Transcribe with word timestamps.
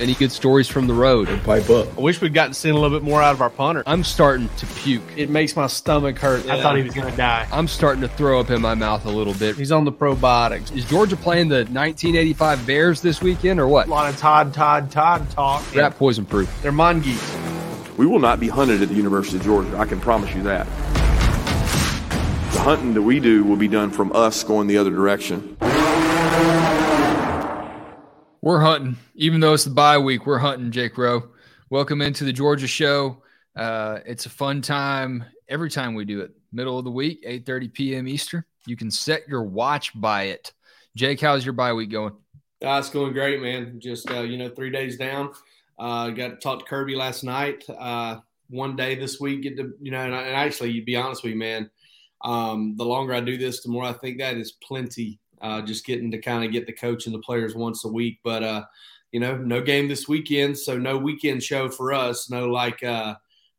Any 0.00 0.14
good 0.14 0.32
stories 0.32 0.66
from 0.66 0.86
the 0.86 0.94
road? 0.94 1.28
Pipe 1.44 1.68
up. 1.68 1.86
I 1.98 2.00
wish 2.00 2.22
we'd 2.22 2.32
gotten 2.32 2.54
seen 2.54 2.70
a 2.70 2.78
little 2.78 2.98
bit 2.98 3.04
more 3.04 3.20
out 3.20 3.34
of 3.34 3.42
our 3.42 3.50
punter. 3.50 3.82
I'm 3.86 4.02
starting 4.02 4.48
to 4.56 4.66
puke. 4.66 5.02
It 5.14 5.28
makes 5.28 5.54
my 5.54 5.66
stomach 5.66 6.18
hurt. 6.18 6.46
I 6.48 6.62
thought 6.62 6.76
he 6.76 6.82
was 6.82 6.94
going 6.94 7.10
to 7.10 7.16
die. 7.18 7.46
I'm 7.52 7.68
starting 7.68 8.00
to 8.00 8.08
throw 8.08 8.40
up 8.40 8.48
in 8.48 8.62
my 8.62 8.72
mouth 8.72 9.04
a 9.04 9.10
little 9.10 9.34
bit. 9.34 9.56
He's 9.56 9.70
on 9.70 9.84
the 9.84 9.92
probiotics. 9.92 10.74
Is 10.74 10.86
Georgia 10.86 11.16
playing 11.16 11.48
the 11.48 11.66
1985 11.66 12.66
Bears 12.66 13.02
this 13.02 13.20
weekend 13.20 13.60
or 13.60 13.68
what? 13.68 13.88
A 13.88 13.90
lot 13.90 14.08
of 14.08 14.16
Todd, 14.18 14.54
Todd, 14.54 14.90
Todd 14.90 15.28
talk. 15.30 15.74
Rat 15.74 15.98
poison 15.98 16.24
proof. 16.24 16.50
They're 16.62 16.72
mongoose. 16.72 17.36
We 17.98 18.06
will 18.06 18.20
not 18.20 18.40
be 18.40 18.48
hunted 18.48 18.80
at 18.80 18.88
the 18.88 18.94
University 18.94 19.36
of 19.36 19.42
Georgia. 19.44 19.76
I 19.76 19.84
can 19.84 20.00
promise 20.00 20.34
you 20.34 20.42
that. 20.44 20.66
The 22.54 22.60
hunting 22.60 22.94
that 22.94 23.02
we 23.02 23.20
do 23.20 23.44
will 23.44 23.56
be 23.56 23.68
done 23.68 23.90
from 23.90 24.12
us 24.12 24.42
going 24.44 24.66
the 24.66 24.78
other 24.78 24.90
direction. 24.90 25.58
We're 28.42 28.60
hunting, 28.60 28.96
even 29.16 29.40
though 29.40 29.52
it's 29.52 29.64
the 29.64 29.70
bye 29.70 29.98
week. 29.98 30.24
We're 30.24 30.38
hunting, 30.38 30.70
Jake 30.70 30.96
Rowe. 30.96 31.28
Welcome 31.68 32.00
into 32.00 32.24
the 32.24 32.32
Georgia 32.32 32.66
Show. 32.66 33.22
Uh, 33.54 33.98
it's 34.06 34.24
a 34.24 34.30
fun 34.30 34.62
time 34.62 35.26
every 35.46 35.68
time 35.68 35.94
we 35.94 36.06
do 36.06 36.22
it. 36.22 36.30
Middle 36.50 36.78
of 36.78 36.86
the 36.86 36.90
week, 36.90 37.22
8:30 37.22 37.72
p.m. 37.74 38.08
Eastern. 38.08 38.42
You 38.66 38.78
can 38.78 38.90
set 38.90 39.28
your 39.28 39.42
watch 39.42 39.92
by 40.00 40.24
it. 40.24 40.54
Jake, 40.96 41.20
how's 41.20 41.44
your 41.44 41.52
bye 41.52 41.74
week 41.74 41.90
going? 41.90 42.14
Uh, 42.64 42.78
it's 42.78 42.88
going 42.88 43.12
great, 43.12 43.42
man. 43.42 43.78
Just 43.78 44.10
uh, 44.10 44.22
you 44.22 44.38
know, 44.38 44.48
three 44.48 44.70
days 44.70 44.96
down. 44.96 45.34
Uh, 45.78 46.08
got 46.08 46.28
to 46.28 46.36
talk 46.36 46.60
to 46.60 46.64
Kirby 46.64 46.96
last 46.96 47.22
night. 47.22 47.62
Uh, 47.68 48.20
one 48.48 48.74
day 48.74 48.94
this 48.94 49.20
week, 49.20 49.42
get 49.42 49.58
to 49.58 49.74
you 49.82 49.90
know, 49.90 50.00
and, 50.00 50.14
and 50.14 50.34
actually, 50.34 50.70
you 50.70 50.82
be 50.82 50.96
honest 50.96 51.22
with 51.22 51.34
you, 51.34 51.38
man. 51.38 51.70
Um, 52.24 52.74
the 52.78 52.86
longer 52.86 53.12
I 53.12 53.20
do 53.20 53.36
this, 53.36 53.62
the 53.62 53.68
more 53.68 53.84
I 53.84 53.92
think 53.92 54.16
that 54.18 54.38
is 54.38 54.52
plenty 54.52 55.18
uh, 55.40 55.62
just 55.62 55.86
getting 55.86 56.10
to 56.10 56.18
kind 56.18 56.44
of 56.44 56.52
get 56.52 56.66
the 56.66 56.72
coach 56.72 57.06
and 57.06 57.14
the 57.14 57.20
players 57.20 57.54
once 57.54 57.84
a 57.84 57.88
week. 57.88 58.18
But 58.22 58.42
uh, 58.42 58.64
you 59.12 59.20
know, 59.20 59.36
no 59.36 59.60
game 59.60 59.88
this 59.88 60.08
weekend, 60.08 60.58
so 60.58 60.78
no 60.78 60.96
weekend 60.96 61.42
show 61.42 61.68
for 61.68 61.92
us. 61.92 62.30
No, 62.30 62.46
like, 62.46 62.82
uh, 62.82 63.14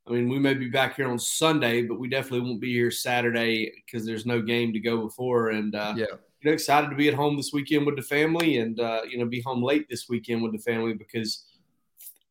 I 0.07 0.11
mean, 0.11 0.29
we 0.29 0.39
may 0.39 0.53
be 0.53 0.69
back 0.69 0.95
here 0.95 1.09
on 1.09 1.19
Sunday, 1.19 1.83
but 1.83 1.99
we 1.99 2.09
definitely 2.09 2.41
won't 2.41 2.61
be 2.61 2.73
here 2.73 2.91
Saturday 2.91 3.71
because 3.85 4.05
there's 4.05 4.25
no 4.25 4.41
game 4.41 4.73
to 4.73 4.79
go 4.79 5.03
before. 5.03 5.49
And 5.49 5.75
uh, 5.75 5.93
yeah. 5.97 6.05
You 6.43 6.49
know, 6.49 6.53
excited 6.53 6.89
to 6.89 6.95
be 6.95 7.07
at 7.07 7.13
home 7.13 7.37
this 7.37 7.53
weekend 7.53 7.85
with 7.85 7.95
the 7.95 8.01
family, 8.01 8.57
and 8.57 8.79
uh, 8.79 9.01
you 9.07 9.19
know, 9.19 9.25
be 9.25 9.41
home 9.41 9.61
late 9.61 9.85
this 9.87 10.09
weekend 10.09 10.41
with 10.41 10.51
the 10.51 10.57
family 10.57 10.93
because 10.93 11.45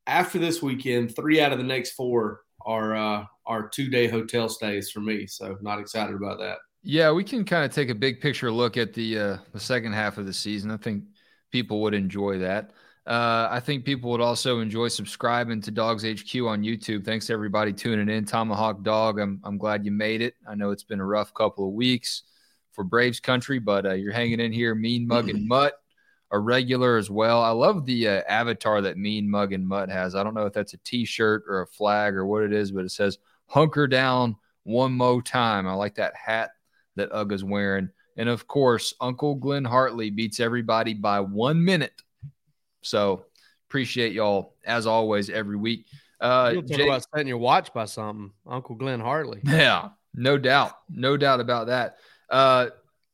after 0.08 0.36
this 0.36 0.60
weekend, 0.60 1.14
three 1.14 1.40
out 1.40 1.52
of 1.52 1.58
the 1.58 1.64
next 1.64 1.92
four 1.92 2.40
are 2.66 2.96
uh, 2.96 3.24
are 3.46 3.68
two 3.68 3.88
day 3.88 4.08
hotel 4.08 4.48
stays 4.48 4.90
for 4.90 4.98
me. 4.98 5.28
So, 5.28 5.56
not 5.60 5.78
excited 5.78 6.16
about 6.16 6.40
that. 6.40 6.58
Yeah, 6.82 7.12
we 7.12 7.24
can 7.24 7.44
kind 7.44 7.64
of 7.64 7.72
take 7.72 7.90
a 7.90 7.94
big 7.94 8.20
picture 8.20 8.50
look 8.50 8.76
at 8.76 8.94
the 8.94 9.18
uh, 9.18 9.36
the 9.52 9.60
second 9.60 9.92
half 9.92 10.16
of 10.16 10.26
the 10.26 10.32
season. 10.32 10.70
I 10.70 10.78
think 10.78 11.04
people 11.50 11.82
would 11.82 11.94
enjoy 11.94 12.38
that. 12.38 12.70
Uh, 13.06 13.48
I 13.50 13.60
think 13.60 13.84
people 13.84 14.10
would 14.10 14.20
also 14.20 14.60
enjoy 14.60 14.88
subscribing 14.88 15.60
to 15.62 15.72
DawgsHQ 15.72 16.48
on 16.48 16.62
YouTube. 16.62 17.04
Thanks 17.04 17.26
to 17.26 17.32
everybody 17.32 17.72
tuning 17.72 18.08
in. 18.08 18.24
Tomahawk 18.24 18.82
Dog, 18.82 19.18
I'm 19.18 19.40
I'm 19.44 19.58
glad 19.58 19.84
you 19.84 19.90
made 19.90 20.22
it. 20.22 20.36
I 20.48 20.54
know 20.54 20.70
it's 20.70 20.82
been 20.82 21.00
a 21.00 21.04
rough 21.04 21.34
couple 21.34 21.66
of 21.66 21.74
weeks 21.74 22.22
for 22.72 22.82
Braves 22.82 23.20
country, 23.20 23.58
but 23.58 23.84
uh, 23.84 23.92
you're 23.92 24.12
hanging 24.12 24.40
in 24.40 24.52
here. 24.52 24.74
Mean 24.74 25.06
Mug 25.06 25.28
and 25.28 25.46
Mutt, 25.48 25.74
a 26.30 26.38
regular 26.38 26.96
as 26.96 27.10
well. 27.10 27.42
I 27.42 27.50
love 27.50 27.84
the 27.84 28.08
uh, 28.08 28.22
avatar 28.26 28.80
that 28.80 28.96
Mean 28.96 29.28
Mug 29.28 29.52
and 29.52 29.68
Mutt 29.68 29.90
has. 29.90 30.14
I 30.14 30.22
don't 30.22 30.34
know 30.34 30.46
if 30.46 30.54
that's 30.54 30.72
a 30.72 30.78
T-shirt 30.78 31.44
or 31.46 31.60
a 31.60 31.66
flag 31.66 32.14
or 32.14 32.24
what 32.24 32.42
it 32.42 32.54
is, 32.54 32.72
but 32.72 32.86
it 32.86 32.90
says 32.90 33.18
"Hunker 33.48 33.86
down 33.86 34.36
one 34.62 34.92
more 34.92 35.20
time." 35.20 35.66
I 35.66 35.74
like 35.74 35.96
that 35.96 36.14
hat 36.16 36.52
that 36.96 37.10
Uga's 37.12 37.44
wearing. 37.44 37.90
And 38.16 38.28
of 38.28 38.46
course, 38.46 38.94
Uncle 39.00 39.34
Glenn 39.34 39.64
Hartley 39.64 40.10
beats 40.10 40.40
everybody 40.40 40.94
by 40.94 41.20
one 41.20 41.64
minute. 41.64 41.94
So 42.82 43.24
appreciate 43.68 44.12
y'all 44.12 44.54
as 44.64 44.86
always 44.86 45.30
every 45.30 45.56
week. 45.56 45.86
Uh, 46.20 46.50
You'll 46.52 46.62
talk 46.62 46.76
Jake, 46.76 46.86
about 46.86 47.06
setting 47.10 47.28
your 47.28 47.38
watch 47.38 47.72
by 47.72 47.86
something, 47.86 48.32
Uncle 48.46 48.74
Glenn 48.74 49.00
Hartley. 49.00 49.40
Yeah, 49.44 49.90
no 50.14 50.36
doubt, 50.36 50.72
no 50.90 51.16
doubt 51.16 51.40
about 51.40 51.68
that. 51.68 51.96
Uh, 52.28 52.66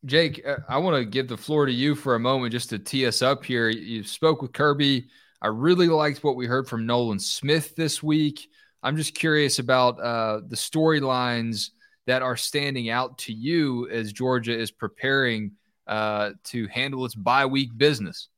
Jake, 0.05 0.45
uh, 0.45 0.57
I 0.67 0.77
want 0.79 0.97
to 0.97 1.05
give 1.05 1.27
the 1.27 1.37
floor 1.37 1.65
to 1.65 1.71
you 1.71 1.95
for 1.95 2.15
a 2.15 2.19
moment 2.19 2.51
just 2.51 2.69
to 2.71 2.79
tee 2.79 3.05
us 3.05 3.21
up 3.21 3.45
here. 3.45 3.69
You 3.69 4.03
spoke 4.03 4.41
with 4.41 4.51
Kirby. 4.51 5.07
I 5.41 5.47
really 5.47 5.87
liked 5.87 6.23
what 6.23 6.35
we 6.35 6.47
heard 6.47 6.67
from 6.67 6.85
Nolan 6.85 7.19
Smith 7.19 7.75
this 7.75 8.03
week. 8.03 8.49
I'm 8.83 8.97
just 8.97 9.15
curious 9.15 9.59
about 9.59 9.99
uh, 9.99 10.41
the 10.47 10.55
storylines 10.55 11.69
that 12.07 12.21
are 12.21 12.35
standing 12.35 12.89
out 12.89 13.17
to 13.19 13.33
you 13.33 13.87
as 13.89 14.11
Georgia 14.11 14.57
is 14.57 14.71
preparing 14.71 15.51
uh, 15.85 16.31
to 16.45 16.67
handle 16.67 17.05
its 17.05 17.15
bye 17.15 17.45
week 17.45 17.77
business? 17.77 18.29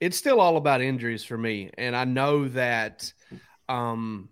It's 0.00 0.16
still 0.16 0.40
all 0.40 0.58
about 0.58 0.82
injuries 0.82 1.24
for 1.24 1.38
me, 1.38 1.70
and 1.78 1.96
I 1.96 2.04
know 2.04 2.48
that. 2.48 3.12
Um, 3.68 4.28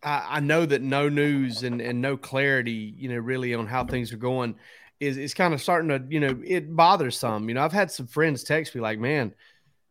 I, 0.00 0.38
know 0.38 0.64
that 0.64 0.80
no 0.80 1.08
news 1.08 1.64
and, 1.64 1.80
and 1.80 2.00
no 2.00 2.16
clarity, 2.16 2.94
you 2.96 3.08
know, 3.08 3.16
really 3.16 3.52
on 3.52 3.66
how 3.66 3.84
things 3.84 4.12
are 4.12 4.16
going 4.16 4.54
is 5.00 5.16
is 5.16 5.34
kind 5.34 5.54
of 5.54 5.60
starting 5.60 5.88
to, 5.88 6.02
you 6.08 6.20
know, 6.20 6.40
it 6.44 6.74
bothers 6.74 7.16
some. 7.18 7.48
You 7.48 7.54
know, 7.54 7.62
I've 7.62 7.72
had 7.72 7.90
some 7.90 8.06
friends 8.06 8.44
text 8.44 8.74
me 8.74 8.80
like, 8.80 8.98
man, 8.98 9.34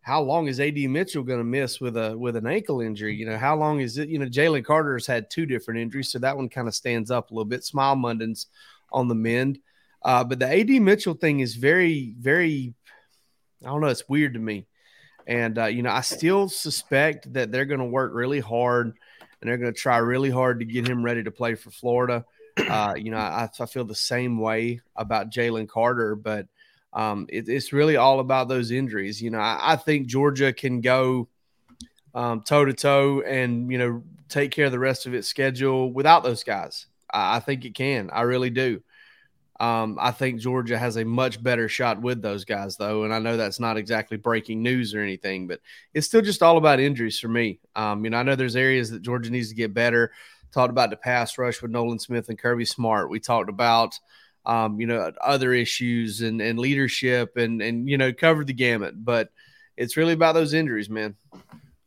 how 0.07 0.21
long 0.21 0.47
is 0.47 0.61
AD 0.61 0.77
Mitchell 0.77 1.21
going 1.21 1.39
to 1.39 1.43
miss 1.43 1.81
with 1.81 1.97
a 1.97 2.17
with 2.17 2.37
an 2.37 2.47
ankle 2.47 2.79
injury? 2.79 3.13
You 3.13 3.25
know, 3.25 3.37
how 3.37 3.57
long 3.57 3.81
is 3.81 3.97
it? 3.97 4.07
You 4.07 4.19
know, 4.19 4.25
Jalen 4.25 4.63
Carter's 4.63 5.05
had 5.05 5.29
two 5.29 5.45
different 5.45 5.81
injuries, 5.81 6.09
so 6.09 6.19
that 6.19 6.37
one 6.37 6.47
kind 6.47 6.69
of 6.69 6.73
stands 6.73 7.11
up 7.11 7.29
a 7.29 7.33
little 7.33 7.43
bit. 7.43 7.59
Smael 7.59 7.97
Mondon's 7.97 8.47
on 8.89 9.09
the 9.09 9.15
mend, 9.15 9.59
uh, 10.03 10.23
but 10.23 10.39
the 10.39 10.47
AD 10.47 10.69
Mitchell 10.81 11.13
thing 11.13 11.41
is 11.41 11.55
very, 11.55 12.15
very. 12.17 12.73
I 13.61 13.67
don't 13.67 13.81
know. 13.81 13.87
It's 13.87 14.07
weird 14.07 14.35
to 14.35 14.39
me, 14.39 14.65
and 15.27 15.59
uh, 15.59 15.65
you 15.65 15.81
know, 15.81 15.91
I 15.91 15.99
still 15.99 16.47
suspect 16.47 17.33
that 17.33 17.51
they're 17.51 17.65
going 17.65 17.81
to 17.81 17.85
work 17.85 18.13
really 18.13 18.39
hard, 18.39 18.93
and 19.41 19.49
they're 19.49 19.57
going 19.57 19.73
to 19.73 19.77
try 19.77 19.97
really 19.97 20.29
hard 20.29 20.59
to 20.59 20.65
get 20.65 20.87
him 20.87 21.03
ready 21.03 21.23
to 21.23 21.31
play 21.31 21.55
for 21.55 21.69
Florida. 21.69 22.23
Uh, 22.57 22.93
you 22.97 23.11
know, 23.11 23.17
I, 23.17 23.49
I 23.59 23.65
feel 23.65 23.83
the 23.83 23.93
same 23.93 24.39
way 24.39 24.79
about 24.95 25.31
Jalen 25.31 25.67
Carter, 25.67 26.15
but 26.15 26.47
um, 26.97 27.27
it, 27.29 27.47
it's 27.47 27.71
really 27.71 27.95
all 27.95 28.19
about 28.19 28.47
those 28.47 28.71
injuries. 28.71 29.21
You 29.21 29.29
know, 29.29 29.37
I, 29.37 29.73
I 29.73 29.75
think 29.75 30.07
Georgia 30.07 30.51
can 30.51 30.81
go 30.81 31.29
toe 32.13 32.65
to 32.65 32.73
toe 32.73 33.21
and 33.21 33.71
you 33.71 33.77
know 33.77 34.03
take 34.29 34.49
care 34.49 34.65
of 34.65 34.71
the 34.71 34.79
rest 34.79 35.05
of 35.05 35.13
its 35.13 35.27
schedule 35.27 35.93
without 35.93 36.23
those 36.23 36.43
guys. 36.43 36.87
I, 37.13 37.37
I 37.37 37.39
think 37.39 37.63
it 37.65 37.75
can. 37.75 38.09
I 38.11 38.21
really 38.21 38.49
do. 38.49 38.81
Um, 39.59 39.97
I 39.99 40.11
think 40.11 40.39
Georgia 40.39 40.77
has 40.77 40.97
a 40.97 41.05
much 41.05 41.41
better 41.41 41.69
shot 41.69 42.01
with 42.01 42.21
those 42.21 42.45
guys, 42.45 42.77
though, 42.77 43.03
and 43.03 43.13
I 43.13 43.19
know 43.19 43.37
that's 43.37 43.59
not 43.59 43.77
exactly 43.77 44.17
breaking 44.17 44.63
news 44.63 44.93
or 44.93 45.01
anything, 45.01 45.47
but 45.47 45.61
it's 45.93 46.07
still 46.07 46.21
just 46.21 46.43
all 46.43 46.57
about 46.57 46.79
injuries 46.79 47.19
for 47.19 47.27
me. 47.27 47.59
Um, 47.75 48.03
you 48.03 48.09
know, 48.09 48.17
I 48.17 48.23
know 48.23 48.35
there's 48.35 48.55
areas 48.55 48.89
that 48.91 49.03
Georgia 49.03 49.29
needs 49.29 49.49
to 49.49 49.55
get 49.55 49.73
better. 49.73 50.11
Talked 50.51 50.71
about 50.71 50.89
the 50.89 50.97
pass 50.97 51.37
rush 51.37 51.61
with 51.61 51.71
Nolan 51.71 51.99
Smith 51.99 52.29
and 52.29 52.39
Kirby 52.39 52.65
Smart. 52.65 53.09
We 53.09 53.19
talked 53.19 53.49
about 53.49 53.99
um, 54.47 54.79
you 54.79 54.87
know, 54.87 55.11
other 55.21 55.53
issues 55.53 56.21
and, 56.21 56.41
and 56.41 56.57
leadership 56.57 57.35
and, 57.35 57.61
and, 57.61 57.87
you 57.87 57.97
know, 57.97 58.13
covered 58.13 58.47
the 58.47 58.53
gamut. 58.53 59.03
But 59.03 59.29
it's 59.75 59.97
really 59.97 60.13
about 60.13 60.33
those 60.33 60.53
injuries, 60.53 60.89
man. 60.89 61.15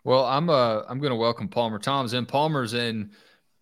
Well, 0.04 0.24
I'm 0.24 0.48
uh 0.48 0.82
I'm 0.88 1.00
gonna 1.00 1.16
welcome 1.16 1.48
Palmer 1.48 1.78
Thombs 1.78 2.14
in. 2.14 2.24
Palmer's 2.26 2.74
in 2.74 3.10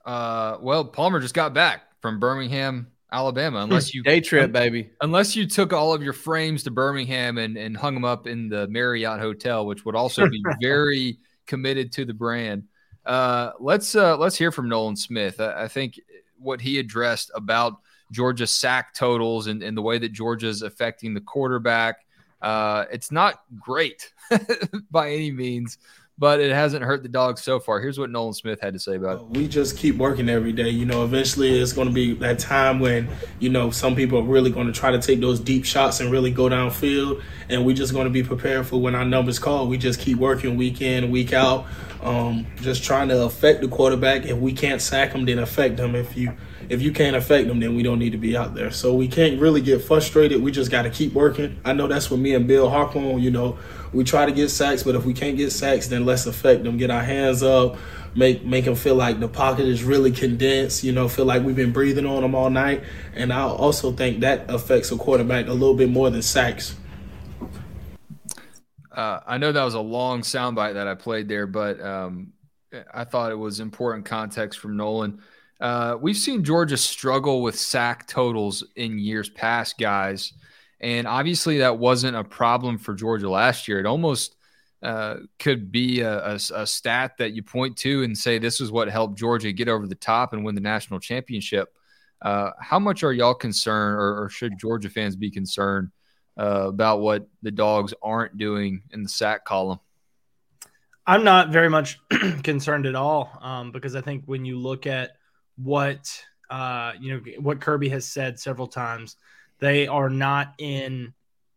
uh 0.05 0.59
well, 0.61 0.85
Palmer 0.85 1.21
just 1.21 1.35
got 1.35 1.55
back 1.55 1.83
from 2.01 2.21
Birmingham, 2.21 2.89
Alabama. 3.11 3.61
Unless 3.61 3.95
you 3.95 4.03
day 4.03 4.21
trip, 4.21 4.53
baby. 4.53 4.91
Unless 5.01 5.35
you 5.35 5.47
took 5.47 5.73
all 5.73 5.95
of 5.95 6.03
your 6.03 6.13
frames 6.13 6.63
to 6.65 6.71
Birmingham 6.71 7.39
and, 7.39 7.57
and 7.57 7.77
hung 7.77 7.95
them 7.95 8.05
up 8.05 8.27
in 8.27 8.49
the 8.49 8.69
Marriott 8.69 9.19
Hotel, 9.19 9.67
which 9.67 9.85
would 9.85 9.97
also 9.97 10.29
be 10.29 10.43
very 10.63 11.19
committed 11.47 11.93
to 11.93 12.05
the 12.05 12.15
brand. 12.15 12.65
Uh 13.05 13.53
let's 13.59 13.97
uh 13.97 14.17
let's 14.17 14.37
hear 14.37 14.53
from 14.53 14.69
Nolan 14.69 14.97
Smith. 14.97 15.41
I, 15.41 15.65
I 15.65 15.69
think 15.69 16.01
what 16.39 16.61
he 16.61 16.79
addressed 16.79 17.33
about 17.35 17.79
Georgia 18.11 18.47
sack 18.47 18.95
totals 18.95 19.47
and, 19.47 19.63
and 19.63 19.77
the 19.77 19.83
way 19.83 19.99
that 19.99 20.13
Georgia 20.13 20.49
is 20.49 20.63
affecting 20.63 21.15
the 21.15 21.21
quarterback. 21.21 22.05
Uh, 22.41 22.85
it's 22.91 23.11
not 23.11 23.43
great 23.59 24.13
by 24.91 25.11
any 25.11 25.31
means, 25.31 25.79
but 26.19 26.41
it 26.41 26.53
hasn't 26.53 26.85
hurt 26.85 27.03
the 27.03 27.09
dogs 27.09 27.43
so 27.43 27.61
far. 27.61 27.81
Here's 27.81 27.99
what 27.99 28.11
Nolan 28.11 28.33
Smith 28.33 28.61
had 28.61 28.75
to 28.75 28.81
say 28.81 28.97
about 28.97 29.21
it. 29.21 29.27
We 29.31 29.47
just 29.47 29.77
keep 29.77 29.97
working 29.97 30.29
every 30.29 30.53
day. 30.53 30.69
You 30.69 30.85
know, 30.85 31.05
eventually 31.05 31.59
it's 31.59 31.73
going 31.73 31.89
to 31.89 31.95
be 31.95 32.15
that 32.15 32.39
time 32.39 32.81
when, 32.81 33.09
you 33.39 33.51
know, 33.51 33.71
some 33.71 33.95
people 33.95 34.19
are 34.19 34.23
really 34.23 34.51
going 34.51 34.67
to 34.67 34.73
try 34.73 34.91
to 34.91 35.01
take 35.01 35.21
those 35.21 35.39
deep 35.39 35.65
shots 35.65 36.01
and 36.01 36.11
really 36.11 36.33
go 36.33 36.45
downfield. 36.45 37.23
And 37.49 37.65
we're 37.65 37.77
just 37.77 37.93
going 37.93 38.05
to 38.05 38.11
be 38.11 38.23
prepared 38.25 38.67
for 38.67 38.81
when 38.81 38.95
our 38.95 39.05
numbers 39.05 39.39
call. 39.39 39.69
We 39.69 39.79
just 39.79 40.01
keep 40.01 40.19
working 40.19 40.57
week 40.57 40.81
in, 40.81 41.11
week 41.11 41.33
out, 41.33 41.67
um, 42.03 42.47
just 42.63 42.83
trying 42.83 43.09
to 43.09 43.25
affect 43.25 43.61
the 43.61 43.69
quarterback. 43.69 44.27
If 44.27 44.39
we 44.39 44.53
can't 44.53 44.83
sack 44.83 45.13
them, 45.13 45.25
then 45.25 45.39
affect 45.39 45.77
them. 45.77 45.95
If 45.95 46.17
you 46.17 46.37
if 46.69 46.83
you 46.83 46.93
can't 46.93 47.17
affect 47.17 47.49
them, 47.49 47.61
then 47.61 47.75
we 47.75 47.83
don't 47.83 47.99
need 47.99 48.13
to 48.13 48.19
be 48.19 48.37
out 48.37 48.55
there. 48.55 48.71
So 48.71 48.95
we 48.95 49.09
can't 49.09 49.41
really 49.41 49.61
get 49.61 49.83
frustrated. 49.83 50.43
We 50.43 50.53
just 50.53 50.71
got 50.71 50.83
to 50.83 50.91
keep 50.91 51.15
working. 51.15 51.59
I 51.65 51.73
know 51.73 51.87
that's 51.87 52.11
what 52.11 52.21
me 52.21 52.35
and 52.35 52.47
Beal 52.47 52.69
harp 52.69 52.95
on. 52.95 53.21
You 53.21 53.31
know, 53.31 53.59
we 53.93 54.05
try 54.05 54.27
to 54.27 54.33
get 54.33 54.51
sacks, 54.51 54.83
but 54.83 54.95
if 54.95 55.05
we 55.05 55.15
can't 55.15 55.37
get 55.37 55.51
sacks, 55.51 55.89
then 55.89 56.05
let's 56.05 56.27
affect 56.27 56.65
them. 56.65 56.77
Get 56.77 56.91
our 56.91 57.03
hands 57.03 57.43
up, 57.43 57.77
make 58.15 58.45
make 58.45 58.67
them 58.67 58.75
feel 58.75 58.97
like 58.97 59.19
the 59.19 59.29
pocket 59.29 59.67
is 59.67 59.83
really 59.83 60.13
condensed. 60.13 60.85
You 60.85 60.93
know, 60.93 61.09
feel 61.09 61.25
like 61.25 61.43
we've 61.43 61.57
been 61.57 61.73
breathing 61.73 62.07
on 62.07 62.23
them 62.23 62.35
all 62.35 62.51
night. 62.51 62.83
And 63.15 63.33
I 63.33 63.43
also 63.43 63.93
think 63.93 64.21
that 64.21 64.51
affects 64.51 64.93
a 64.93 64.97
quarterback 64.97 65.47
a 65.47 65.53
little 65.53 65.75
bit 65.75 65.89
more 65.89 66.11
than 66.11 66.23
sacks. 66.23 66.77
Uh, 68.93 69.21
I 69.27 69.39
know 69.39 69.53
that 69.53 69.65
was 69.65 69.75
a 69.75 69.81
long 69.81 70.23
soundbite 70.23 70.75
that 70.75 70.89
I 70.89 70.95
played 70.97 71.29
there, 71.29 71.47
but 71.47 71.81
um, 71.81 72.33
I 72.93 73.05
thought 73.05 73.31
it 73.31 73.37
was 73.37 73.61
important 73.61 74.05
context 74.05 74.59
from 74.59 74.77
Nolan. 74.77 75.23
Uh, 75.61 75.97
we've 76.01 76.17
seen 76.17 76.45
Georgia 76.45 76.77
struggle 76.77 77.43
with 77.43 77.59
sack 77.59 78.07
totals 78.07 78.65
in 78.77 78.99
years 78.99 79.29
past, 79.29 79.79
guys. 79.79 80.33
And 80.81 81.07
obviously, 81.07 81.59
that 81.59 81.79
wasn't 81.79 82.17
a 82.17 82.23
problem 82.23 82.79
for 82.79 82.95
Georgia 82.95 83.29
last 83.29 83.67
year. 83.67 83.81
It 83.81 83.87
almost 83.87 84.37
uh, 84.83 85.17
could 85.41 85.73
be 85.73 86.01
a, 86.01 86.25
a, 86.25 86.35
a, 86.55 86.67
stat 86.67 87.17
that 87.19 87.33
you 87.33 87.43
point 87.43 87.77
to 87.79 88.05
and 88.05 88.17
say 88.17 88.39
this 88.39 88.61
is 88.61 88.71
what 88.71 88.89
helped 88.89 89.19
Georgia 89.19 89.51
get 89.51 89.69
over 89.69 89.89
the 89.89 89.97
top 89.97 90.33
and 90.33 90.45
win 90.45 90.55
the 90.55 90.61
national 90.61 91.01
championship. 91.01 91.75
Uh, 92.23 92.51
how 92.61 92.79
much 92.79 93.03
are 93.03 93.13
y'all 93.13 93.35
concerned, 93.35 93.97
or, 93.97 94.23
or 94.23 94.29
should 94.29 94.57
Georgia 94.57 94.89
fans 94.89 95.17
be 95.17 95.33
concerned 95.33 95.91
uh, 96.39 96.69
about 96.69 97.01
what 97.01 97.29
the 97.43 97.51
dogs 97.51 97.93
aren't 98.03 98.39
doing 98.39 98.83
in 98.93 99.03
the 99.03 99.09
sack 99.09 99.45
column? 99.45 99.81
I'm 101.05 101.25
not 101.25 101.51
very 101.51 101.71
much 101.71 101.99
concerned 102.45 102.87
at 102.87 102.95
all 102.95 103.37
um, 103.41 103.73
because 103.73 103.97
I 103.97 104.01
think 104.01 104.25
when 104.27 104.45
you 104.45 104.59
look 104.59 104.87
at 104.87 105.13
what 105.63 106.23
uh, 106.51 106.93
you 107.01 107.15
know 107.15 107.21
what 107.41 107.61
Kirby 107.61 107.89
has 107.91 108.07
said 108.07 108.39
several 108.39 108.69
times, 108.69 109.17
they 109.59 109.87
are 109.87 110.11
not 110.11 110.55
in 110.59 111.13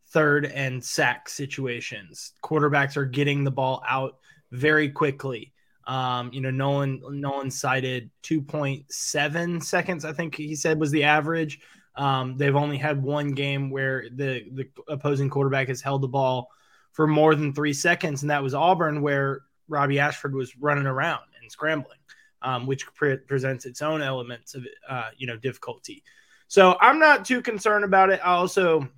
third 0.07 0.45
and 0.45 0.83
sack 0.83 1.30
situations. 1.30 2.33
Quarterbacks 2.44 2.98
are 2.98 3.06
getting 3.06 3.44
the 3.44 3.51
ball 3.51 3.81
out 3.88 4.18
very 4.51 4.89
quickly. 4.89 5.53
Um, 5.88 6.31
you 6.33 6.42
know, 6.42 6.51
Nolan 6.51 7.01
Nolan 7.09 7.51
cited 7.51 8.12
2.7 8.24 9.63
seconds, 9.63 10.06
I 10.06 10.13
think 10.13 10.36
he 10.36 10.56
said 10.56 10.80
was 10.80 10.92
the 10.92 11.04
average. 11.04 11.59
Um, 11.95 12.38
they've 12.38 12.56
only 12.56 12.77
had 12.77 13.01
one 13.01 13.31
game 13.31 13.69
where 13.69 14.06
the 14.13 14.45
the 14.54 14.69
opposing 14.88 15.30
quarterback 15.30 15.68
has 15.68 15.81
held 15.81 16.01
the 16.01 16.07
ball 16.07 16.50
for 16.92 17.07
more 17.07 17.36
than 17.36 17.54
three 17.54 17.74
seconds, 17.74 18.21
and 18.21 18.31
that 18.31 18.44
was 18.44 18.54
Auburn, 18.54 19.01
where 19.01 19.42
Robby 19.68 20.00
Ashford 20.00 20.36
was 20.36 20.56
running 20.57 20.86
around 20.86 21.21
and 21.42 21.51
scrambling, 21.51 21.97
um, 22.41 22.65
which 22.65 22.85
pre- 22.93 23.17
presents 23.17 23.65
its 23.65 23.81
own 23.81 24.01
elements 24.01 24.55
of 24.55 24.65
uh, 24.89 25.09
you 25.17 25.27
know 25.27 25.38
difficulty. 25.38 26.03
So 26.47 26.77
I'm 26.81 26.99
not 26.99 27.23
too 27.23 27.41
concerned 27.41 27.85
about 27.85 28.09
it. 28.09 28.19
I 28.21 28.33
also 28.33 28.89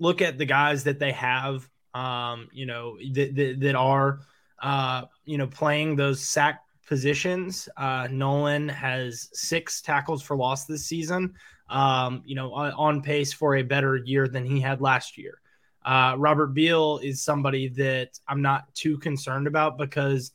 look 0.00 0.22
at 0.22 0.38
the 0.38 0.44
guys 0.44 0.84
that 0.84 0.98
they 0.98 1.12
have, 1.12 1.68
um, 1.94 2.48
you 2.52 2.66
know, 2.66 2.98
that, 3.12 3.34
that, 3.36 3.60
that 3.60 3.74
are, 3.74 4.20
uh, 4.60 5.02
you 5.24 5.38
know, 5.38 5.46
playing 5.46 5.96
those 5.96 6.20
sack 6.20 6.62
positions. 6.86 7.68
Uh, 7.76 8.08
Nolan 8.10 8.68
has 8.68 9.28
six 9.32 9.82
tackles 9.82 10.22
for 10.22 10.36
loss 10.36 10.64
this 10.64 10.84
season, 10.84 11.34
um, 11.68 12.22
you 12.24 12.34
know, 12.34 12.52
on, 12.52 12.72
on, 12.72 13.02
pace 13.02 13.32
for 13.32 13.56
a 13.56 13.62
better 13.62 13.96
year 13.96 14.28
than 14.28 14.44
he 14.44 14.60
had 14.60 14.80
last 14.80 15.16
year. 15.16 15.40
Uh, 15.84 16.16
Robert 16.18 16.48
Beal 16.48 16.98
is 17.02 17.22
somebody 17.22 17.68
that 17.68 18.18
I'm 18.26 18.42
not 18.42 18.74
too 18.74 18.98
concerned 18.98 19.46
about 19.46 19.78
because 19.78 20.32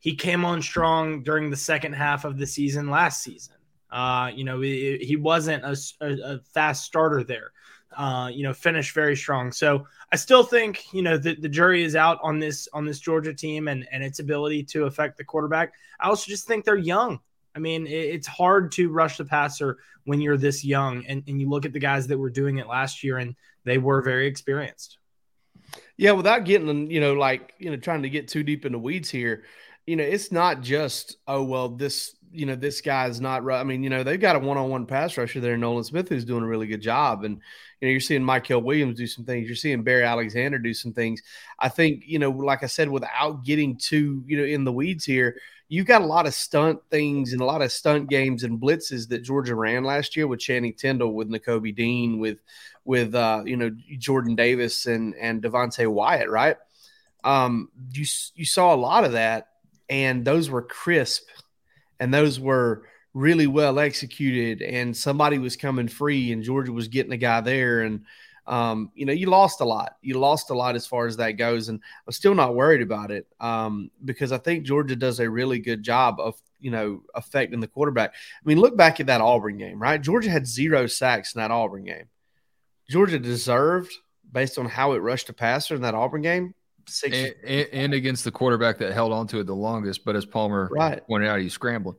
he 0.00 0.14
came 0.14 0.44
on 0.44 0.62
strong 0.62 1.22
during 1.22 1.50
the 1.50 1.56
second 1.56 1.92
half 1.92 2.24
of 2.24 2.38
the 2.38 2.46
season 2.46 2.90
last 2.90 3.22
season. 3.22 3.54
Uh, 3.90 4.30
you 4.34 4.44
know, 4.44 4.60
he, 4.60 4.98
he 4.98 5.16
wasn't 5.16 5.62
a, 5.64 5.76
a, 6.00 6.38
fast 6.54 6.84
starter 6.84 7.22
there. 7.22 7.52
Uh, 7.96 8.30
you 8.32 8.44
know, 8.44 8.54
finished 8.54 8.94
very 8.94 9.16
strong. 9.16 9.50
So 9.50 9.84
I 10.12 10.16
still 10.16 10.44
think 10.44 10.94
you 10.94 11.02
know 11.02 11.18
the, 11.18 11.34
the 11.34 11.48
jury 11.48 11.82
is 11.82 11.96
out 11.96 12.20
on 12.22 12.38
this 12.38 12.68
on 12.72 12.86
this 12.86 13.00
Georgia 13.00 13.34
team 13.34 13.66
and 13.66 13.84
and 13.90 14.04
its 14.04 14.20
ability 14.20 14.62
to 14.64 14.84
affect 14.84 15.18
the 15.18 15.24
quarterback. 15.24 15.74
I 15.98 16.08
also 16.08 16.30
just 16.30 16.46
think 16.46 16.64
they're 16.64 16.76
young. 16.76 17.18
I 17.54 17.58
mean, 17.58 17.88
it, 17.88 17.90
it's 17.90 18.28
hard 18.28 18.70
to 18.72 18.90
rush 18.90 19.16
the 19.16 19.24
passer 19.24 19.78
when 20.04 20.20
you're 20.20 20.36
this 20.36 20.64
young, 20.64 21.04
and, 21.06 21.24
and 21.26 21.40
you 21.40 21.48
look 21.48 21.64
at 21.64 21.72
the 21.72 21.80
guys 21.80 22.06
that 22.06 22.18
were 22.18 22.30
doing 22.30 22.58
it 22.58 22.68
last 22.68 23.02
year, 23.02 23.18
and 23.18 23.34
they 23.64 23.78
were 23.78 24.02
very 24.02 24.28
experienced. 24.28 24.98
Yeah, 25.96 26.12
without 26.12 26.44
getting 26.44 26.90
you 26.90 27.00
know 27.00 27.14
like 27.14 27.54
you 27.58 27.70
know 27.70 27.76
trying 27.76 28.02
to 28.02 28.10
get 28.10 28.28
too 28.28 28.44
deep 28.44 28.64
in 28.64 28.72
the 28.72 28.78
weeds 28.78 29.10
here, 29.10 29.42
you 29.86 29.96
know, 29.96 30.04
it's 30.04 30.30
not 30.32 30.60
just 30.60 31.16
oh 31.26 31.42
well 31.42 31.68
this 31.68 32.14
you 32.32 32.46
know, 32.46 32.54
this 32.54 32.80
guy's 32.80 33.20
not 33.20 33.42
right. 33.42 33.60
I 33.60 33.64
mean, 33.64 33.82
you 33.82 33.90
know, 33.90 34.02
they've 34.02 34.20
got 34.20 34.36
a 34.36 34.38
one 34.38 34.56
on 34.56 34.70
one 34.70 34.86
pass 34.86 35.16
rusher 35.16 35.40
there, 35.40 35.56
Nolan 35.56 35.84
Smith, 35.84 36.08
who's 36.08 36.24
doing 36.24 36.44
a 36.44 36.46
really 36.46 36.66
good 36.66 36.80
job. 36.80 37.24
And, 37.24 37.40
you 37.80 37.88
know, 37.88 37.90
you're 37.90 38.00
seeing 38.00 38.22
Mykel 38.22 38.62
Williams 38.62 38.98
do 38.98 39.06
some 39.06 39.24
things. 39.24 39.48
You're 39.48 39.56
seeing 39.56 39.82
Barry 39.82 40.04
Alexander 40.04 40.58
do 40.58 40.72
some 40.72 40.92
things. 40.92 41.22
I 41.58 41.68
think, 41.68 42.04
you 42.06 42.18
know, 42.18 42.30
like 42.30 42.62
I 42.62 42.66
said, 42.66 42.88
without 42.88 43.44
getting 43.44 43.76
too, 43.76 44.22
you 44.26 44.36
know, 44.38 44.44
in 44.44 44.64
the 44.64 44.72
weeds 44.72 45.04
here, 45.04 45.36
you've 45.68 45.86
got 45.86 46.02
a 46.02 46.06
lot 46.06 46.26
of 46.26 46.34
stunt 46.34 46.80
things 46.90 47.32
and 47.32 47.40
a 47.40 47.44
lot 47.44 47.62
of 47.62 47.72
stunt 47.72 48.08
games 48.08 48.44
and 48.44 48.60
blitzes 48.60 49.08
that 49.08 49.22
Georgia 49.22 49.56
ran 49.56 49.82
last 49.82 50.16
year 50.16 50.28
with 50.28 50.40
Channing 50.40 50.74
Tindall, 50.74 51.14
with 51.14 51.30
Nakobe 51.30 51.74
Dean, 51.74 52.20
with, 52.20 52.38
with, 52.84 53.14
uh, 53.14 53.42
you 53.44 53.56
know, 53.56 53.70
Jordan 53.98 54.36
Davis 54.36 54.86
and, 54.86 55.14
and 55.16 55.42
Devonte 55.42 55.86
Wyatt, 55.88 56.30
right? 56.30 56.56
Um, 57.24 57.70
you, 57.92 58.06
you 58.34 58.44
saw 58.44 58.72
a 58.72 58.76
lot 58.76 59.04
of 59.04 59.12
that 59.12 59.48
and 59.90 60.24
those 60.24 60.48
were 60.48 60.62
crisp 60.62 61.28
and 61.98 62.14
those 62.14 62.40
were 62.40 62.84
really 63.12 63.48
well 63.48 63.80
executed 63.80 64.62
and 64.62 64.96
somebody 64.96 65.36
was 65.38 65.56
coming 65.56 65.88
free 65.88 66.32
and 66.32 66.44
Georgia 66.44 66.72
was 66.72 66.88
getting 66.88 67.12
a 67.12 67.18
guy 67.18 67.40
there 67.40 67.82
and 67.82 68.04
um, 68.46 68.90
you 68.94 69.04
know 69.04 69.12
you 69.12 69.26
lost 69.26 69.60
a 69.60 69.64
lot. 69.64 69.96
You 70.00 70.18
lost 70.18 70.50
a 70.50 70.54
lot 70.54 70.74
as 70.74 70.86
far 70.86 71.06
as 71.06 71.16
that 71.18 71.32
goes 71.32 71.68
and 71.68 71.80
I'm 72.06 72.12
still 72.12 72.34
not 72.34 72.54
worried 72.54 72.82
about 72.82 73.10
it 73.10 73.26
um, 73.40 73.90
because 74.04 74.32
I 74.32 74.38
think 74.38 74.64
Georgia 74.64 74.96
does 74.96 75.20
a 75.20 75.28
really 75.28 75.58
good 75.58 75.82
job 75.82 76.20
of 76.20 76.40
you 76.60 76.70
know 76.70 77.02
affecting 77.14 77.60
the 77.60 77.66
quarterback. 77.66 78.14
I 78.14 78.48
mean 78.48 78.60
look 78.60 78.76
back 78.76 79.00
at 79.00 79.06
that 79.06 79.20
Auburn 79.20 79.58
game 79.58 79.82
right? 79.82 80.00
Georgia 80.00 80.30
had 80.30 80.46
zero 80.46 80.86
sacks 80.86 81.34
in 81.34 81.40
that 81.40 81.50
Auburn 81.50 81.84
game. 81.84 82.06
Georgia 82.88 83.18
deserved 83.18 83.92
based 84.32 84.56
on 84.58 84.66
how 84.66 84.92
it 84.92 84.98
rushed 84.98 85.28
a 85.28 85.32
passer 85.32 85.74
in 85.74 85.82
that 85.82 85.94
Auburn 85.94 86.22
game 86.22 86.54
Six 86.90 87.34
and, 87.44 87.68
and, 87.72 87.94
against 87.94 88.24
the 88.24 88.30
quarterback 88.30 88.78
that 88.78 88.92
held 88.92 89.12
on 89.12 89.26
to 89.28 89.40
it 89.40 89.46
the 89.46 89.54
longest, 89.54 90.04
but 90.04 90.16
as 90.16 90.26
Palmer 90.26 90.68
right. 90.72 91.06
pointed 91.06 91.28
out, 91.28 91.40
he's 91.40 91.52
scrambling. 91.52 91.96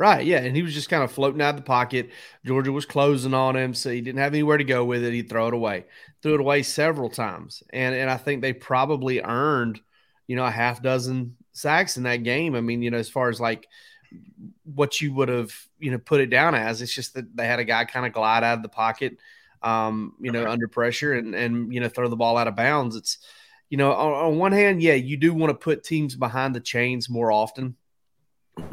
Right, 0.00 0.24
yeah, 0.24 0.38
and 0.38 0.56
he 0.56 0.62
was 0.62 0.72
just 0.72 0.88
kind 0.88 1.02
of 1.02 1.12
floating 1.12 1.42
out 1.42 1.50
of 1.50 1.56
the 1.56 1.62
pocket. 1.62 2.08
Georgia 2.46 2.72
was 2.72 2.86
closing 2.86 3.34
on 3.34 3.54
him, 3.54 3.74
so 3.74 3.90
he 3.90 4.00
didn't 4.00 4.20
have 4.20 4.32
anywhere 4.32 4.56
to 4.56 4.64
go 4.64 4.82
with 4.82 5.04
it. 5.04 5.12
He'd 5.12 5.28
throw 5.28 5.48
it 5.48 5.52
away, 5.52 5.84
threw 6.22 6.32
it 6.32 6.40
away 6.40 6.62
several 6.62 7.10
times, 7.10 7.62
and 7.70 7.94
and 7.94 8.08
I 8.08 8.16
think 8.16 8.40
they 8.40 8.54
probably 8.54 9.20
earned, 9.20 9.78
you 10.26 10.36
know, 10.36 10.44
a 10.46 10.50
half 10.50 10.82
dozen 10.82 11.36
sacks 11.52 11.98
in 11.98 12.04
that 12.04 12.22
game. 12.22 12.54
I 12.54 12.62
mean, 12.62 12.80
you 12.80 12.90
know, 12.90 12.96
as 12.96 13.10
far 13.10 13.28
as 13.28 13.40
like 13.40 13.68
what 14.64 15.02
you 15.02 15.12
would 15.12 15.28
have, 15.28 15.52
you 15.78 15.90
know, 15.90 15.98
put 15.98 16.22
it 16.22 16.30
down 16.30 16.54
as, 16.54 16.80
it's 16.80 16.94
just 16.94 17.12
that 17.12 17.36
they 17.36 17.46
had 17.46 17.58
a 17.58 17.64
guy 17.64 17.84
kind 17.84 18.06
of 18.06 18.14
glide 18.14 18.42
out 18.42 18.56
of 18.56 18.62
the 18.62 18.70
pocket, 18.70 19.18
um, 19.62 20.14
you 20.18 20.32
know, 20.32 20.48
under 20.48 20.66
pressure 20.66 21.12
and 21.12 21.34
and 21.34 21.74
you 21.74 21.80
know 21.80 21.90
throw 21.90 22.08
the 22.08 22.16
ball 22.16 22.38
out 22.38 22.48
of 22.48 22.56
bounds. 22.56 22.96
It's 22.96 23.18
you 23.70 23.76
know, 23.76 23.92
on, 23.92 24.12
on 24.12 24.38
one 24.38 24.52
hand, 24.52 24.82
yeah, 24.82 24.94
you 24.94 25.16
do 25.16 25.32
want 25.32 25.50
to 25.50 25.54
put 25.54 25.84
teams 25.84 26.16
behind 26.16 26.54
the 26.54 26.60
chains 26.60 27.08
more 27.08 27.32
often. 27.32 27.76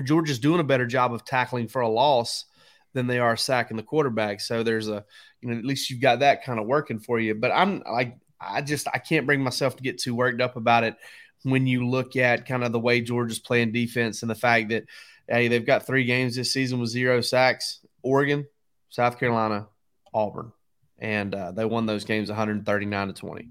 Georgia's 0.04 0.40
doing 0.40 0.60
a 0.60 0.66
better 0.66 0.88
job 0.88 1.14
of 1.14 1.24
tackling 1.24 1.68
for 1.68 1.82
a 1.82 1.88
loss 1.88 2.46
than 2.94 3.08
they 3.08 3.20
are 3.20 3.38
sacking 3.38 3.78
the 3.78 3.84
quarterback. 3.84 4.42
So 4.42 4.64
there's 4.64 4.90
a, 4.90 5.06
you 5.40 5.50
know, 5.50 5.58
at 5.58 5.64
least 5.64 5.90
you've 5.90 6.02
got 6.02 6.20
that 6.20 6.44
kind 6.44 6.60
of 6.60 6.66
working 6.66 7.00
for 7.00 7.20
you. 7.20 7.36
But 7.36 7.52
I'm 7.52 7.84
like, 7.90 8.18
I 8.42 8.62
just 8.62 8.88
I 8.94 8.98
can't 8.98 9.28
bring 9.28 9.42
myself 9.42 9.76
to 9.78 9.84
get 9.84 10.00
too 10.00 10.16
worked 10.16 10.42
up 10.42 10.56
about 10.56 10.84
it 10.84 10.96
when 11.44 11.68
you 11.68 11.88
look 11.88 12.16
at 12.16 12.48
kind 12.48 12.64
of 12.64 12.72
the 12.72 12.80
way 12.80 13.02
Georgia's 13.02 13.40
playing 13.40 13.72
defense 13.72 14.24
and 14.24 14.32
the 14.32 14.36
fact 14.36 14.70
that 14.70 14.86
hey, 15.28 15.48
they've 15.48 15.66
got 15.66 15.86
three 15.86 16.06
games 16.06 16.36
this 16.36 16.54
season 16.54 16.80
with 16.80 16.90
zero 16.90 17.22
sacks: 17.22 17.80
Oregon, 18.02 18.48
South 18.90 19.20
Carolina, 19.20 19.68
Auburn, 20.14 20.52
and 20.98 21.34
uh, 21.34 21.52
they 21.52 21.66
won 21.66 21.86
those 21.86 22.04
games 22.04 22.30
139 22.30 23.08
to 23.08 23.14
20. 23.14 23.50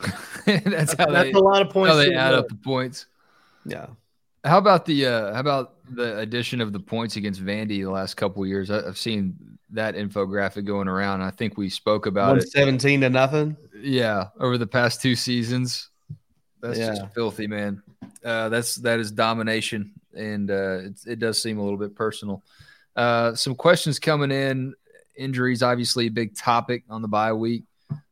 that's 0.46 0.94
how 0.94 1.06
that's 1.06 1.32
they, 1.32 1.32
a 1.32 1.38
lot 1.38 1.62
of 1.62 1.70
points. 1.70 1.92
How 1.92 1.96
they 1.96 2.14
add 2.14 2.34
up 2.34 2.48
the 2.48 2.54
points. 2.56 3.06
Yeah. 3.64 3.86
How 4.44 4.58
about 4.58 4.84
the 4.84 5.06
uh, 5.06 5.32
how 5.32 5.40
about 5.40 5.74
the 5.90 6.18
addition 6.18 6.60
of 6.60 6.72
the 6.72 6.80
points 6.80 7.16
against 7.16 7.42
Vandy 7.42 7.82
the 7.82 7.86
last 7.86 8.14
couple 8.14 8.44
years? 8.46 8.70
I, 8.70 8.84
have 8.84 8.98
seen 8.98 9.58
that 9.70 9.94
infographic 9.94 10.66
going 10.66 10.88
around. 10.88 11.22
I 11.22 11.30
think 11.30 11.56
we 11.56 11.70
spoke 11.70 12.06
about 12.06 12.36
it. 12.38 12.50
Seventeen 12.50 13.00
to 13.00 13.10
nothing. 13.10 13.56
Yeah, 13.74 14.28
over 14.38 14.58
the 14.58 14.66
past 14.66 15.00
two 15.00 15.16
seasons. 15.16 15.88
That's 16.60 16.78
yeah. 16.78 16.88
just 16.88 17.14
filthy, 17.14 17.46
man. 17.46 17.82
Uh, 18.24 18.50
that's 18.50 18.76
that 18.76 19.00
is 19.00 19.10
domination, 19.10 19.92
and 20.14 20.50
uh, 20.50 20.78
it, 20.82 21.00
it 21.06 21.18
does 21.18 21.40
seem 21.40 21.58
a 21.58 21.62
little 21.62 21.78
bit 21.78 21.94
personal. 21.94 22.42
Uh, 22.96 23.34
some 23.34 23.54
questions 23.54 23.98
coming 23.98 24.30
in. 24.30 24.74
Injuries, 25.16 25.62
obviously, 25.62 26.06
a 26.06 26.10
big 26.10 26.36
topic 26.36 26.84
on 26.90 27.00
the 27.00 27.08
bye 27.08 27.32
week. 27.32 27.64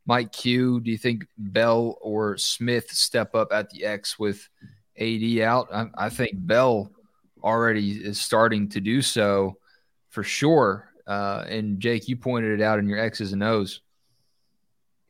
Mike 0.06 0.32
Q, 0.32 0.80
do 0.80 0.90
you 0.90 0.98
think 0.98 1.26
Bell 1.38 1.96
or 2.00 2.36
Smith 2.36 2.90
step 2.90 3.34
up 3.34 3.52
at 3.52 3.70
the 3.70 3.84
X 3.84 4.18
with 4.18 4.48
AD 4.98 5.38
out? 5.40 5.68
I, 5.72 5.86
I 5.96 6.08
think 6.08 6.32
Bell 6.34 6.90
already 7.42 7.92
is 7.92 8.20
starting 8.20 8.68
to 8.70 8.80
do 8.80 9.02
so 9.02 9.58
for 10.10 10.22
sure. 10.22 10.88
Uh, 11.06 11.44
and 11.48 11.80
Jake, 11.80 12.08
you 12.08 12.16
pointed 12.16 12.60
it 12.60 12.62
out 12.62 12.78
in 12.78 12.88
your 12.88 12.98
X's 12.98 13.32
and 13.32 13.42
O's. 13.42 13.80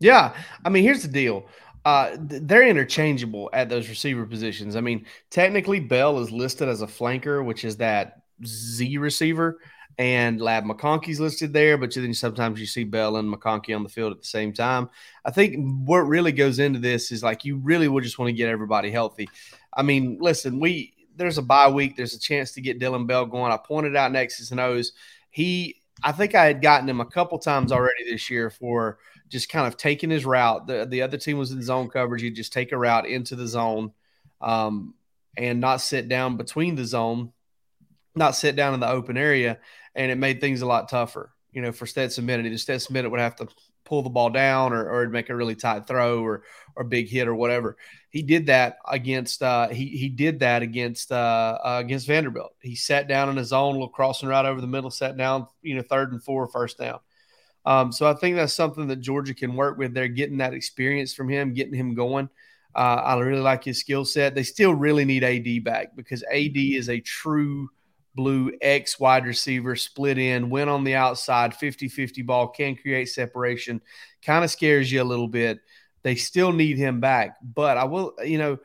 Yeah, 0.01 0.35
I 0.65 0.69
mean, 0.69 0.83
here's 0.83 1.03
the 1.03 1.09
deal. 1.09 1.47
Uh, 1.85 2.17
they're 2.19 2.67
interchangeable 2.67 3.51
at 3.53 3.69
those 3.69 3.89
receiver 3.89 4.25
positions. 4.25 4.77
I 4.77 4.81
mean, 4.81 5.07
technically, 5.31 5.81
Bell 5.81 6.19
is 6.21 6.31
listed 6.31 6.69
as 6.69 6.83
a 6.83 6.87
flanker, 6.87 7.45
which 7.45 7.65
is 7.65 7.77
that 7.79 8.23
Z 8.45 8.99
receiver, 8.99 9.59
and 10.03 10.41
Ladd 10.41 10.65
McConkey's 10.65 11.21
listed 11.21 11.53
there. 11.53 11.79
But 11.79 11.95
then 11.95 12.13
sometimes 12.13 12.59
you 12.59 12.67
see 12.67 12.83
Bell 12.83 13.19
and 13.19 13.33
McConkey 13.33 13.75
on 13.75 13.85
the 13.85 13.89
field 13.89 14.11
at 14.11 14.19
the 14.19 14.27
same 14.27 14.53
time. 14.53 14.91
I 15.25 15.31
think 15.31 15.55
what 15.87 15.99
really 16.01 16.33
goes 16.33 16.59
into 16.59 16.81
this 16.81 17.13
is 17.13 17.23
like 17.23 17.45
you 17.45 17.57
really 17.59 17.87
would 17.87 18.03
just 18.03 18.19
want 18.19 18.29
to 18.29 18.33
get 18.33 18.49
everybody 18.49 18.91
healthy. 18.91 19.31
I 19.73 19.83
mean, 19.83 20.19
listen, 20.21 20.59
we 20.59 20.93
there's 21.15 21.39
a 21.39 21.43
bye 21.43 21.69
week. 21.69 21.97
There's 21.97 22.15
a 22.15 22.19
chance 22.19 22.51
to 22.53 22.61
get 22.61 22.81
Dillon 22.81 23.07
Bell 23.07 23.27
going. 23.27 23.53
I 23.53 23.59
pointed 23.59 23.95
out 23.95 24.13
and 24.13 24.61
O's. 24.61 24.91
He, 25.31 25.77
I 26.03 26.11
think 26.11 26.35
I 26.35 26.47
had 26.47 26.61
gotten 26.61 26.89
him 26.89 27.01
a 27.01 27.07
couple 27.07 27.39
times 27.39 27.71
already 27.71 28.11
this 28.11 28.29
year 28.29 28.51
for 28.51 28.99
just 29.29 29.49
kind 29.49 29.69
of 29.69 29.77
taking 29.77 30.11
his 30.11 30.25
route. 30.25 30.67
The, 30.67 30.85
the 30.85 31.03
other 31.03 31.17
team 31.17 31.39
was 31.39 31.53
in 31.53 31.63
zone 31.63 31.91
coverage. 31.91 32.23
He'd 32.23 32.35
just 32.35 32.53
take 32.53 32.73
a 32.73 32.77
route 32.77 33.07
into 33.07 33.37
the 33.37 33.47
zone 33.47 33.93
um, 34.41 34.95
and 35.37 35.61
not 35.61 35.81
sit 35.81 36.09
down 36.09 36.39
between 36.39 36.75
the 36.75 36.85
zone, 36.85 37.33
not 38.15 38.37
sit 38.37 38.57
down 38.57 38.75
in 38.75 38.81
the 38.81 38.91
open 38.91 39.17
area. 39.17 39.59
And 39.95 40.11
it 40.11 40.17
made 40.17 40.41
things 40.41 40.63
a 40.63 40.67
lot 40.67 40.89
tougher, 40.89 41.33
you 41.53 41.61
know, 41.61 41.73
for 41.73 41.87
Stetson 41.87 42.27
Bennett. 42.27 42.51
The 42.51 42.59
Stetson 42.59 42.95
Bennett 42.95 43.11
would 43.11 43.21
have 43.21 43.37
to 43.37 43.49
pull 43.85 44.03
the 44.03 44.11
ball 44.11 44.31
down 44.31 44.73
or, 44.73 44.89
or 44.89 45.09
make 45.09 45.29
a 45.29 45.37
really 45.37 45.55
tight 45.55 45.87
throw 45.87 46.23
or, 46.23 46.45
or 46.77 46.85
big 46.85 47.09
hit 47.09 47.29
or 47.29 47.35
whatever 47.35 47.77
he 48.13 48.23
did 48.23 48.47
that 48.47 48.77
against 48.87 49.43
uh, 49.43 49.69
he 49.69 49.87
he 49.89 50.11
did 50.11 50.41
that 50.41 50.63
against 50.63 51.11
uh, 51.11 51.59
uh, 51.65 51.79
against 51.83 52.07
Vanderbilt. 52.07 52.55
He 52.61 52.77
sat 52.77 53.09
down 53.09 53.31
in 53.31 53.39
his 53.39 53.49
zone, 53.49 53.73
little 53.73 53.89
crossing 53.89 54.29
right 54.29 54.45
over 54.45 54.61
the 54.61 54.67
middle, 54.67 54.91
sat 54.91 55.17
down, 55.17 55.47
you 55.63 55.75
know, 55.75 55.83
third 55.83 56.13
and 56.13 56.23
four, 56.23 56.47
first 56.47 56.77
down. 56.77 57.01
Um, 57.65 57.91
so 57.91 58.07
I 58.07 58.13
think 58.13 58.37
that's 58.37 58.53
something 58.53 58.87
that 58.89 59.01
Georgia 59.01 59.33
can 59.33 59.57
work 59.57 59.79
with. 59.79 59.95
They're 59.95 60.09
getting 60.09 60.39
that 60.39 60.53
experience 60.53 61.15
from 61.15 61.31
him, 61.31 61.55
getting 61.55 61.73
him 61.73 61.95
going. 61.95 62.29
Uh, 62.75 63.01
I 63.03 63.19
really 63.19 63.41
like 63.41 63.65
his 63.65 63.81
skill 63.81 64.05
set. 64.05 64.35
They 64.35 64.43
still 64.43 64.75
really 64.75 65.07
need 65.07 65.25
AD 65.25 65.65
back 65.65 65.97
because 65.97 66.23
AD 66.25 66.57
is 66.57 66.91
a 66.91 67.01
true 67.01 67.71
blue 68.15 68.53
X 68.61 68.99
wide 69.01 69.27
receiver, 69.27 69.77
split 69.77 70.19
in, 70.19 70.51
went 70.51 70.71
on 70.71 70.85
the 70.85 70.95
outside, 70.95 71.55
50 71.55 71.89
50 71.89 72.23
ball, 72.23 72.49
can 72.49 72.77
create 72.77 73.09
separation, 73.09 73.81
kind 74.25 74.45
of 74.45 74.51
scares 74.51 74.91
you 74.91 75.03
a 75.03 75.05
little 75.05 75.29
bit. 75.29 75.61
They 76.03 76.17
still 76.17 76.53
need 76.53 76.79
him 76.79 77.01
back. 77.01 77.37
But 77.43 77.79
I 77.79 77.85
will, 77.85 78.15
you 78.25 78.39
know, 78.39 78.59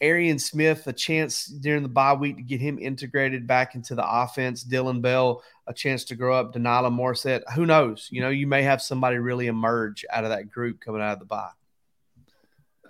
Arian 0.00 0.38
Smith, 0.38 0.86
a 0.88 0.92
chance 0.92 1.46
during 1.46 1.84
the 1.84 1.88
bye 1.88 2.12
week 2.12 2.36
to 2.36 2.42
get 2.42 2.60
him 2.60 2.78
integrated 2.78 3.46
back 3.46 3.76
into 3.76 3.94
the 3.94 4.04
offense. 4.04 4.64
Dillon 4.64 5.00
Bell, 5.00 5.42
a 5.68 5.72
chance 5.72 6.04
to 6.06 6.16
grow 6.16 6.34
up. 6.34 6.52
De'Nylon 6.52 6.92
Morrissette. 6.92 7.42
Who 7.54 7.66
knows? 7.66 8.08
You 8.10 8.20
know, 8.20 8.28
you 8.28 8.48
may 8.48 8.62
have 8.62 8.82
somebody 8.82 9.18
really 9.18 9.46
emerge 9.46 10.04
out 10.10 10.24
of 10.24 10.30
that 10.30 10.50
group 10.50 10.80
coming 10.80 11.00
out 11.00 11.12
of 11.12 11.18
the 11.20 11.24
bye. 11.24 11.50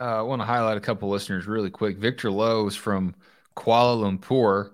Uh, 0.01 0.05
I 0.05 0.23
want 0.23 0.41
to 0.41 0.47
highlight 0.47 0.79
a 0.79 0.81
couple 0.81 1.11
listeners 1.11 1.47
really 1.47 1.71
quick. 1.71 1.99
Victor 1.99 2.31
Lowe 2.31 2.67
is 2.67 2.75
from 2.75 3.15
Kuala 3.57 4.19
Lumpur, 4.19 4.71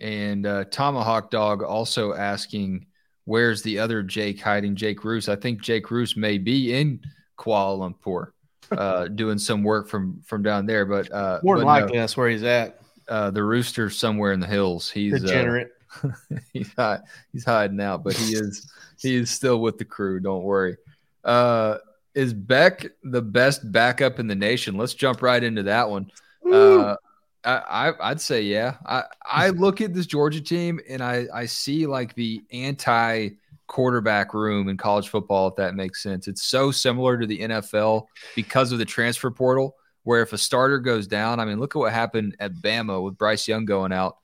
and 0.00 0.46
uh, 0.46 0.64
Tomahawk 0.64 1.30
Dog 1.30 1.62
also 1.62 2.14
asking, 2.14 2.86
"Where's 3.24 3.62
the 3.62 3.78
other 3.78 4.02
Jake 4.02 4.40
hiding?" 4.40 4.76
Jake 4.76 5.00
Reuse. 5.00 5.28
I 5.28 5.36
think 5.36 5.62
Jake 5.62 5.86
Reuse 5.86 6.16
may 6.16 6.38
be 6.38 6.74
in 6.74 7.00
Kuala 7.38 7.78
Lumpur 7.78 8.32
uh, 8.70 9.08
doing 9.14 9.38
some 9.38 9.62
work 9.62 9.88
from 9.88 10.20
from 10.24 10.42
down 10.42 10.66
there. 10.66 10.84
But 10.84 11.12
uh, 11.12 11.40
more 11.42 11.58
than 11.58 11.66
likely, 11.66 11.94
no, 11.94 12.00
that's 12.00 12.16
where 12.16 12.28
he's 12.28 12.42
at. 12.42 12.80
Uh, 13.08 13.30
the 13.30 13.42
rooster 13.42 13.90
somewhere 13.90 14.32
in 14.32 14.40
the 14.40 14.46
hills. 14.46 14.90
He's 14.90 15.14
uh, 15.14 15.18
degenerate. 15.18 15.72
Uh, 16.02 16.08
he's 16.52 16.72
hide, 16.72 17.00
he's 17.32 17.44
hiding 17.44 17.80
out, 17.80 18.02
but 18.02 18.14
he 18.14 18.34
is 18.34 18.70
he 18.98 19.16
is 19.16 19.30
still 19.30 19.60
with 19.60 19.78
the 19.78 19.84
crew. 19.84 20.20
Don't 20.20 20.42
worry. 20.42 20.76
Uh, 21.22 21.78
is 22.14 22.32
Beck 22.32 22.86
the 23.02 23.22
best 23.22 23.70
backup 23.72 24.18
in 24.18 24.26
the 24.26 24.34
nation? 24.34 24.76
Let's 24.76 24.94
jump 24.94 25.22
right 25.22 25.42
into 25.42 25.64
that 25.64 25.90
one. 25.90 26.10
Uh, 26.50 26.96
I, 27.44 27.88
I 27.88 28.08
would 28.10 28.20
say 28.20 28.42
yeah. 28.42 28.76
I 28.86 29.04
I 29.24 29.48
look 29.50 29.80
at 29.80 29.94
this 29.94 30.06
Georgia 30.06 30.40
team 30.40 30.80
and 30.88 31.02
I 31.02 31.26
I 31.32 31.46
see 31.46 31.86
like 31.86 32.14
the 32.14 32.42
anti 32.52 33.30
quarterback 33.66 34.34
room 34.34 34.68
in 34.68 34.76
college 34.76 35.08
football, 35.08 35.48
if 35.48 35.56
that 35.56 35.74
makes 35.74 36.02
sense. 36.02 36.28
It's 36.28 36.42
so 36.42 36.70
similar 36.70 37.18
to 37.18 37.26
the 37.26 37.40
NFL 37.40 38.06
because 38.34 38.72
of 38.72 38.78
the 38.78 38.84
transfer 38.84 39.30
portal, 39.30 39.76
where 40.02 40.22
if 40.22 40.32
a 40.32 40.38
starter 40.38 40.78
goes 40.78 41.06
down, 41.06 41.40
I 41.40 41.44
mean, 41.44 41.58
look 41.58 41.74
at 41.74 41.78
what 41.78 41.92
happened 41.92 42.36
at 42.38 42.54
Bama 42.54 43.02
with 43.02 43.18
Bryce 43.18 43.48
Young 43.48 43.64
going 43.64 43.92
out. 43.92 44.18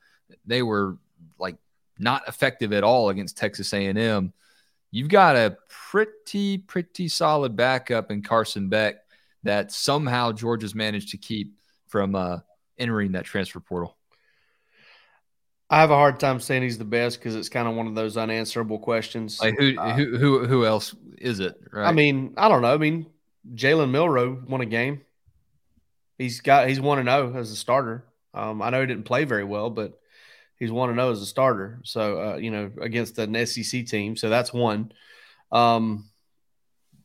They 0.47 0.62
were 0.62 0.99
like 1.39 1.57
not 1.99 2.29
effective 2.29 2.73
at 2.73 2.85
all 2.85 3.09
against 3.09 3.37
Texas 3.37 3.73
A&M. 3.73 4.33
You've 4.91 5.09
got 5.09 5.37
a 5.37 5.57
pretty, 5.69 6.59
pretty 6.59 7.09
solid 7.09 7.57
backup 7.57 8.11
in 8.11 8.23
Carson 8.23 8.69
Beck 8.69 8.97
that 9.43 9.73
somehow 9.73 10.33
Georgia's 10.33 10.75
managed 10.75 11.11
to 11.11 11.17
keep 11.17 11.55
from 11.89 12.15
uh, 12.15 12.39
entering 12.80 13.12
that 13.12 13.25
transfer 13.25 13.60
portal. 13.60 13.96
I 15.70 15.80
have 15.80 15.92
a 15.92 15.94
hard 15.94 16.18
time 16.18 16.40
saying 16.40 16.62
he's 16.62 16.78
the 16.78 16.84
best 16.84 17.20
because 17.20 17.37
it's 17.37 17.49
kind 17.49 17.68
of 17.68 17.76
one 17.76 17.87
of 17.87 17.94
those 17.94 18.16
unanswerable 18.16 18.80
questions. 18.80 19.40
Like 19.40 19.56
who 19.56 19.78
uh, 19.78 19.94
who 19.94 20.18
who 20.18 20.46
who 20.46 20.66
else 20.66 20.96
is 21.16 21.38
it? 21.38 21.54
Right? 21.72 21.87
I 21.87 21.92
mean, 21.92 22.34
I 22.37 22.49
don't 22.49 22.62
know. 22.62 22.75
I 22.75 22.76
mean, 22.76 23.06
Jalen 23.54 23.90
Milroe 23.90 24.42
won 24.49 24.60
a 24.60 24.66
game. 24.66 25.02
He's 26.18 26.40
got 26.40 26.68
he's 26.68 26.80
one 26.80 26.99
to 26.99 27.04
zero 27.04 27.37
as 27.37 27.52
a 27.52 27.56
starter. 27.56 28.04
Um, 28.34 28.60
I 28.60 28.70
know 28.70 28.80
he 28.80 28.87
didn't 28.88 29.04
play 29.04 29.25
very 29.25 29.44
well, 29.44 29.70
but 29.70 30.00
he's 30.56 30.72
one 30.72 30.88
to 30.88 30.94
zero 30.96 31.12
as 31.12 31.22
a 31.22 31.26
starter. 31.26 31.80
So 31.84 32.32
uh, 32.32 32.37
you 32.37 32.50
know, 32.50 32.72
against 32.80 33.16
an 33.18 33.46
SEC 33.46 33.87
team, 33.87 34.16
so 34.16 34.28
that's 34.28 34.52
one. 34.52 34.90
Um, 35.52 36.10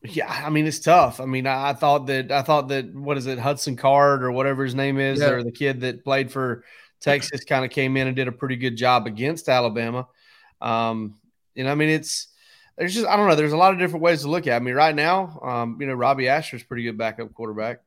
yeah, 0.10 0.44
I 0.46 0.50
mean 0.50 0.66
it's 0.66 0.80
tough. 0.80 1.20
I 1.20 1.26
mean, 1.26 1.48
I, 1.48 1.70
I, 1.70 1.74
thought 1.74 2.08
that 2.08 2.32
I 2.32 2.42
thought 2.42 2.70
that 2.70 2.94
what 2.94 3.18
is 3.18 3.28
it, 3.28 3.40
Hudson 3.40 3.76
Card 3.76 4.24
or 4.24 4.32
whatever 4.32 4.64
his 4.64 4.76
name 4.76 5.00
is, 5.00 5.20
yeah. 5.20 5.30
or 5.30 5.44
the 5.44 5.52
kid 5.52 5.82
that 5.82 6.04
played 6.04 6.32
for 6.32 6.64
Texas 7.00 7.44
kind 7.44 7.66
of 7.66 7.72
came 7.72 7.98
in 7.98 8.08
and 8.08 8.16
did 8.16 8.28
a 8.28 8.32
pretty 8.32 8.56
good 8.56 8.76
job 8.76 9.08
against 9.08 9.50
Alabama. 9.50 10.08
Um, 10.62 11.16
you 11.54 11.64
know, 11.64 11.72
I 11.72 11.76
mean, 11.76 11.90
it's 11.90 12.28
there's 12.78 12.94
just 12.94 13.08
I 13.08 13.16
don't 13.16 13.28
know. 13.28 13.36
There's 13.36 13.54
a 13.54 13.58
lot 13.58 13.74
of 13.74 13.80
different 13.80 14.04
ways 14.04 14.22
to 14.22 14.30
look 14.30 14.48
at. 14.48 14.54
It. 14.54 14.56
I 14.58 14.60
mean, 14.60 14.76
right 14.76 14.96
now, 14.96 15.40
um, 15.42 15.78
you 15.80 15.88
know, 15.88 15.94
Robby 15.94 16.28
Ashford's 16.28 16.64
pretty 16.64 16.84
good 16.84 16.98
backup 16.98 17.34
quarterback, 17.34 17.82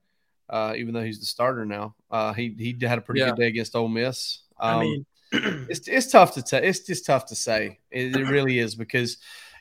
uh, 0.48 0.74
even 0.76 0.94
though 0.94 1.02
he's 1.02 1.20
the 1.20 1.26
starter 1.26 1.66
now. 1.66 1.94
Uh, 2.10 2.32
he 2.32 2.54
he 2.58 2.76
had 2.86 2.98
a 2.98 3.02
pretty 3.02 3.20
yeah. 3.20 3.30
good 3.30 3.36
day 3.36 3.46
against 3.48 3.76
Ole 3.76 3.88
Miss. 3.88 4.40
Um, 4.58 4.78
I 4.78 4.80
mean, 4.80 5.06
it's 5.68 5.86
it's 5.88 6.10
tough 6.10 6.34
to 6.34 6.42
tell. 6.42 6.62
It's 6.62 6.80
just 6.80 7.06
tough 7.06 7.26
to 7.26 7.34
say. 7.34 7.78
It, 7.90 8.16
it 8.16 8.28
really 8.28 8.58
is 8.58 8.74
because 8.74 9.18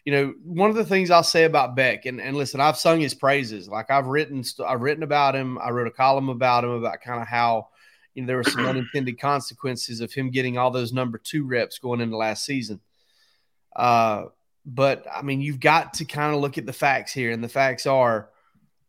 you 0.08 0.14
know, 0.14 0.34
one 0.46 0.70
of 0.70 0.78
the 0.78 0.86
things 0.86 1.12
I'll 1.12 1.22
say 1.22 1.44
about 1.44 1.76
Beck, 1.76 2.06
and, 2.06 2.22
and 2.22 2.38
listen, 2.38 2.62
I've 2.62 2.78
sung 2.78 3.02
his 3.02 3.14
praises. 3.14 3.68
Like 3.68 3.92
I've 3.92 4.08
written, 4.08 4.42
I've 4.66 4.80
written 4.80 5.04
about 5.04 5.36
him. 5.36 5.58
I 5.58 5.72
wrote 5.72 5.88
a 5.88 5.92
column 5.92 6.30
about 6.30 6.64
him 6.64 6.70
about 6.70 7.02
kind 7.02 7.22
of 7.22 7.28
how 7.28 7.68
you 8.14 8.22
know, 8.22 8.28
there 8.28 8.38
were 8.38 8.46
some 8.46 8.66
unintended 8.66 9.20
consequences 9.20 10.00
of 10.00 10.14
him 10.14 10.32
getting 10.32 10.58
all 10.58 10.72
those 10.72 10.94
number 10.94 11.18
two 11.18 11.46
reps 11.46 11.78
going 11.78 12.00
into 12.00 12.16
last 12.16 12.46
season. 12.46 12.80
Uh, 13.76 14.28
but 14.66 15.06
I 15.14 15.24
mean, 15.24 15.42
you've 15.42 15.60
got 15.60 15.96
to 15.96 16.06
kind 16.06 16.34
of 16.34 16.40
look 16.40 16.58
at 16.58 16.66
the 16.66 16.72
facts 16.72 17.12
here, 17.12 17.32
and 17.32 17.44
the 17.44 17.50
facts 17.50 17.86
are 17.86 18.30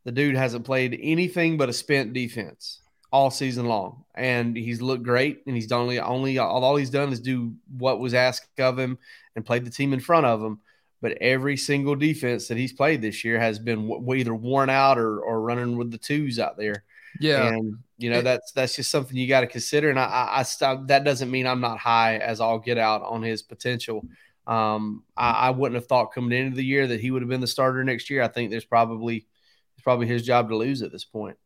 the 0.05 0.13
dude 0.13 0.37
hasn't 0.37 0.67
played 0.67 0.97
anything 1.03 1.57
but 1.57 1.69
a 1.69 1.73
spent 1.73 2.13
defense 2.13 2.81
all 3.11 3.33
season 3.33 3.67
long, 3.67 4.05
and 4.15 4.57
he's 4.57 4.81
looked 4.81 5.03
great, 5.03 5.43
and 5.49 5.57
he's 5.57 5.73
only 5.73 5.99
only 5.99 6.39
all 6.39 6.77
he's 6.77 6.91
done 6.91 7.13
is 7.13 7.19
do 7.19 7.55
what 7.77 7.99
was 7.99 8.15
asked 8.15 8.61
of 8.61 8.79
him 8.79 8.99
and 9.35 9.45
played 9.45 9.65
the 9.65 9.71
team 9.71 9.93
in 9.93 9.99
front 9.99 10.25
of 10.25 10.41
him. 10.41 10.61
But 11.00 11.12
every 11.21 11.57
single 11.57 11.95
defense 11.95 12.49
that 12.49 12.59
he's 12.59 12.73
played 12.73 13.00
this 13.00 13.25
year 13.25 13.38
has 13.38 13.59
been 13.59 13.88
w- 13.88 14.14
either 14.14 14.35
worn 14.35 14.69
out 14.69 14.99
or, 14.99 15.21
or 15.21 15.40
running 15.40 15.76
with 15.76 15.93
the 15.93 15.99
twos 15.99 16.38
out 16.38 16.57
there. 16.57 16.85
Yeah, 17.21 17.49
and 17.49 17.78
you 17.97 18.11
know 18.11 18.21
that's 18.21 18.52
that's 18.52 18.76
just 18.76 18.90
something 18.90 19.17
you 19.17 19.28
got 19.28 19.40
to 19.40 19.47
consider. 19.47 19.90
And 19.90 19.99
I, 19.99 20.05
I, 20.05 20.45
I, 20.62 20.78
that 20.87 21.05
doesn't 21.05 21.31
mean 21.31 21.47
I'm 21.47 21.61
not 21.61 21.78
high 21.78 22.17
as 22.17 22.40
I'll 22.40 22.59
get 22.59 22.78
out 22.78 23.02
on 23.02 23.23
his 23.23 23.43
potential. 23.43 24.05
Um, 24.47 25.05
I, 25.17 25.31
I, 25.31 25.50
wouldn't 25.50 25.75
have 25.75 25.87
thought 25.87 26.14
coming 26.14 26.38
into 26.38 26.57
the 26.57 26.64
year 26.64 26.87
that 26.87 27.00
he 27.00 27.11
would 27.11 27.21
have 27.21 27.28
been 27.28 27.43
the 27.43 27.47
starter 27.47 27.85
next 27.85 28.09
year. 28.09 28.23
I 28.23 28.28
think 28.28 28.50
there's 28.50 28.64
probably 28.64 29.26
it's 29.76 29.85
probably 29.85 30.07
his 30.07 30.25
job 30.25 30.49
to 30.49 30.57
lose 30.57 30.81
at 30.81 30.90
this 30.90 31.05
point. 31.05 31.37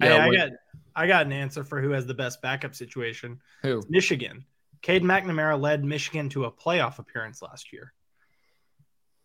Yeah, 0.00 0.08
hey, 0.08 0.18
I 0.18 0.34
got 0.34 0.50
I 0.96 1.06
got 1.06 1.26
an 1.26 1.32
answer 1.32 1.62
for 1.62 1.80
who 1.80 1.90
has 1.90 2.06
the 2.06 2.14
best 2.14 2.40
backup 2.40 2.74
situation. 2.74 3.40
Who? 3.62 3.82
Michigan. 3.88 4.44
Cade 4.80 5.02
McNamara 5.02 5.60
led 5.60 5.84
Michigan 5.84 6.28
to 6.30 6.44
a 6.44 6.52
playoff 6.52 6.98
appearance 6.98 7.42
last 7.42 7.72
year. 7.72 7.92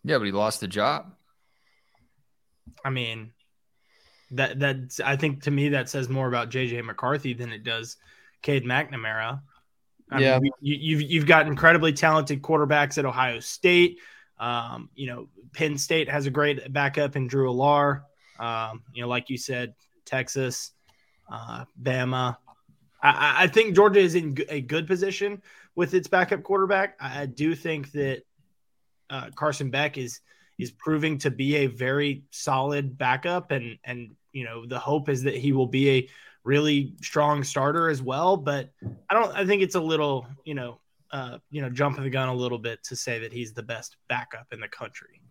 Yeah, 0.04 0.18
but 0.18 0.26
he 0.26 0.32
lost 0.32 0.60
the 0.60 0.68
job. 0.68 1.14
I 2.84 2.90
mean, 2.90 3.32
that 4.32 4.60
that 4.60 5.00
I 5.04 5.16
think 5.16 5.44
to 5.44 5.52
me 5.52 5.70
that 5.70 5.90
says 5.90 6.10
more 6.10 6.28
about 6.28 6.50
JJ 6.50 6.84
McCarthy 6.84 7.34
than 7.34 7.52
it 7.52 7.64
does 7.64 7.98
Cade 8.42 8.66
McNamara. 8.66 9.42
I 10.12 10.20
yeah, 10.20 10.40
mean, 10.40 10.52
you, 10.60 10.76
you've 10.76 11.02
you've 11.02 11.26
got 11.26 11.48
incredibly 11.48 11.94
talented 11.94 12.42
quarterbacks 12.42 12.98
at 12.98 13.06
Ohio 13.06 13.40
State. 13.40 14.00
Um, 14.40 14.90
you 14.96 15.08
know, 15.08 15.30
Penn 15.54 15.78
State 15.78 16.10
has 16.10 16.26
a 16.26 16.30
great 16.30 16.72
backup 16.74 17.16
in 17.16 17.28
Drew 17.28 17.50
Allar. 17.52 18.02
Um, 18.40 18.84
you 18.94 19.02
know, 19.02 19.08
like 19.08 19.30
you 19.30 19.38
said, 19.38 19.74
Texas, 20.06 20.72
uh, 21.32 21.66
Bama. 21.82 22.38
I, 23.02 23.44
I, 23.44 23.48
think 23.48 23.76
Georgia 23.76 24.00
is 24.00 24.16
in 24.16 24.38
a 24.50 24.62
good 24.62 24.88
position 24.88 25.42
with 25.76 25.94
its 25.94 26.08
backup 26.08 26.44
quarterback. 26.44 26.96
I, 27.00 27.26
do 27.26 27.54
think 27.54 27.92
that 27.92 28.24
uh, 29.14 29.30
Carson 29.36 29.70
Beck 29.70 29.98
is 29.98 30.20
is 30.58 30.72
proving 30.72 31.18
to 31.20 31.32
be 31.32 31.58
a 31.58 31.68
very 31.68 32.24
solid 32.32 32.98
backup, 32.98 33.52
and 33.52 33.78
and 33.86 34.16
you 34.32 34.44
know 34.44 34.66
the 34.66 34.80
hope 34.80 35.08
is 35.08 35.24
that 35.24 35.36
he 35.36 35.52
will 35.52 35.68
be 35.68 35.90
a 35.92 36.10
really 36.44 36.96
strong 37.02 37.44
starter 37.44 37.90
as 37.90 38.02
well. 38.02 38.36
But 38.36 38.72
I 39.10 39.14
don't. 39.14 39.32
I 39.36 39.46
think 39.46 39.62
it's 39.62 39.76
a 39.76 39.82
little, 39.82 40.26
you 40.46 40.56
know, 40.56 40.80
uh, 41.12 41.38
you 41.52 41.62
know, 41.62 41.70
jumping 41.70 42.04
the 42.04 42.10
gun 42.10 42.28
a 42.28 42.34
little 42.34 42.58
bit 42.58 42.84
to 42.86 42.96
say 42.96 43.20
that 43.20 43.32
he's 43.32 43.54
the 43.54 43.64
best 43.64 43.98
backup 44.10 44.48
in 44.52 44.60
the 44.60 44.68
country. 44.68 45.22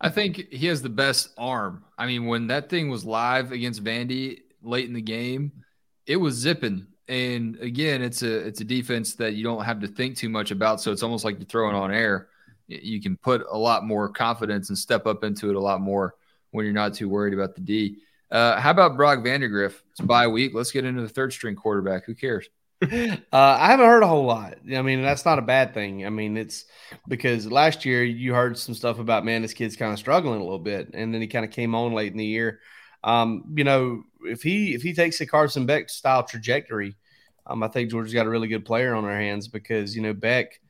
I 0.00 0.08
think 0.08 0.48
he 0.50 0.66
has 0.66 0.80
the 0.80 0.88
best 0.88 1.30
arm. 1.36 1.84
I 1.98 2.06
mean, 2.06 2.26
when 2.26 2.46
that 2.48 2.68
thing 2.68 2.90
was 2.90 3.04
live 3.04 3.52
against 3.52 3.82
Vandy 3.84 4.40
late 4.62 4.86
in 4.86 4.94
the 4.94 5.02
game, 5.02 5.52
it 6.06 6.16
was 6.16 6.34
zipping. 6.34 6.86
And 7.08 7.56
again, 7.56 8.02
it's 8.02 8.22
a 8.22 8.46
it's 8.46 8.60
a 8.60 8.64
defense 8.64 9.14
that 9.16 9.34
you 9.34 9.42
don't 9.42 9.64
have 9.64 9.80
to 9.80 9.88
think 9.88 10.16
too 10.16 10.28
much 10.28 10.52
about. 10.52 10.80
So 10.80 10.92
it's 10.92 11.02
almost 11.02 11.24
like 11.24 11.38
you're 11.38 11.46
throwing 11.46 11.74
on 11.74 11.92
air. 11.92 12.28
You 12.66 13.00
can 13.00 13.16
put 13.16 13.44
a 13.50 13.58
lot 13.58 13.84
more 13.84 14.08
confidence 14.08 14.68
and 14.68 14.78
step 14.78 15.06
up 15.06 15.24
into 15.24 15.50
it 15.50 15.56
a 15.56 15.60
lot 15.60 15.80
more 15.80 16.14
when 16.50 16.64
you're 16.64 16.74
not 16.74 16.94
too 16.94 17.08
worried 17.08 17.34
about 17.34 17.54
the 17.54 17.60
D. 17.60 17.98
Uh, 18.30 18.58
how 18.58 18.70
about 18.70 18.96
Brock 18.96 19.18
Vandagriff? 19.18 19.74
It's 19.90 20.00
bye 20.00 20.26
week. 20.26 20.52
Let's 20.54 20.72
get 20.72 20.84
into 20.84 21.02
the 21.02 21.08
third 21.08 21.32
string 21.32 21.54
quarterback. 21.54 22.04
Who 22.06 22.14
cares? 22.14 22.48
Uh, 23.32 23.56
I 23.58 23.68
haven't 23.68 23.86
heard 23.86 24.02
a 24.02 24.08
whole 24.08 24.24
lot. 24.24 24.58
I 24.74 24.82
mean, 24.82 25.02
that's 25.02 25.24
not 25.24 25.38
a 25.38 25.42
bad 25.42 25.72
thing. 25.72 26.04
I 26.04 26.10
mean, 26.10 26.36
it's 26.36 26.64
because 27.08 27.50
last 27.50 27.84
year 27.84 28.02
you 28.02 28.34
heard 28.34 28.58
some 28.58 28.74
stuff 28.74 28.98
about 28.98 29.24
man, 29.24 29.40
this 29.40 29.54
kid's 29.54 29.76
kind 29.76 29.92
of 29.92 29.98
struggling 29.98 30.40
a 30.40 30.44
little 30.44 30.58
bit, 30.58 30.90
and 30.92 31.14
then 31.14 31.22
he 31.22 31.28
kind 31.28 31.44
of 31.44 31.52
came 31.52 31.74
on 31.74 31.92
late 31.92 32.10
in 32.10 32.18
the 32.18 32.24
year. 32.24 32.58
Um, 33.04 33.54
you 33.56 33.64
know, 33.64 34.02
if 34.22 34.42
he 34.42 34.74
if 34.74 34.82
he 34.82 34.94
takes 34.94 35.20
a 35.20 35.26
Carson 35.26 35.64
Beck 35.64 35.88
style 35.88 36.24
trajectory, 36.24 36.96
um, 37.46 37.62
I 37.62 37.68
think 37.68 37.90
Georgia's 37.90 38.14
got 38.14 38.26
a 38.26 38.30
really 38.30 38.48
good 38.48 38.64
player 38.64 38.94
on 38.94 39.04
our 39.04 39.16
hands 39.16 39.48
because 39.48 39.94
you 39.96 40.02
know 40.02 40.12
Beck. 40.12 40.60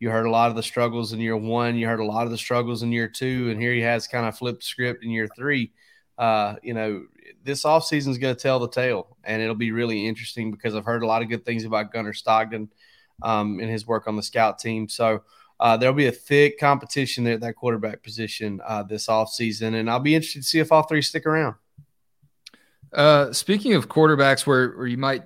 You 0.00 0.10
heard 0.10 0.26
a 0.26 0.30
lot 0.30 0.50
of 0.50 0.56
the 0.56 0.62
struggles 0.62 1.12
in 1.12 1.20
year 1.20 1.36
one. 1.36 1.76
You 1.76 1.86
heard 1.86 2.00
a 2.00 2.04
lot 2.04 2.24
of 2.24 2.32
the 2.32 2.38
struggles 2.38 2.82
in 2.82 2.90
year 2.90 3.06
two, 3.06 3.50
and 3.50 3.60
here 3.60 3.72
he 3.72 3.82
has 3.82 4.08
kind 4.08 4.26
of 4.26 4.36
flipped 4.36 4.64
script 4.64 5.04
in 5.04 5.10
year 5.10 5.28
three 5.36 5.72
uh, 6.20 6.56
you 6.62 6.74
know, 6.74 7.06
this 7.42 7.64
offseason 7.64 8.08
is 8.08 8.18
going 8.18 8.36
to 8.36 8.40
tell 8.40 8.58
the 8.58 8.68
tale, 8.68 9.16
and 9.24 9.40
it'll 9.40 9.54
be 9.54 9.72
really 9.72 10.06
interesting 10.06 10.50
because 10.50 10.74
I've 10.74 10.84
heard 10.84 11.02
a 11.02 11.06
lot 11.06 11.22
of 11.22 11.30
good 11.30 11.46
things 11.46 11.64
about 11.64 11.94
Gunnar 11.94 12.12
Stockton 12.12 12.68
um, 13.22 13.58
and 13.58 13.70
his 13.70 13.86
work 13.86 14.06
on 14.06 14.16
the 14.16 14.22
scout 14.22 14.58
team. 14.58 14.86
So 14.86 15.22
uh, 15.58 15.78
there'll 15.78 15.94
be 15.94 16.08
a 16.08 16.12
thick 16.12 16.60
competition 16.60 17.24
there 17.24 17.34
at 17.34 17.40
that 17.40 17.56
quarterback 17.56 18.02
position 18.02 18.60
uh, 18.66 18.82
this 18.82 19.06
offseason, 19.06 19.80
and 19.80 19.90
I'll 19.90 19.98
be 19.98 20.14
interested 20.14 20.42
to 20.42 20.46
see 20.46 20.58
if 20.58 20.70
all 20.70 20.82
three 20.82 21.00
stick 21.00 21.24
around. 21.24 21.54
Uh, 22.92 23.32
speaking 23.32 23.72
of 23.72 23.88
quarterbacks, 23.88 24.46
where, 24.46 24.72
where 24.72 24.88
you 24.88 24.98
might 24.98 25.22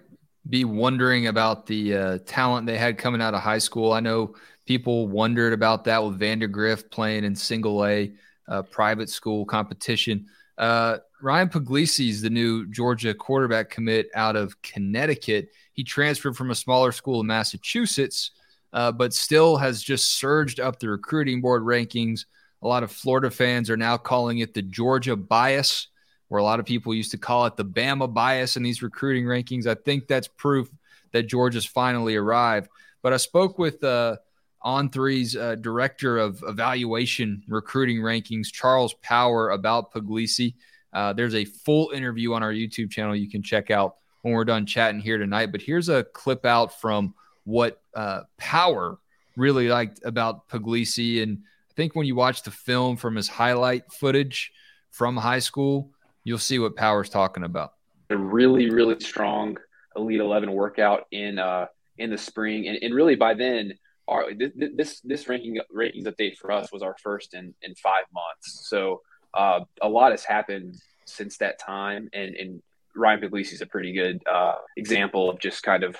be 0.48 0.64
wondering 0.64 1.26
about 1.26 1.66
the 1.66 1.96
uh, 1.96 2.18
talent 2.24 2.68
they 2.68 2.78
had 2.78 2.98
coming 2.98 3.20
out 3.20 3.34
of 3.34 3.40
high 3.40 3.58
school, 3.58 3.92
I 3.92 3.98
know 3.98 4.36
people 4.64 5.08
wondered 5.08 5.52
about 5.52 5.84
that 5.84 6.02
with 6.02 6.18
Vandagriff 6.18 6.90
playing 6.90 7.24
in 7.24 7.34
single 7.34 7.84
A 7.84 8.12
uh, 8.48 8.62
private 8.62 9.08
school 9.10 9.44
competition. 9.44 10.26
Uh, 10.56 10.98
Ryan 11.20 11.48
Puglisi 11.48 12.08
is 12.10 12.22
the 12.22 12.30
new 12.30 12.66
Georgia 12.66 13.14
quarterback 13.14 13.70
commit 13.70 14.08
out 14.14 14.36
of 14.36 14.60
Connecticut. 14.62 15.50
He 15.72 15.82
transferred 15.82 16.36
from 16.36 16.50
a 16.50 16.54
smaller 16.54 16.92
school 16.92 17.20
in 17.20 17.26
Massachusetts, 17.26 18.30
uh, 18.72 18.92
but 18.92 19.14
still 19.14 19.56
has 19.56 19.82
just 19.82 20.18
surged 20.18 20.60
up 20.60 20.78
the 20.78 20.88
recruiting 20.88 21.40
board 21.40 21.62
rankings. 21.62 22.26
A 22.62 22.68
lot 22.68 22.82
of 22.82 22.92
Florida 22.92 23.30
fans 23.30 23.70
are 23.70 23.76
now 23.76 23.96
calling 23.96 24.38
it 24.38 24.54
the 24.54 24.62
Georgia 24.62 25.16
bias, 25.16 25.88
where 26.28 26.40
a 26.40 26.44
lot 26.44 26.60
of 26.60 26.66
people 26.66 26.94
used 26.94 27.10
to 27.10 27.18
call 27.18 27.46
it 27.46 27.56
the 27.56 27.64
Bama 27.64 28.12
bias 28.12 28.56
in 28.56 28.62
these 28.62 28.82
recruiting 28.82 29.24
rankings. 29.24 29.66
I 29.66 29.74
think 29.74 30.06
that's 30.06 30.28
proof 30.28 30.70
that 31.12 31.24
Georgia's 31.24 31.66
finally 31.66 32.16
arrived. 32.16 32.68
But 33.02 33.12
I 33.12 33.18
spoke 33.18 33.58
with 33.58 33.82
uh, 33.84 34.16
on 34.64 34.88
three's 34.88 35.36
uh, 35.36 35.54
director 35.56 36.18
of 36.18 36.42
evaluation 36.46 37.42
recruiting 37.46 37.98
rankings, 37.98 38.50
Charles 38.50 38.94
Power, 38.94 39.50
about 39.50 39.92
Puglisi. 39.92 40.54
Uh, 40.92 41.12
there's 41.12 41.34
a 41.34 41.44
full 41.44 41.90
interview 41.90 42.32
on 42.32 42.42
our 42.42 42.52
YouTube 42.52 42.90
channel 42.90 43.14
you 43.14 43.28
can 43.28 43.42
check 43.42 43.70
out 43.70 43.96
when 44.22 44.32
we're 44.32 44.44
done 44.44 44.64
chatting 44.64 45.00
here 45.00 45.18
tonight. 45.18 45.52
But 45.52 45.60
here's 45.60 45.90
a 45.90 46.04
clip 46.04 46.46
out 46.46 46.80
from 46.80 47.14
what 47.44 47.82
uh, 47.94 48.22
Power 48.38 48.98
really 49.36 49.68
liked 49.68 50.00
about 50.04 50.48
Puglisi. 50.48 51.22
And 51.22 51.42
I 51.70 51.74
think 51.74 51.94
when 51.94 52.06
you 52.06 52.14
watch 52.14 52.42
the 52.42 52.50
film 52.50 52.96
from 52.96 53.16
his 53.16 53.28
highlight 53.28 53.92
footage 53.92 54.50
from 54.90 55.16
high 55.16 55.40
school, 55.40 55.90
you'll 56.22 56.38
see 56.38 56.58
what 56.58 56.74
Power's 56.74 57.10
talking 57.10 57.44
about. 57.44 57.74
A 58.08 58.16
really, 58.16 58.70
really 58.70 58.98
strong 59.00 59.58
Elite 59.96 60.20
11 60.20 60.50
workout 60.52 61.06
in 61.10 61.38
uh, 61.38 61.66
in 61.98 62.10
the 62.10 62.18
spring. 62.18 62.68
And, 62.68 62.78
and 62.82 62.94
really 62.94 63.14
by 63.14 63.34
then, 63.34 63.74
our 64.08 64.26
this 64.34 65.00
this 65.00 65.28
ranking 65.28 65.58
rankings 65.74 66.06
update 66.06 66.36
for 66.36 66.52
us 66.52 66.72
was 66.72 66.82
our 66.82 66.96
first 67.02 67.34
in 67.34 67.54
in 67.62 67.74
five 67.76 68.04
months. 68.12 68.68
So 68.68 69.02
uh, 69.32 69.60
a 69.80 69.88
lot 69.88 70.12
has 70.12 70.24
happened 70.24 70.76
since 71.06 71.38
that 71.38 71.58
time, 71.58 72.08
and 72.12 72.34
and 72.34 72.62
Ryan 72.94 73.20
Puglisi 73.20 73.54
is 73.54 73.62
a 73.62 73.66
pretty 73.66 73.92
good 73.92 74.22
uh, 74.30 74.56
example 74.76 75.30
of 75.30 75.40
just 75.40 75.62
kind 75.62 75.84
of 75.84 75.96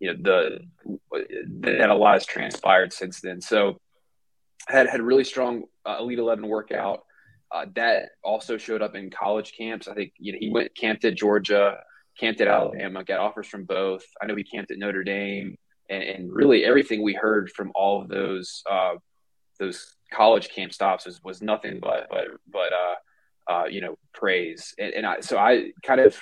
you 0.00 0.12
know 0.12 0.18
the 0.22 0.58
that 1.60 1.90
a 1.90 1.94
lot 1.94 2.14
has 2.14 2.26
transpired 2.26 2.92
since 2.92 3.20
then. 3.20 3.40
So 3.40 3.80
had 4.66 4.88
had 4.88 5.02
really 5.02 5.24
strong 5.24 5.64
uh, 5.86 5.96
Elite 6.00 6.18
Eleven 6.18 6.48
workout. 6.48 7.04
Uh, 7.50 7.66
that 7.74 8.08
also 8.24 8.56
showed 8.56 8.80
up 8.80 8.94
in 8.94 9.10
college 9.10 9.52
camps. 9.56 9.86
I 9.86 9.94
think 9.94 10.12
you 10.18 10.32
know 10.32 10.38
he 10.40 10.48
went 10.48 10.74
camped 10.74 11.04
at 11.04 11.16
Georgia, 11.16 11.80
camped 12.18 12.40
at 12.40 12.48
Alabama, 12.48 13.04
got 13.04 13.20
offers 13.20 13.46
from 13.46 13.64
both. 13.64 14.04
I 14.22 14.26
know 14.26 14.34
he 14.34 14.44
camped 14.44 14.70
at 14.70 14.78
Notre 14.78 15.04
Dame 15.04 15.58
and, 15.92 16.02
and 16.02 16.32
really 16.32 16.64
everything 16.64 17.02
we 17.02 17.12
heard 17.12 17.50
from 17.50 17.70
all 17.74 18.00
of 18.00 18.08
those 18.08 18.62
uh, 18.70 18.94
those 19.58 19.94
college 20.12 20.48
camp 20.48 20.72
stops 20.72 21.06
was, 21.06 21.22
was 21.22 21.42
nothing 21.42 21.78
but 21.80 22.08
but 22.10 22.28
but 22.50 22.72
uh, 22.72 23.52
uh, 23.52 23.64
you 23.66 23.80
know 23.80 23.96
praise. 24.14 24.74
And, 24.78 24.94
and 24.94 25.06
I 25.06 25.20
so 25.20 25.38
I 25.38 25.72
kind 25.84 26.00
of 26.00 26.18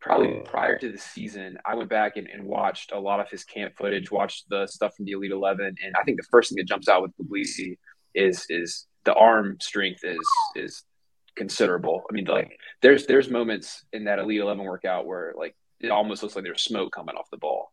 probably 0.00 0.40
prior 0.44 0.78
to 0.78 0.90
the 0.90 0.98
season 0.98 1.58
I 1.66 1.74
went 1.74 1.90
back 1.90 2.16
and, 2.16 2.26
and, 2.26 2.44
watched 2.44 2.90
a 2.90 2.98
lot 2.98 3.20
of 3.20 3.28
his 3.28 3.44
camp 3.44 3.74
footage 3.76 4.10
watched 4.10 4.48
the 4.48 4.66
stuff 4.66 4.94
from 4.96 5.04
the 5.04 5.12
Elite 5.12 5.30
Eleven. 5.30 5.74
And 5.84 5.94
I 5.98 6.04
think 6.04 6.16
the 6.16 6.26
first 6.30 6.48
thing 6.48 6.56
that 6.56 6.66
jumps 6.68 6.88
out 6.88 7.02
with 7.02 7.12
Puglisi 7.16 7.76
is 8.14 8.44
is 8.48 8.86
the 9.04 9.14
arm 9.14 9.58
strength 9.60 10.00
is 10.04 10.26
is 10.56 10.84
considerable. 11.36 12.02
I 12.10 12.14
mean 12.14 12.24
like 12.24 12.58
there's 12.82 13.06
there's 13.06 13.30
moments 13.30 13.84
in 13.92 14.04
that 14.04 14.18
Elite 14.18 14.40
Eleven 14.40 14.64
workout 14.64 15.06
where 15.06 15.32
like 15.36 15.54
it 15.80 15.90
almost 15.90 16.22
looks 16.22 16.34
like 16.34 16.44
there's 16.44 16.62
smoke 16.62 16.92
coming 16.92 17.14
off 17.14 17.30
the 17.30 17.38
ball 17.38 17.72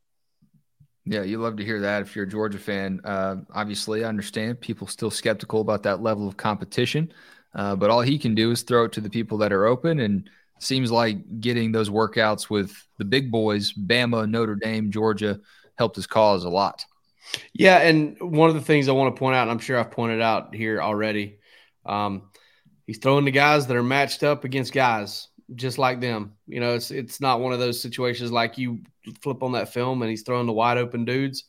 yeah, 1.10 1.24
you 1.24 1.38
love 1.38 1.56
to 1.58 1.66
hear 1.66 1.80
that 1.82 2.02
if 2.02 2.16
you're 2.16 2.26
a 2.26 2.30
Georgia 2.30 2.60
fan. 2.60 3.00
Uh, 3.04 3.38
obviously, 3.54 4.04
I 4.04 4.10
understand 4.10 4.60
people 4.60 4.88
still 4.88 5.12
skeptical 5.12 5.62
about 5.62 5.84
that 5.84 6.02
level 6.02 6.28
of 6.28 6.38
competition, 6.38 7.12
uh, 7.56 7.76
but 7.76 7.90
all 7.90 8.02
he 8.02 8.20
can 8.20 8.36
do 8.36 8.52
is 8.52 8.62
throw 8.64 8.86
it 8.86 8.92
to 8.94 9.02
the 9.02 9.10
people 9.10 9.38
that 9.40 9.54
are 9.54 9.66
open. 9.66 10.02
And 10.02 10.30
seems 10.60 10.92
like 10.92 11.40
getting 11.40 11.72
those 11.72 11.90
workouts 11.90 12.50
with 12.50 12.76
the 12.98 13.06
big 13.06 13.32
boys, 13.32 13.74
Bama, 13.74 14.30
Notre 14.30 14.56
Dame, 14.56 14.92
Georgia, 14.92 15.40
helped 15.78 15.96
his 15.96 16.08
cause 16.08 16.44
a 16.44 16.50
lot. 16.50 16.84
Yeah, 17.54 17.78
and 17.78 18.18
one 18.20 18.50
of 18.50 18.56
the 18.56 18.62
things 18.62 18.88
I 18.88 18.94
want 18.94 19.16
to 19.16 19.20
point 19.20 19.36
out, 19.36 19.44
and 19.44 19.52
I'm 19.52 19.60
sure 19.60 19.78
I've 19.78 19.92
pointed 19.92 20.22
out 20.22 20.56
here 20.56 20.82
already, 20.82 21.40
um, 21.86 22.30
he's 22.86 22.98
throwing 22.98 23.26
the 23.26 23.32
guys 23.32 23.68
that 23.68 23.78
are 23.78 23.84
matched 23.84 24.24
up 24.24 24.44
against 24.44 24.74
guys 24.74 25.28
just 25.56 25.78
like 25.78 26.02
them. 26.02 26.34
You 26.48 26.60
know, 26.60 26.76
it's 26.76 26.92
it's 26.92 27.22
not 27.22 27.40
one 27.40 27.54
of 27.54 27.60
those 27.60 27.82
situations 27.82 28.32
like 28.32 28.58
you 28.58 28.82
flip 29.22 29.44
on 29.44 29.54
that 29.54 29.74
film 29.74 30.02
and 30.02 30.10
he's 30.10 30.24
throwing 30.24 30.48
the 30.48 30.54
wide 30.54 30.78
open 30.78 31.06
dudes. 31.06 31.46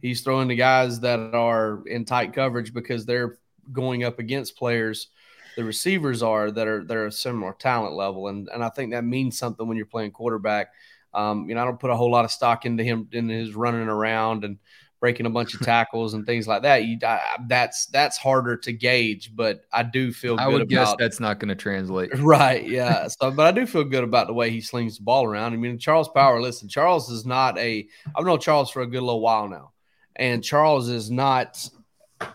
He's 0.00 0.22
throwing 0.22 0.48
the 0.48 0.56
guys 0.56 1.00
that 1.00 1.18
are 1.34 1.82
in 1.86 2.04
tight 2.04 2.32
coverage 2.32 2.72
because 2.74 3.06
they're 3.06 3.38
going 3.72 4.04
up 4.04 4.18
against 4.18 4.56
players 4.56 5.08
the 5.56 5.64
receivers 5.64 6.22
are 6.22 6.50
that 6.50 6.66
are 6.66 6.84
they're 6.84 7.06
a 7.06 7.12
similar 7.12 7.52
talent 7.52 7.94
level 7.94 8.28
and 8.28 8.48
and 8.52 8.64
I 8.64 8.68
think 8.68 8.92
that 8.92 9.04
means 9.04 9.38
something 9.38 9.66
when 9.66 9.76
you're 9.76 9.86
playing 9.86 10.12
quarterback. 10.12 10.68
Um, 11.14 11.46
you 11.48 11.54
know, 11.54 11.60
I 11.60 11.64
don't 11.66 11.78
put 11.78 11.90
a 11.90 11.96
whole 11.96 12.10
lot 12.10 12.24
of 12.24 12.30
stock 12.30 12.64
into 12.64 12.82
him 12.82 13.06
in 13.12 13.28
his 13.28 13.54
running 13.54 13.88
around 13.88 14.44
and 14.44 14.58
breaking 15.02 15.26
a 15.26 15.30
bunch 15.30 15.52
of 15.52 15.60
tackles 15.60 16.14
and 16.14 16.24
things 16.24 16.46
like 16.46 16.62
that. 16.62 16.84
You 16.84 16.96
that's 17.48 17.86
that's 17.86 18.16
harder 18.16 18.56
to 18.58 18.72
gauge, 18.72 19.34
but 19.34 19.64
I 19.72 19.82
do 19.82 20.12
feel. 20.12 20.38
I 20.38 20.46
would 20.46 20.68
guess 20.68 20.94
that's 20.96 21.18
not 21.18 21.40
going 21.40 21.48
to 21.48 21.56
translate. 21.56 22.10
Right? 22.22 22.64
Yeah. 22.64 23.08
so, 23.08 23.32
but 23.32 23.46
I 23.46 23.50
do 23.50 23.66
feel 23.66 23.82
good 23.82 24.04
about 24.04 24.28
the 24.28 24.32
way 24.32 24.48
he 24.48 24.60
slings 24.60 24.96
the 24.96 25.02
ball 25.02 25.24
around. 25.24 25.54
I 25.54 25.56
mean, 25.56 25.76
Charles 25.76 26.08
Power. 26.08 26.40
Listen, 26.40 26.68
Charles 26.68 27.10
is 27.10 27.26
not 27.26 27.58
a. 27.58 27.86
I've 28.14 28.24
known 28.24 28.38
Charles 28.38 28.70
for 28.70 28.82
a 28.82 28.86
good 28.86 29.02
little 29.02 29.20
while 29.20 29.48
now, 29.48 29.72
and 30.14 30.42
Charles 30.42 30.88
is 30.88 31.10
not 31.10 31.68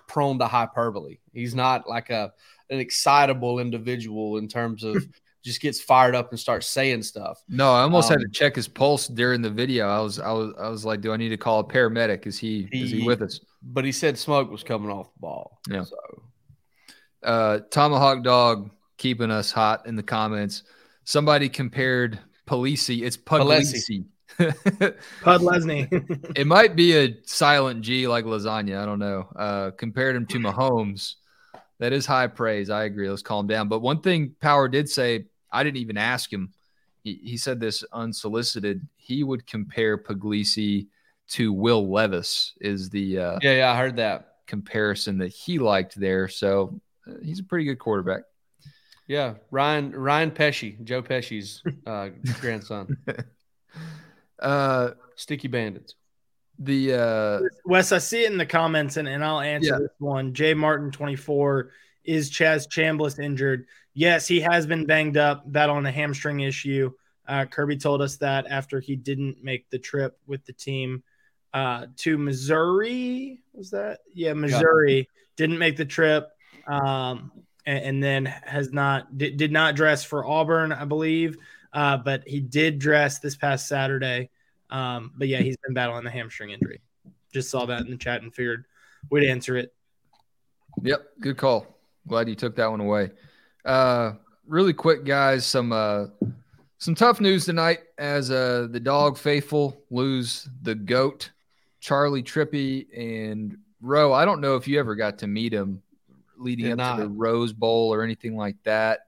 prone 0.08 0.40
to 0.40 0.48
hyperbole. 0.48 1.20
He's 1.32 1.56
not 1.56 1.88
like 1.88 2.10
a 2.10 2.34
an 2.70 2.80
excitable 2.80 3.60
individual 3.60 4.38
in 4.38 4.50
terms 4.50 4.84
of 4.84 4.96
hmm. 5.04 5.10
Just 5.48 5.62
gets 5.62 5.82
fired 5.82 6.14
up 6.14 6.30
and 6.32 6.40
starts 6.40 6.68
saying 6.68 7.02
stuff. 7.02 7.42
No, 7.50 7.72
I 7.74 7.82
almost 7.82 8.12
Um, 8.12 8.20
had 8.20 8.26
to 8.26 8.30
check 8.32 8.56
his 8.56 8.68
pulse 8.68 9.08
during 9.08 9.42
the 9.42 9.50
video. 9.50 9.88
I 9.88 10.00
was 10.02 10.20
I 10.20 10.32
was 10.32 10.54
I 10.60 10.70
was 10.70 10.86
like, 10.86 11.02
do 11.02 11.12
I 11.14 11.18
need 11.18 11.30
to 11.30 11.38
call 11.38 11.60
a 11.62 11.64
paramedic? 11.64 12.28
Is 12.28 12.38
he, 12.38 12.68
is 12.72 12.92
he 12.92 13.00
He- 13.02 13.08
with 13.08 13.22
us? 13.24 13.40
But 13.64 13.84
he 13.86 13.92
said 13.92 14.18
smoke 14.18 14.52
was 14.52 14.64
coming 14.64 14.92
off 14.92 15.12
the 15.14 15.20
ball. 15.20 15.60
Yeah. 15.70 15.84
So 15.84 15.98
uh, 17.24 17.60
Tomahawk 17.72 18.24
Dog 18.24 18.70
keeping 18.98 19.32
us 19.32 19.52
hot 19.52 19.88
in 19.88 19.96
the 19.96 20.04
comments. 20.04 20.64
Somebody 21.04 21.50
compared 21.50 22.20
Palisi. 22.48 23.04
It's 23.04 23.18
Puglisi. 23.18 24.06
Pud 24.38 25.42
Lesney. 25.42 25.88
it 26.38 26.46
might 26.46 26.76
be 26.76 26.96
a 26.98 27.16
silent 27.26 27.82
G 27.82 28.08
like 28.08 28.26
lasagna. 28.26 28.82
I 28.82 28.86
don't 28.86 29.00
know. 29.00 29.28
Uh, 29.36 29.72
compared 29.72 30.16
him 30.16 30.26
to 30.28 30.38
Mahomes. 30.40 31.16
That 31.80 31.94
is 31.94 32.06
high 32.06 32.28
praise. 32.28 32.70
I 32.70 32.84
agree. 32.86 33.10
Let's 33.10 33.22
calm 33.22 33.48
down. 33.48 33.68
But 33.68 33.80
one 33.82 34.02
thing 34.02 34.36
Power 34.42 34.68
did 34.68 34.90
say, 34.90 35.26
I 35.58 35.64
didn't 35.64 35.78
even 35.78 35.98
ask 35.98 36.32
him. 36.32 36.54
He, 37.04 37.20
he 37.24 37.38
said 37.38 37.60
this 37.60 37.84
unsolicited. 37.94 38.88
He 38.98 39.24
would 39.24 39.48
compare 39.48 39.98
Puglisi 39.98 40.88
to 41.30 41.52
Will 41.54 41.90
Levis. 41.92 42.54
Is 42.62 42.90
the 42.90 43.20
uh, 43.20 43.40
yeah, 43.42 43.56
yeah, 43.58 43.72
I 43.72 43.78
heard 43.78 43.96
that. 43.98 44.34
comparison 44.46 45.18
that 45.20 45.30
he 45.30 45.60
liked 45.60 46.00
there. 46.00 46.28
So 46.28 46.80
uh, 47.08 47.14
he's 47.24 47.40
a 47.40 47.44
pretty 47.44 47.66
good 47.66 47.80
quarterback. 47.80 48.24
Yeah, 49.08 49.36
Ryan 49.52 49.92
Ryan 49.92 50.32
Pesci, 50.32 50.84
Joe 50.84 51.02
Pesci's 51.02 51.64
uh, 51.86 52.10
grandson, 52.42 52.98
Uh, 54.40 54.92
Sticky 55.16 55.48
Bandits. 55.48 55.96
the 56.60 56.94
uh, 56.94 57.40
Wes, 57.66 57.92
I 57.92 57.98
see 58.00 58.24
it 58.26 58.32
in 58.32 58.38
the 58.38 58.46
comments, 58.46 58.98
and, 58.98 59.08
and 59.08 59.24
I'll 59.24 59.40
answer 59.40 59.72
Yeah. 59.74 59.80
this 59.80 59.92
one. 60.00 60.34
Jay 60.34 60.54
Martin, 60.54 60.92
24. 60.92 61.72
Is 62.04 62.30
Chaz 62.32 62.68
Chambliss 62.68 63.20
injured? 63.20 63.66
Yes, 63.98 64.28
he 64.28 64.42
has 64.42 64.68
been 64.68 64.86
banged 64.86 65.18
up, 65.18 65.52
battling 65.52 65.88
a 65.88 65.92
hamstring 65.92 66.42
issue. 66.42 66.92
Uh, 67.28 67.46
Kirby 67.46 67.78
told 67.78 68.00
us 68.00 68.18
that 68.18 68.46
after 68.48 68.80
he 68.80 68.96
didn't 68.96 69.44
make 69.44 69.68
the 69.72 69.80
trip 69.80 70.20
with 70.28 70.46
the 70.46 70.54
team 70.54 71.02
uh, 71.52 71.88
to 71.96 72.16
Missouri. 72.16 73.42
Was 73.54 73.72
that? 73.72 74.02
Yeah, 74.14 74.34
Missouri. 74.34 75.10
Didn't 75.36 75.58
make 75.58 75.78
the 75.78 75.86
trip. 75.86 76.30
Um, 76.68 77.32
and, 77.66 77.84
and 77.86 78.04
then 78.04 78.26
has 78.26 78.72
not 78.72 79.18
did, 79.18 79.38
did 79.38 79.52
not 79.52 79.76
dress 79.76 80.04
for 80.04 80.24
Auburn, 80.28 80.72
I 80.72 80.86
believe. 80.86 81.36
Uh, 81.74 81.98
but 81.98 82.22
he 82.28 82.40
did 82.40 82.78
dress 82.78 83.18
this 83.18 83.36
past 83.36 83.68
Saturday. 83.68 84.30
Um, 84.70 85.12
but 85.18 85.28
yeah, 85.28 85.40
he's 85.40 85.58
been 85.58 85.74
battling 85.74 86.04
the 86.04 86.12
hamstring 86.12 86.52
injury. 86.52 86.82
Just 87.34 87.50
saw 87.50 87.66
that 87.66 87.82
in 87.82 87.90
the 87.90 87.98
chat 87.98 88.22
and 88.22 88.32
figured 88.32 88.66
we'd 89.10 89.28
answer 89.28 89.58
it. 89.58 89.74
Yep, 90.84 91.02
good 91.20 91.38
call. 91.38 91.80
Glad 92.08 92.30
you 92.30 92.36
took 92.36 92.58
that 92.58 92.70
one 92.70 92.80
away. 92.80 93.10
Uh, 93.68 94.14
really 94.48 94.74
quick, 94.74 95.04
guys. 95.04 95.46
Some 95.46 95.74
uh, 95.74 96.06
some 96.78 96.96
tough 96.96 97.20
news 97.20 97.46
tonight 97.46 97.80
as 97.98 98.32
uh, 98.32 98.68
the 98.72 98.80
dog 98.80 99.18
faithful 99.18 99.78
lose 99.92 100.48
the 100.62 100.74
goat, 100.74 101.32
Charley 101.82 102.24
Trippi 102.24 102.88
and 102.96 103.58
Rowe. 103.82 104.14
I 104.14 104.24
don't 104.24 104.40
know 104.40 104.56
if 104.56 104.68
you 104.68 104.80
ever 104.80 104.96
got 104.96 105.20
to 105.20 105.28
meet 105.28 105.54
him 105.54 105.82
leading 106.38 106.66
Did 106.66 106.80
up 106.80 106.98
to 106.98 107.04
the. 107.04 107.10
Rose 107.10 107.52
Bowl 107.52 107.94
or 107.94 108.04
anything 108.04 108.38
like 108.38 108.56
that. 108.64 109.02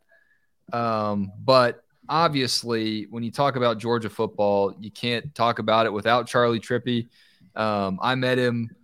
Um, 0.73 1.31
but 1.43 1.83
obviously, 2.09 3.07
when 3.09 3.23
you 3.23 3.31
talk 3.31 3.55
about 3.55 3.77
Georgia 3.77 4.09
football, 4.09 4.75
you 4.77 4.91
can't 4.91 5.33
talk 5.33 5.59
about 5.59 5.85
it 5.85 5.93
without 5.93 6.27
Charley 6.27 6.59
Trippi. 6.59 7.07
Um, 7.55 7.97
I 8.01 8.15
met 8.15 8.37
him 8.37 8.75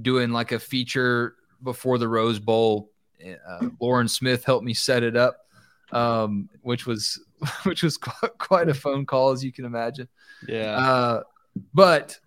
doing 0.00 0.30
like 0.30 0.52
a 0.52 0.60
feature 0.60 1.34
before 1.62 1.98
the 1.98 2.08
Rose 2.08 2.38
Bowl. 2.38 2.90
Uh, 3.22 3.68
Loran 3.80 4.08
Smith 4.08 4.44
helped 4.44 4.64
me 4.64 4.74
set 4.74 5.02
it 5.02 5.16
up, 5.16 5.46
um, 5.92 6.48
which 6.62 6.86
was 6.86 7.20
which 7.64 7.82
was 7.82 7.96
quite 8.38 8.68
a 8.68 8.74
phone 8.74 9.06
call, 9.06 9.30
as 9.30 9.44
you 9.44 9.52
can 9.52 9.64
imagine. 9.64 10.08
Yeah, 10.46 10.76
Uh, 10.76 11.22
but 11.72 12.18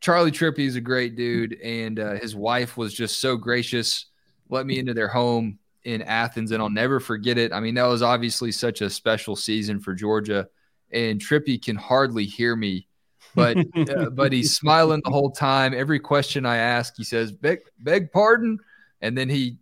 Charley 0.00 0.30
Trippi 0.30 0.60
is 0.66 0.76
a 0.76 0.80
great 0.80 1.16
dude, 1.16 1.60
and 1.60 1.98
uh, 1.98 2.12
his 2.14 2.34
wife 2.34 2.76
was 2.76 2.94
just 2.94 3.20
so 3.20 3.36
gracious, 3.36 4.06
let 4.48 4.66
me 4.66 4.78
into 4.78 4.94
their 4.94 5.08
home 5.08 5.58
in 5.84 6.02
Athens, 6.02 6.52
and 6.52 6.62
I'll 6.62 6.70
never 6.70 7.00
forget 7.00 7.38
it. 7.38 7.52
I 7.52 7.60
mean, 7.60 7.74
that 7.74 7.84
was 7.84 8.02
obviously 8.02 8.52
such 8.52 8.80
a 8.80 8.90
special 8.90 9.36
season 9.36 9.80
for 9.80 9.94
Georgia, 9.94 10.48
and 10.90 11.20
Trippi 11.20 11.62
can 11.62 11.76
hardly 11.76 12.24
hear 12.24 12.56
me, 12.56 12.86
but 13.34 13.56
uh, 13.58 14.10
but 14.10 14.32
he's 14.32 14.56
smiling 14.56 15.02
the 15.04 15.10
whole 15.10 15.30
time. 15.30 15.74
Every 15.74 16.00
question 16.00 16.46
I 16.46 16.56
ask, 16.56 16.94
he 16.96 17.04
says, 17.04 17.30
"Beg, 17.32 17.60
beg 17.78 18.10
pardon," 18.12 18.58
and 19.02 19.16
then 19.16 19.28
he 19.28 19.58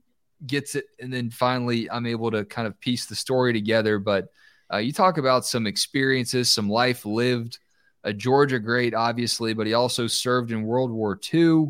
gets 0.46 0.74
it, 0.74 0.86
and 1.00 1.12
then 1.12 1.30
finally, 1.30 1.90
I'm 1.90 2.06
able 2.06 2.30
to 2.30 2.44
kind 2.44 2.66
of 2.66 2.78
piece 2.80 3.06
the 3.06 3.14
story 3.14 3.52
together. 3.52 3.98
But 3.98 4.28
uh, 4.72 4.78
you 4.78 4.92
talk 4.92 5.18
about 5.18 5.46
some 5.46 5.66
experiences, 5.66 6.50
some 6.50 6.68
life 6.68 7.04
lived 7.04 7.58
a 8.04 8.12
Georgia 8.12 8.58
great, 8.58 8.94
obviously, 8.94 9.54
but 9.54 9.66
he 9.66 9.74
also 9.74 10.06
served 10.06 10.52
in 10.52 10.62
World 10.62 10.90
War 10.90 11.18
II. 11.32 11.66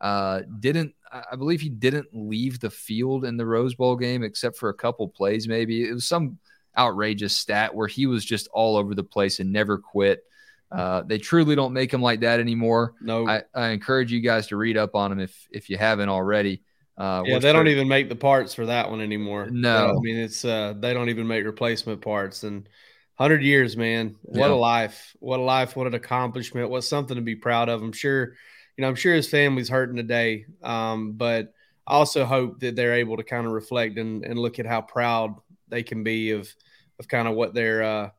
Uh, 0.00 0.42
didn't 0.60 0.94
I 1.10 1.36
believe 1.36 1.60
he 1.60 1.70
didn't 1.70 2.08
leave 2.12 2.60
the 2.60 2.70
field 2.70 3.24
in 3.24 3.36
the 3.36 3.46
Rose 3.46 3.74
Bowl 3.74 3.96
game 3.96 4.22
except 4.22 4.56
for 4.56 4.68
a 4.68 4.74
couple 4.74 5.08
plays, 5.08 5.48
maybe. 5.48 5.88
It 5.88 5.92
was 5.92 6.04
some 6.04 6.38
outrageous 6.76 7.34
stat 7.34 7.74
where 7.74 7.88
he 7.88 8.06
was 8.06 8.24
just 8.24 8.48
all 8.48 8.76
over 8.76 8.94
the 8.94 9.02
place 9.02 9.40
and 9.40 9.52
never 9.52 9.78
quit. 9.78 10.22
Uh, 10.70 11.02
they 11.02 11.16
truly 11.16 11.56
don't 11.56 11.72
make 11.72 11.92
him 11.92 12.02
like 12.02 12.20
that 12.20 12.40
anymore. 12.40 12.94
no, 13.00 13.26
I, 13.26 13.42
I 13.54 13.68
encourage 13.68 14.12
you 14.12 14.20
guys 14.20 14.48
to 14.48 14.56
read 14.56 14.76
up 14.76 14.94
on 14.94 15.12
him 15.12 15.18
if 15.18 15.48
if 15.50 15.70
you 15.70 15.78
haven't 15.78 16.10
already. 16.10 16.62
Uh, 16.98 17.22
yeah, 17.24 17.38
they 17.38 17.52
don't 17.52 17.68
even 17.68 17.86
make 17.86 18.08
the 18.08 18.16
parts 18.16 18.54
for 18.54 18.66
that 18.66 18.90
one 18.90 19.00
anymore. 19.00 19.48
No. 19.50 19.96
I 19.96 20.00
mean 20.00 20.16
it's 20.18 20.44
uh, 20.44 20.74
they 20.76 20.92
don't 20.92 21.08
even 21.08 21.28
make 21.28 21.44
replacement 21.44 22.00
parts. 22.02 22.42
And 22.42 22.68
hundred 23.14 23.42
years, 23.42 23.76
man, 23.76 24.16
what 24.22 24.48
Yeah. 24.48 24.52
a 24.52 24.56
life! 24.56 25.16
What 25.20 25.38
a 25.38 25.42
life! 25.42 25.76
What 25.76 25.86
an 25.86 25.94
accomplishment! 25.94 26.70
What 26.70 26.82
something 26.82 27.16
to 27.16 27.22
be 27.22 27.36
proud 27.36 27.68
of. 27.68 27.82
I'm 27.82 27.92
sure, 27.92 28.34
you 28.76 28.82
know, 28.82 28.88
I'm 28.88 28.96
sure 28.96 29.14
his 29.14 29.28
family's 29.30 29.68
hurting 29.68 29.96
today. 29.96 30.46
Um, 30.62 31.12
but 31.12 31.54
I 31.86 31.94
also 31.94 32.24
hope 32.24 32.60
that 32.60 32.74
they're 32.74 32.94
able 32.94 33.16
to 33.16 33.24
kind 33.24 33.46
of 33.46 33.52
reflect 33.52 33.96
and, 33.96 34.24
and 34.24 34.38
look 34.38 34.58
at 34.58 34.66
how 34.66 34.80
proud 34.82 35.36
they 35.68 35.84
can 35.84 36.02
be 36.02 36.32
of 36.32 36.52
of 36.98 37.06
kind 37.06 37.28
of 37.28 37.34
what 37.34 37.54
their 37.54 37.82
uh, 37.82 38.10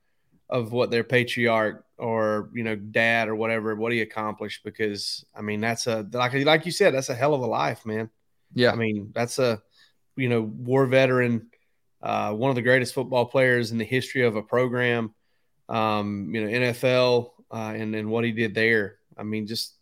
of 0.49 0.71
what 0.71 0.89
their 0.89 1.03
patriarch 1.03 1.85
or 1.97 2.49
you 2.53 2.63
know 2.63 2.77
dad 2.77 3.27
or 3.27 3.35
whatever 3.35 3.75
what 3.75 3.91
he 3.91 3.99
accomplished 4.01 4.63
because 4.63 5.25
I 5.35 5.41
mean 5.41 5.59
that's 5.59 5.85
a 5.85 6.07
like 6.13 6.33
like 6.45 6.65
you 6.65 6.71
said 6.71 6.93
that's 6.93 7.09
a 7.09 7.15
hell 7.15 7.33
of 7.33 7.41
a 7.41 7.45
life, 7.45 7.85
man. 7.85 8.09
Yeah, 8.53 8.71
I 8.71 8.75
mean, 8.75 9.11
that's 9.13 9.39
a 9.39 9.61
you 10.15 10.29
know 10.29 10.41
war 10.41 10.85
veteran, 10.85 11.49
uh, 12.01 12.33
one 12.33 12.49
of 12.49 12.55
the 12.55 12.61
greatest 12.61 12.93
football 12.93 13.25
players 13.25 13.71
in 13.71 13.77
the 13.77 13.85
history 13.85 14.23
of 14.25 14.35
a 14.35 14.43
program. 14.43 15.13
Um, 15.67 16.33
you 16.33 16.41
know, 16.43 16.47
NFL 16.71 17.31
uh, 17.51 17.73
and 17.75 17.95
and 17.95 18.09
what 18.09 18.23
he 18.23 18.31
did 18.31 18.55
there. 18.55 18.97
I 19.17 19.23
mean, 19.23 19.47
just 19.47 19.75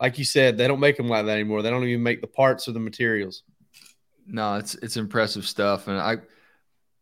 like 0.00 0.18
you 0.18 0.24
said, 0.24 0.56
they 0.58 0.68
don't 0.68 0.80
make 0.80 0.96
them 0.96 1.08
like 1.08 1.26
that 1.26 1.32
anymore. 1.32 1.62
They 1.62 1.70
don't 1.70 1.84
even 1.84 2.02
make 2.02 2.20
the 2.20 2.26
parts 2.26 2.68
or 2.68 2.72
the 2.72 2.80
materials. 2.80 3.42
no, 4.26 4.54
it's 4.56 4.74
it's 4.76 4.96
impressive 4.96 5.46
stuff, 5.46 5.88
and 5.88 5.98
I, 5.98 6.16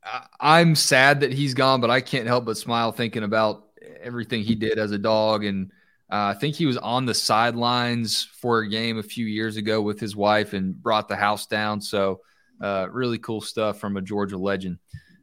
I 0.05 0.27
I'm 0.41 0.75
sad 0.75 1.21
that 1.21 1.33
he's 1.33 1.55
gone, 1.55 1.81
but 1.81 1.91
I 1.91 2.01
can't 2.01 2.27
help 2.27 2.45
but 2.45 2.57
smile 2.57 2.93
thinking 2.93 3.23
about 3.23 3.69
everything 4.01 4.43
he 4.43 4.55
did 4.55 4.79
as 4.79 4.91
a 4.93 4.99
dog, 4.99 5.45
and 5.45 5.71
uh, 6.13 6.35
I 6.35 6.35
think 6.35 6.55
he 6.55 6.67
was 6.67 6.77
on 6.77 7.07
the 7.07 7.15
sidelines 7.15 8.23
for 8.25 8.59
a 8.61 8.69
game 8.69 8.99
a 8.99 9.03
few 9.03 9.25
years 9.27 9.57
ago 9.57 9.81
with 9.81 9.99
his 9.99 10.15
wife 10.15 10.53
and 10.53 10.81
brought 10.81 11.09
the 11.09 11.17
house 11.17 11.47
down. 11.47 11.81
So, 11.81 12.21
uh, 12.61 12.87
really 12.91 13.19
cool 13.19 13.41
stuff 13.41 13.81
from 13.81 13.97
a 13.97 14.03
Georgia 14.03 14.37
legend. 14.37 14.79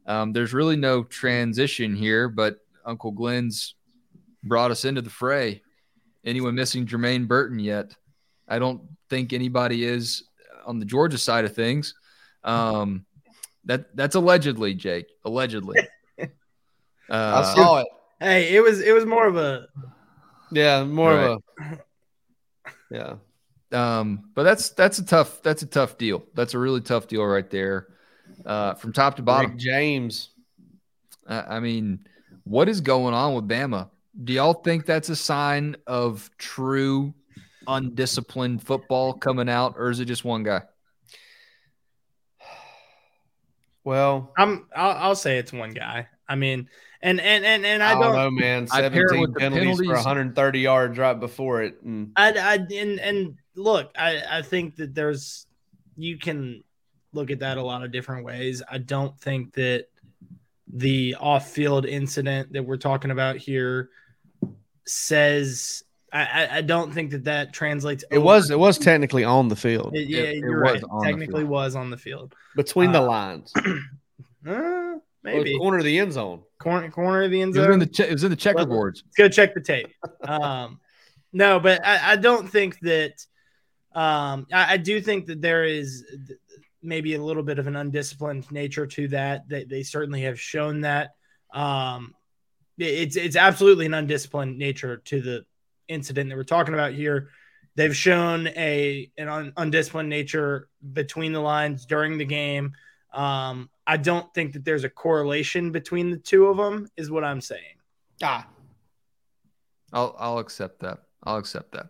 Um, 0.06 0.32
there's 0.32 0.52
really 0.52 0.76
no 0.76 1.04
transition 1.04 1.94
here, 1.94 2.28
but 2.28 2.58
Uncle 2.84 3.12
Glenn's 3.12 3.76
brought 4.42 4.72
us 4.72 4.84
into 4.84 5.00
the 5.00 5.10
fray. 5.10 5.62
Anyone 6.24 6.56
missing 6.56 6.86
Jermaine 6.86 7.28
Burton 7.28 7.60
yet? 7.60 7.94
I 8.48 8.58
don't 8.58 8.82
think 9.08 9.32
anybody 9.32 9.84
is 9.84 10.24
on 10.66 10.80
the 10.80 10.84
Georgia 10.84 11.18
side 11.18 11.44
of 11.44 11.54
things. 11.54 11.94
Um, 12.42 13.06
that 13.66 13.94
that's 13.94 14.16
allegedly, 14.16 14.74
Jake. 14.74 15.06
Allegedly. 15.24 15.78
I 16.18 16.26
Uh, 17.08 17.54
saw 17.54 17.78
it. 17.80 17.86
Hey, 18.18 18.54
it 18.56 18.60
was 18.60 18.80
it 18.80 18.92
was 18.92 19.06
more 19.06 19.26
of 19.26 19.36
a 19.36 19.68
Yeah, 20.52 20.84
more 20.84 21.14
Right. 21.14 21.30
of 21.30 21.42
a 21.60 21.78
yeah. 23.72 23.98
um, 23.98 24.30
but 24.34 24.42
that's 24.44 24.70
that's 24.70 24.98
a 24.98 25.04
tough 25.04 25.42
that's 25.42 25.62
a 25.62 25.66
tough 25.66 25.96
deal. 25.98 26.24
That's 26.34 26.54
a 26.54 26.58
really 26.58 26.80
tough 26.80 27.06
deal 27.08 27.24
right 27.24 27.48
there. 27.50 27.88
Uh, 28.44 28.74
from 28.74 28.92
top 28.92 29.16
to 29.16 29.22
bottom. 29.22 29.50
Rick 29.52 29.60
James. 29.60 30.30
I 31.28 31.56
I 31.56 31.60
mean, 31.60 32.06
what 32.44 32.68
is 32.68 32.80
going 32.80 33.14
on 33.14 33.34
with 33.34 33.46
Bama? 33.48 33.90
Do 34.24 34.32
y'all 34.32 34.54
think 34.54 34.86
that's 34.86 35.08
a 35.08 35.16
sign 35.16 35.76
of 35.86 36.30
true 36.38 37.14
undisciplined 37.68 38.62
football 38.62 39.12
coming 39.12 39.48
out, 39.48 39.74
or 39.76 39.90
is 39.90 40.00
it 40.00 40.06
just 40.06 40.24
one 40.24 40.42
guy? 40.42 40.62
Well, 43.84 44.32
I'm 44.36 44.66
I'll, 44.74 44.96
I'll 44.96 45.14
say 45.16 45.38
it's 45.38 45.52
one 45.52 45.70
guy. 45.72 46.08
I 46.28 46.34
mean, 46.36 46.68
and 47.02 47.20
and 47.20 47.44
and 47.44 47.64
and 47.64 47.82
I, 47.82 47.92
I, 47.92 48.00
don't, 48.00 48.14
know, 48.14 48.30
man. 48.30 48.68
I 48.70 48.80
pair 48.88 49.04
it 49.06 49.08
17 49.10 49.20
with 49.20 49.34
the 49.34 49.40
penalties, 49.40 49.78
for 49.78 49.94
130 49.94 50.58
yards 50.60 50.98
right 50.98 51.18
before 51.18 51.62
it. 51.62 51.80
And 51.82 52.12
I, 52.16 52.32
I 52.32 52.54
and 52.74 53.00
and 53.00 53.34
look, 53.54 53.90
I 53.98 54.22
I 54.30 54.42
think 54.42 54.76
that 54.76 54.94
there's 54.94 55.46
you 55.96 56.18
can 56.18 56.62
look 57.12 57.30
at 57.30 57.40
that 57.40 57.58
a 57.58 57.62
lot 57.62 57.82
of 57.82 57.90
different 57.92 58.24
ways. 58.24 58.62
I 58.70 58.78
don't 58.78 59.18
think 59.18 59.54
that 59.54 59.86
the 60.72 61.16
off-field 61.18 61.84
incident 61.84 62.52
that 62.52 62.62
we're 62.62 62.76
talking 62.76 63.10
about 63.10 63.36
here 63.36 63.90
says 64.86 65.82
I, 66.12 66.48
I 66.58 66.60
don't 66.62 66.92
think 66.92 67.12
that 67.12 67.24
that 67.24 67.52
translates. 67.52 68.04
It 68.10 68.18
was 68.18 68.50
it 68.50 68.58
was 68.58 68.78
technically 68.78 69.22
on 69.24 69.48
the 69.48 69.54
field. 69.56 69.94
It, 69.96 70.08
yeah, 70.08 70.22
It- 70.22 70.28
it 70.28 70.36
you're 70.38 70.62
was 70.62 70.72
right. 70.74 70.82
on 70.90 71.04
Technically, 71.04 71.44
was 71.44 71.76
on 71.76 71.90
the 71.90 71.96
field. 71.96 72.34
between 72.56 72.90
the 72.92 73.00
Uh, 73.00 73.06
lines, 73.06 73.52
Uh, 74.46 74.94
maybe 75.22 75.56
corner 75.58 75.78
of 75.78 75.84
the 75.84 75.98
end 75.98 76.12
zone. 76.12 76.42
corner 76.58 76.90
corner 76.90 77.22
of 77.22 77.30
the 77.30 77.40
end 77.42 77.54
zone. 77.54 77.64
It 77.64 77.68
was 77.68 77.72
zone. 77.74 77.74
in 77.74 77.78
the 77.80 77.86
che- 77.86 78.08
it 78.08 78.12
was 78.12 78.24
in 78.24 78.30
the 78.30 78.36
checkerboards. 78.36 79.02
Let's 79.04 79.16
go 79.16 79.28
check 79.28 79.54
the 79.54 79.60
tape. 79.60 79.88
Um, 80.22 80.80
no, 81.32 81.60
but 81.60 81.84
I, 81.86 82.12
I 82.12 82.16
don't 82.16 82.48
think 82.48 82.78
that. 82.80 83.12
Um, 83.92 84.46
I, 84.52 84.74
I 84.74 84.76
do 84.76 85.00
think 85.00 85.26
that 85.26 85.40
there 85.40 85.64
is 85.64 86.04
maybe 86.82 87.14
a 87.14 87.22
little 87.22 87.42
bit 87.42 87.58
of 87.58 87.66
an 87.66 87.74
undisciplined 87.76 88.50
nature 88.52 88.86
to 88.86 89.08
that. 89.08 89.48
They, 89.48 89.64
they 89.64 89.82
certainly 89.82 90.22
have 90.22 90.40
shown 90.40 90.82
that. 90.82 91.10
Um, 91.52 92.14
it- 92.78 92.84
it's 92.84 93.16
it's 93.16 93.36
absolutely 93.36 93.86
an 93.86 93.94
undisciplined 93.94 94.58
nature 94.58 94.98
to 95.06 95.20
the 95.20 95.44
incident 95.88 96.30
that 96.30 96.36
we're 96.36 96.44
talking 96.44 96.74
about 96.74 96.92
here. 96.92 97.28
They've 97.76 97.94
shown 97.96 98.46
a 98.48 99.10
an 99.18 99.28
un, 99.28 99.52
undisciplined 99.56 100.08
nature 100.08 100.68
between 100.92 101.32
the 101.32 101.40
lines 101.40 101.84
during 101.86 102.16
the 102.18 102.24
game. 102.24 102.72
Um, 103.12 103.70
I 103.86 103.96
don't 103.96 104.32
think 104.34 104.52
that 104.52 104.64
there's 104.64 104.84
a 104.84 104.90
correlation 104.90 105.72
between 105.72 106.10
the 106.10 106.16
two 106.16 106.46
of 106.46 106.56
them. 106.56 106.88
Is 106.96 107.10
what 107.10 107.24
I'm 107.24 107.40
saying. 107.40 107.76
Ah, 108.22 108.46
I'll 109.92 110.14
I'll 110.18 110.38
accept 110.38 110.80
that. 110.80 110.98
I'll 111.24 111.38
accept 111.38 111.72
that. 111.72 111.86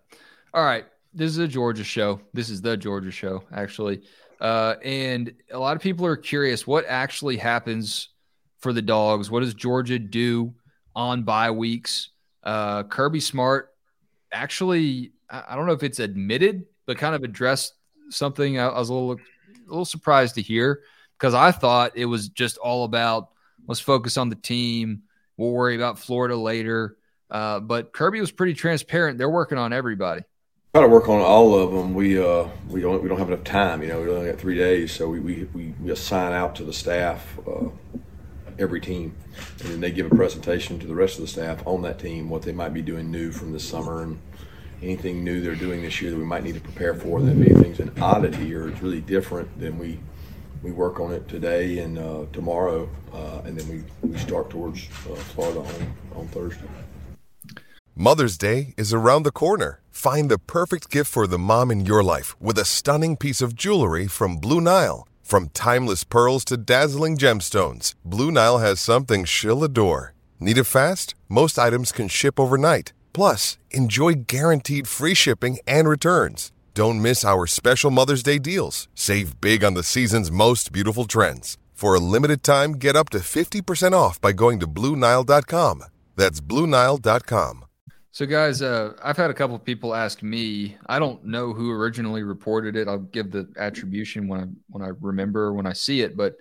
All 0.55 0.65
right. 0.65 0.87
This 1.13 1.31
is 1.31 1.39
a 1.39 1.49
Georgia 1.49 1.85
show. 1.85 2.21
This 2.33 2.51
is 2.51 2.63
the 2.63 2.77
Georgia 2.77 3.11
show, 3.11 3.43
actually. 3.53 4.03
Uh, 4.41 4.77
and 4.85 5.35
a 5.51 5.59
lot 5.59 5.77
of 5.77 5.83
people 5.83 6.07
are 6.07 6.17
curious 6.17 6.67
what 6.67 6.85
actually 6.87 7.37
happens 7.37 8.11
for 8.61 8.73
the 8.73 8.81
dogs. 8.81 9.31
What 9.31 9.41
does 9.41 9.55
Georgia 9.55 9.99
do 9.99 10.55
on 10.95 11.25
bye 11.25 11.51
weeks? 11.51 12.11
Uh, 12.43 12.85
Kirby 12.85 13.21
Smart 13.21 13.71
actually, 14.33 15.13
I 15.29 15.45
I 15.51 15.57
don't 15.57 15.67
know 15.67 15.73
if 15.73 15.83
it's 15.83 15.99
admitted, 15.99 16.65
but 16.87 16.97
kind 16.99 17.15
of 17.15 17.23
addressed 17.23 17.75
something 18.11 18.59
I, 18.59 18.69
I 18.69 18.79
was 18.79 18.89
a 18.89 18.95
little 18.95 19.13
a 19.13 19.69
little 19.69 19.85
surprised 19.85 20.37
to 20.37 20.43
hear 20.43 20.83
because 21.21 21.35
I 21.35 21.53
thought 21.53 21.93
it 21.97 22.07
was 22.07 22.31
just 22.31 22.57
all 22.57 22.85
about 22.85 23.29
let's 23.67 23.81
focus 23.81 24.17
on 24.17 24.31
the 24.31 24.37
team. 24.37 25.03
We'll 25.37 25.53
worry 25.53 25.77
about 25.77 25.99
Florida 25.99 26.37
later. 26.37 26.97
Uh, 27.31 27.61
but 27.61 27.93
Kirby 27.93 28.21
was 28.21 28.33
pretty 28.33 28.55
transparent. 28.55 29.19
They're 29.19 29.31
working 29.31 29.59
on 29.59 29.73
everybody. 29.73 30.23
Try 30.75 30.83
to 30.83 30.89
work 30.89 31.09
on 31.09 31.21
all 31.21 31.55
of 31.59 31.73
them. 31.73 31.95
We 31.95 32.23
uh, 32.23 32.49
we 32.69 32.81
don't 32.81 33.03
we 33.03 33.09
don't 33.09 33.19
have 33.19 33.29
enough 33.29 33.45
time. 33.45 33.83
You 33.83 33.89
know, 33.89 34.01
we 34.01 34.09
only 34.11 34.31
got 34.31 34.41
three 34.41 34.57
days, 34.57 34.93
so 34.93 35.09
we 35.09 35.21
we, 35.21 35.49
we, 35.53 35.75
we 35.81 35.91
assign 35.91 36.33
out 36.33 36.55
to 36.57 36.65
the 36.65 36.73
staff 36.73 37.39
uh, 37.47 37.69
every 38.59 38.81
team, 38.81 39.15
and 39.61 39.69
then 39.69 39.81
they 39.81 39.91
give 39.91 40.11
a 40.11 40.15
presentation 40.15 40.79
to 40.79 40.87
the 40.87 40.95
rest 40.95 41.17
of 41.17 41.23
the 41.23 41.29
staff 41.29 41.67
on 41.67 41.83
that 41.83 41.99
team 41.99 42.29
what 42.29 42.43
they 42.43 42.53
might 42.53 42.73
be 42.73 42.83
doing 42.83 43.11
new 43.11 43.33
from 43.33 43.53
this 43.53 43.69
summer 43.69 44.03
and 44.03 44.19
anything 44.81 45.25
new 45.25 45.41
they're 45.41 45.55
doing 45.55 45.83
this 45.83 46.01
year 46.01 46.11
that 46.11 46.17
we 46.17 46.25
might 46.25 46.45
need 46.45 46.55
to 46.55 46.61
prepare 46.61 46.95
for. 46.95 47.21
That 47.21 47.35
maybe 47.35 47.55
things 47.55 47.81
an 47.81 47.93
oddity 48.01 48.55
or 48.55 48.69
it's 48.69 48.81
really 48.81 49.01
different, 49.01 49.59
than 49.59 49.77
we 49.77 49.99
we 50.63 50.71
work 50.73 51.01
on 51.01 51.13
it 51.13 51.29
today 51.29 51.79
and 51.79 51.99
uh, 51.99 52.27
tomorrow, 52.33 52.89
uh, 53.13 53.41
and 53.45 53.59
then 53.59 53.69
we, 53.69 54.09
we 54.09 54.19
start 54.19 54.51
towards 54.51 54.89
uh, 55.11 55.15
Florida 55.15 55.61
on 55.61 55.95
on 56.17 56.29
Thursday. 56.29 56.69
Mother's 57.95 58.39
Day 58.39 58.75
is 58.77 58.95
around 58.95 59.25
the 59.25 59.33
corner. 59.33 59.81
Find 59.91 60.31
the 60.31 60.39
perfect 60.39 60.91
gift 60.91 61.11
for 61.11 61.27
the 61.27 61.39
mom 61.39 61.71
in 61.71 61.85
your 61.85 62.03
life 62.03 62.35
with 62.41 62.59
a 62.59 62.65
stunning 62.65 63.17
piece 63.17 63.43
of 63.43 63.55
jewelry 63.55 64.07
from 64.07 64.39
Blue 64.39 64.61
Nile. 64.61 65.07
From 65.23 65.51
timeless 65.51 66.05
pearls 66.05 66.45
to 66.47 66.57
dazzling 66.57 67.19
gemstones, 67.19 67.95
Blue 68.05 68.31
Nile 68.31 68.59
has 68.59 68.81
something 68.81 69.25
she'll 69.25 69.63
adore. 69.63 70.15
Need 70.39 70.59
it 70.59 70.65
fast? 70.65 71.15
Most 71.29 71.59
items 71.59 71.93
can 71.93 72.09
ship 72.09 72.41
overnight. 72.41 72.93
Plus, 73.13 73.59
enjoy 73.71 74.15
guaranteed 74.15 74.89
free 74.89 75.15
shipping 75.15 75.59
and 75.67 75.89
returns. 75.89 76.53
Don't 76.73 77.03
miss 77.03 77.25
our 77.25 77.47
special 77.47 77.91
Mother's 77.91 78.23
Day 78.23 78.39
deals. 78.39 78.87
Save 78.95 79.41
big 79.41 79.65
on 79.65 79.75
the 79.75 79.83
season's 79.83 80.31
most 80.31 80.71
beautiful 80.71 81.05
trends. 81.05 81.59
For 81.75 81.95
a 81.95 82.01
limited 82.01 82.45
time, 82.45 82.73
get 82.73 82.95
up 82.95 83.09
to 83.11 83.19
50% 83.19 83.93
off 83.93 84.21
by 84.21 84.33
going 84.33 84.61
to 84.61 84.69
BlueNile.com. 84.69 85.85
That's 86.15 86.41
BlueNile.com. 86.41 87.65
So, 88.13 88.27
guys, 88.27 88.63
uh, 88.63 88.93
I've 89.03 89.17
had 89.17 89.31
a 89.31 89.35
couple 89.35 89.59
people 89.59 89.95
ask 89.95 90.23
me. 90.23 90.77
I 90.87 90.99
don't 90.99 91.25
know 91.25 91.53
who 91.53 91.73
originally 91.73 92.23
reported 92.23 92.77
it. 92.77 92.87
I'll 92.87 92.99
give 92.99 93.31
the 93.31 93.49
attribution 93.57 94.29
when 94.29 94.41
I 94.41 94.45
when 94.69 94.83
I 94.83 94.93
remember 95.01 95.53
when 95.53 95.67
I 95.67 95.73
see 95.73 96.03
it. 96.03 96.17
But 96.17 96.37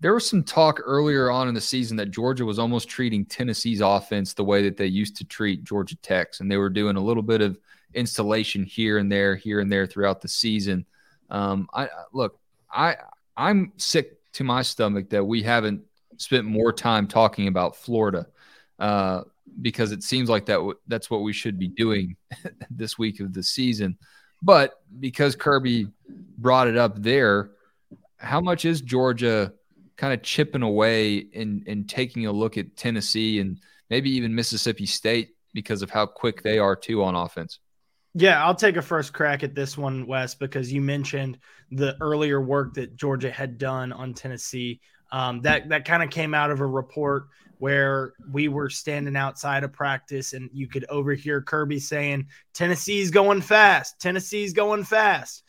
there 0.00 0.14
was 0.14 0.28
some 0.28 0.44
talk 0.44 0.80
earlier 0.84 1.30
on 1.30 1.48
in 1.48 1.54
the 1.54 1.60
season 1.60 1.96
that 1.96 2.10
Georgia 2.10 2.44
was 2.44 2.58
almost 2.58 2.88
treating 2.88 3.24
Tennessee's 3.24 3.80
offense 3.80 4.34
the 4.34 4.44
way 4.44 4.62
that 4.62 4.76
they 4.76 4.86
used 4.86 5.16
to 5.16 5.24
treat 5.24 5.64
Georgia 5.64 5.96
Tech's, 5.96 6.40
and 6.40 6.50
they 6.50 6.56
were 6.56 6.70
doing 6.70 6.96
a 6.96 7.00
little 7.00 7.22
bit 7.22 7.40
of 7.40 7.56
installation 7.94 8.64
here 8.64 8.98
and 8.98 9.10
there, 9.10 9.36
here 9.36 9.60
and 9.60 9.70
there 9.70 9.86
throughout 9.86 10.20
the 10.20 10.28
season. 10.28 10.86
Um, 11.30 11.68
I 11.72 11.88
look, 12.12 12.38
I 12.70 12.96
I'm 13.36 13.72
sick 13.76 14.18
to 14.34 14.44
my 14.44 14.62
stomach 14.62 15.10
that 15.10 15.24
we 15.24 15.42
haven't 15.42 15.82
spent 16.16 16.44
more 16.44 16.72
time 16.72 17.06
talking 17.06 17.48
about 17.48 17.76
Florida. 17.76 18.26
Uh, 18.78 19.22
because 19.60 19.92
it 19.92 20.02
seems 20.02 20.28
like 20.28 20.46
that 20.46 20.54
w- 20.54 20.78
that's 20.86 21.10
what 21.10 21.22
we 21.22 21.32
should 21.32 21.58
be 21.58 21.68
doing 21.68 22.16
this 22.70 22.98
week 22.98 23.20
of 23.20 23.32
the 23.32 23.42
season. 23.42 23.98
But 24.40 24.80
because 24.98 25.36
Kirby 25.36 25.88
brought 26.38 26.68
it 26.68 26.76
up 26.76 27.00
there, 27.00 27.50
how 28.16 28.40
much 28.40 28.64
is 28.64 28.80
Georgia 28.80 29.52
kind 29.96 30.12
of 30.12 30.22
chipping 30.22 30.62
away 30.62 31.26
and 31.34 31.62
and 31.66 31.88
taking 31.88 32.26
a 32.26 32.32
look 32.32 32.56
at 32.56 32.76
Tennessee 32.76 33.40
and 33.40 33.60
maybe 33.90 34.10
even 34.10 34.34
Mississippi 34.34 34.86
State 34.86 35.36
because 35.52 35.82
of 35.82 35.90
how 35.90 36.06
quick 36.06 36.42
they 36.42 36.58
are 36.58 36.74
too 36.74 37.04
on 37.04 37.14
offense? 37.14 37.58
Yeah, 38.14 38.44
I'll 38.44 38.54
take 38.54 38.76
a 38.76 38.82
first 38.82 39.12
crack 39.12 39.42
at 39.42 39.54
this 39.54 39.78
one, 39.78 40.06
Wes, 40.06 40.34
because 40.34 40.72
you 40.72 40.82
mentioned 40.82 41.38
the 41.70 41.96
earlier 42.00 42.40
work 42.40 42.74
that 42.74 42.96
Georgia 42.96 43.30
had 43.30 43.56
done 43.56 43.92
on 43.92 44.12
Tennessee. 44.12 44.80
Um, 45.10 45.40
that 45.42 45.68
that 45.70 45.84
kind 45.84 46.02
of 46.02 46.10
came 46.10 46.34
out 46.34 46.50
of 46.50 46.60
a 46.60 46.66
report 46.66 47.24
where 47.58 48.12
we 48.30 48.48
were 48.48 48.68
standing 48.68 49.14
outside 49.16 49.62
of 49.62 49.72
practice 49.72 50.32
and 50.32 50.50
you 50.52 50.66
could 50.66 50.84
overhear 50.88 51.40
Kirby 51.40 51.78
saying, 51.78 52.26
Tennessee's 52.54 53.10
going 53.10 53.40
fast. 53.40 54.00
Tennessee's 54.00 54.52
going 54.52 54.84
fast. 54.84 55.44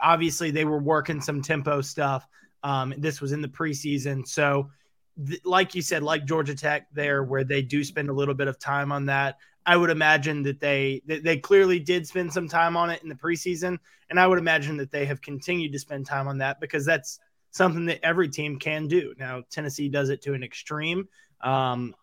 Obviously, 0.00 0.50
they 0.50 0.64
were 0.64 0.80
working 0.80 1.20
some 1.20 1.40
tempo 1.40 1.80
stuff. 1.80 2.26
Um, 2.62 2.94
this 2.98 3.20
was 3.20 3.32
in 3.32 3.42
the 3.42 3.48
preseason. 3.48 4.26
So, 4.26 4.70
like 5.44 5.74
you 5.74 5.82
said, 5.82 6.02
like 6.02 6.24
Georgia 6.24 6.54
Tech, 6.54 6.88
there 6.92 7.22
where 7.22 7.44
they 7.44 7.62
do 7.62 7.84
spend 7.84 8.08
a 8.08 8.14
little 8.14 8.34
bit 8.34 8.48
of 8.48 8.58
time 8.58 8.90
on 8.92 9.06
that. 9.06 9.36
I 9.64 9.76
would 9.76 9.90
imagine 9.90 10.42
that 10.42 10.60
they 10.60 11.02
that 11.06 11.22
they 11.22 11.38
clearly 11.38 11.78
did 11.78 12.06
spend 12.06 12.32
some 12.32 12.48
time 12.48 12.76
on 12.76 12.90
it 12.90 13.02
in 13.02 13.08
the 13.08 13.14
preseason, 13.14 13.78
and 14.10 14.18
I 14.18 14.26
would 14.26 14.38
imagine 14.38 14.76
that 14.78 14.90
they 14.90 15.04
have 15.06 15.20
continued 15.20 15.72
to 15.72 15.78
spend 15.78 16.06
time 16.06 16.28
on 16.28 16.38
that 16.38 16.60
because 16.60 16.84
that's 16.84 17.18
something 17.50 17.86
that 17.86 18.04
every 18.04 18.28
team 18.28 18.58
can 18.58 18.88
do. 18.88 19.14
Now, 19.18 19.42
Tennessee 19.50 19.88
does 19.88 20.08
it 20.08 20.22
to 20.22 20.34
an 20.34 20.42
extreme. 20.42 21.08
Um, 21.42 21.94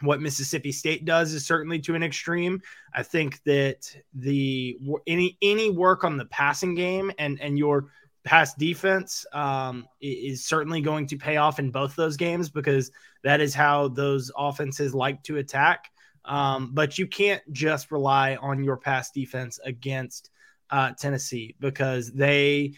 what 0.00 0.20
Mississippi 0.20 0.72
State 0.72 1.04
does 1.04 1.32
is 1.32 1.46
certainly 1.46 1.78
to 1.80 1.94
an 1.94 2.02
extreme. 2.02 2.62
I 2.94 3.02
think 3.02 3.42
that 3.44 3.94
the 4.14 4.78
any 5.06 5.36
any 5.42 5.70
work 5.70 6.04
on 6.04 6.16
the 6.16 6.26
passing 6.26 6.74
game 6.74 7.10
and 7.18 7.40
and 7.40 7.58
your 7.58 7.90
pass 8.24 8.54
defense 8.54 9.24
um, 9.32 9.88
is 10.00 10.44
certainly 10.44 10.82
going 10.82 11.06
to 11.06 11.16
pay 11.16 11.38
off 11.38 11.58
in 11.58 11.70
both 11.70 11.96
those 11.96 12.16
games 12.16 12.50
because 12.50 12.90
that 13.24 13.40
is 13.40 13.54
how 13.54 13.88
those 13.88 14.30
offenses 14.36 14.94
like 14.94 15.22
to 15.22 15.38
attack. 15.38 15.90
Um, 16.28 16.70
but 16.74 16.98
you 16.98 17.06
can't 17.06 17.42
just 17.52 17.90
rely 17.90 18.36
on 18.36 18.62
your 18.62 18.76
pass 18.76 19.10
defense 19.10 19.58
against 19.64 20.30
uh, 20.70 20.92
Tennessee 20.92 21.56
because 21.58 22.12
they. 22.12 22.74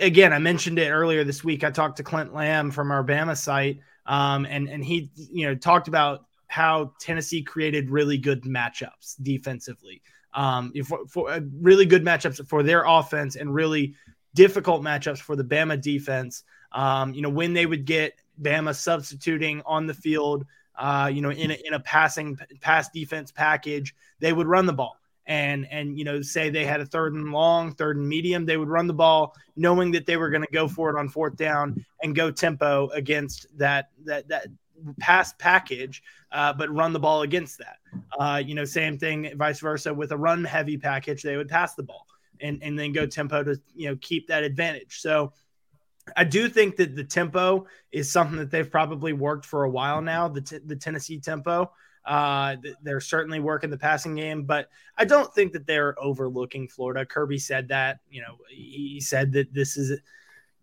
again, 0.00 0.32
I 0.32 0.38
mentioned 0.38 0.78
it 0.78 0.90
earlier 0.90 1.24
this 1.24 1.42
week. 1.42 1.64
I 1.64 1.70
talked 1.70 1.96
to 1.96 2.04
Clint 2.04 2.32
Lamb 2.32 2.70
from 2.70 2.92
our 2.92 3.04
Bama 3.04 3.36
site, 3.36 3.80
um, 4.06 4.46
and 4.46 4.68
and 4.68 4.84
he 4.84 5.10
you 5.14 5.46
know 5.46 5.56
talked 5.56 5.88
about 5.88 6.26
how 6.46 6.92
Tennessee 7.00 7.42
created 7.42 7.90
really 7.90 8.16
good 8.16 8.44
matchups 8.44 9.16
defensively, 9.20 10.00
um, 10.34 10.72
for, 10.84 11.06
for 11.08 11.30
uh, 11.30 11.40
really 11.60 11.84
good 11.84 12.04
matchups 12.04 12.46
for 12.46 12.62
their 12.62 12.84
offense 12.86 13.34
and 13.34 13.52
really 13.52 13.96
difficult 14.34 14.82
matchups 14.82 15.18
for 15.18 15.34
the 15.34 15.44
Bama 15.44 15.80
defense. 15.80 16.44
Um, 16.70 17.12
you 17.12 17.22
know 17.22 17.30
when 17.30 17.54
they 17.54 17.66
would 17.66 17.84
get 17.84 18.14
Bama 18.40 18.74
substituting 18.76 19.62
on 19.66 19.86
the 19.86 19.94
field, 19.94 20.46
uh, 20.78 21.10
you 21.12 21.20
know 21.20 21.30
in 21.30 21.50
a, 21.50 21.58
in 21.64 21.74
a 21.74 21.80
passing 21.80 22.38
pass 22.60 22.88
defense 22.90 23.32
package, 23.32 23.94
they 24.20 24.32
would 24.32 24.46
run 24.46 24.66
the 24.66 24.72
ball. 24.72 24.96
And 25.28 25.66
and 25.72 25.98
you 25.98 26.04
know 26.04 26.22
say 26.22 26.50
they 26.50 26.64
had 26.64 26.80
a 26.80 26.86
third 26.86 27.14
and 27.14 27.32
long 27.32 27.74
third 27.74 27.96
and 27.96 28.08
medium 28.08 28.46
they 28.46 28.56
would 28.56 28.68
run 28.68 28.86
the 28.86 28.94
ball 28.94 29.34
knowing 29.56 29.90
that 29.90 30.06
they 30.06 30.16
were 30.16 30.30
going 30.30 30.44
to 30.44 30.52
go 30.52 30.68
for 30.68 30.88
it 30.88 30.96
on 30.96 31.08
fourth 31.08 31.34
down 31.34 31.84
and 32.00 32.14
go 32.14 32.30
tempo 32.30 32.88
against 32.90 33.46
that 33.58 33.90
that 34.04 34.28
that 34.28 34.46
pass 35.00 35.32
package 35.32 36.00
uh, 36.30 36.52
but 36.52 36.70
run 36.70 36.92
the 36.92 37.00
ball 37.00 37.22
against 37.22 37.58
that. 37.58 37.78
Uh, 38.16 38.36
you 38.36 38.54
know 38.54 38.64
same 38.64 38.98
thing 38.98 39.32
vice 39.34 39.58
versa 39.58 39.92
with 39.92 40.12
a 40.12 40.16
run 40.16 40.44
heavy 40.44 40.78
package 40.78 41.24
they 41.24 41.36
would 41.36 41.48
pass 41.48 41.74
the 41.74 41.82
ball 41.82 42.06
and 42.40 42.62
and 42.62 42.78
then 42.78 42.92
go 42.92 43.06
tempo 43.06 43.42
to 43.42 43.60
you 43.74 43.88
know 43.88 43.96
keep 44.00 44.28
that 44.28 44.44
advantage. 44.44 45.00
So 45.00 45.32
I 46.14 46.24
do 46.24 46.48
think 46.48 46.76
that 46.76 46.94
the 46.94 47.04
tempo 47.04 47.66
is 47.90 48.10
something 48.10 48.38
that 48.38 48.50
they've 48.50 48.70
probably 48.70 49.12
worked 49.12 49.46
for 49.46 49.64
a 49.64 49.70
while 49.70 50.00
now. 50.00 50.28
The 50.28 50.40
t- 50.40 50.60
the 50.64 50.76
Tennessee 50.76 51.18
tempo. 51.18 51.72
Uh, 52.04 52.56
they're 52.82 53.00
certainly 53.00 53.40
working 53.40 53.68
the 53.68 53.76
passing 53.76 54.14
game, 54.14 54.44
but 54.44 54.68
I 54.96 55.04
don't 55.04 55.32
think 55.34 55.52
that 55.54 55.66
they're 55.66 56.00
overlooking 56.00 56.68
Florida. 56.68 57.04
Kirby 57.04 57.38
said 57.38 57.68
that. 57.68 57.98
You 58.08 58.22
know, 58.22 58.38
he 58.48 59.00
said 59.00 59.32
that 59.32 59.52
this 59.52 59.76
is 59.76 60.00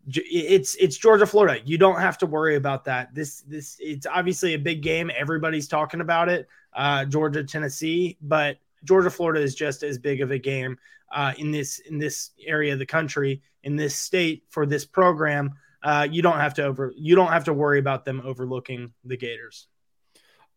it's 0.08 0.75
it's 0.75 0.97
Georgia 0.97 1.25
Florida. 1.25 1.62
You 1.65 1.77
don't 1.77 1.99
have 1.99 2.17
to 2.19 2.25
worry 2.25 2.56
about 2.56 2.86
that. 2.86 3.13
This 3.13 3.41
this 3.41 3.77
it's 3.79 4.06
obviously 4.06 4.53
a 4.53 4.60
big 4.60 4.82
game. 4.82 5.12
Everybody's 5.15 5.67
talking 5.67 6.01
about 6.01 6.29
it. 6.29 6.47
Uh, 6.73 7.06
Georgia 7.06 7.43
Tennessee, 7.43 8.17
but 8.21 8.58
Georgia 8.84 9.10
Florida 9.10 9.41
is 9.41 9.56
just 9.56 9.84
as 9.84 9.98
big 9.98 10.22
of 10.22 10.32
a 10.32 10.38
game 10.38 10.78
uh, 11.12 11.34
in 11.38 11.52
this 11.52 11.80
in 11.80 11.98
this 11.98 12.32
area 12.46 12.74
of 12.74 12.80
the 12.80 12.86
country 12.86 13.41
in 13.63 13.76
this 13.76 13.96
state 13.96 14.43
for 14.50 14.65
this 14.65 14.86
program. 14.86 15.52
Uh, 15.84 16.08
you 16.10 16.22
don't 16.22 16.39
have 16.39 16.54
to 16.56 16.63
over 16.63 16.93
you 16.96 17.15
don't 17.15 17.32
have 17.32 17.46
to 17.46 17.54
worry 17.54 17.80
about 17.80 18.06
them 18.06 18.22
overlooking 18.26 18.93
the 19.04 19.17
Gators. 19.17 19.67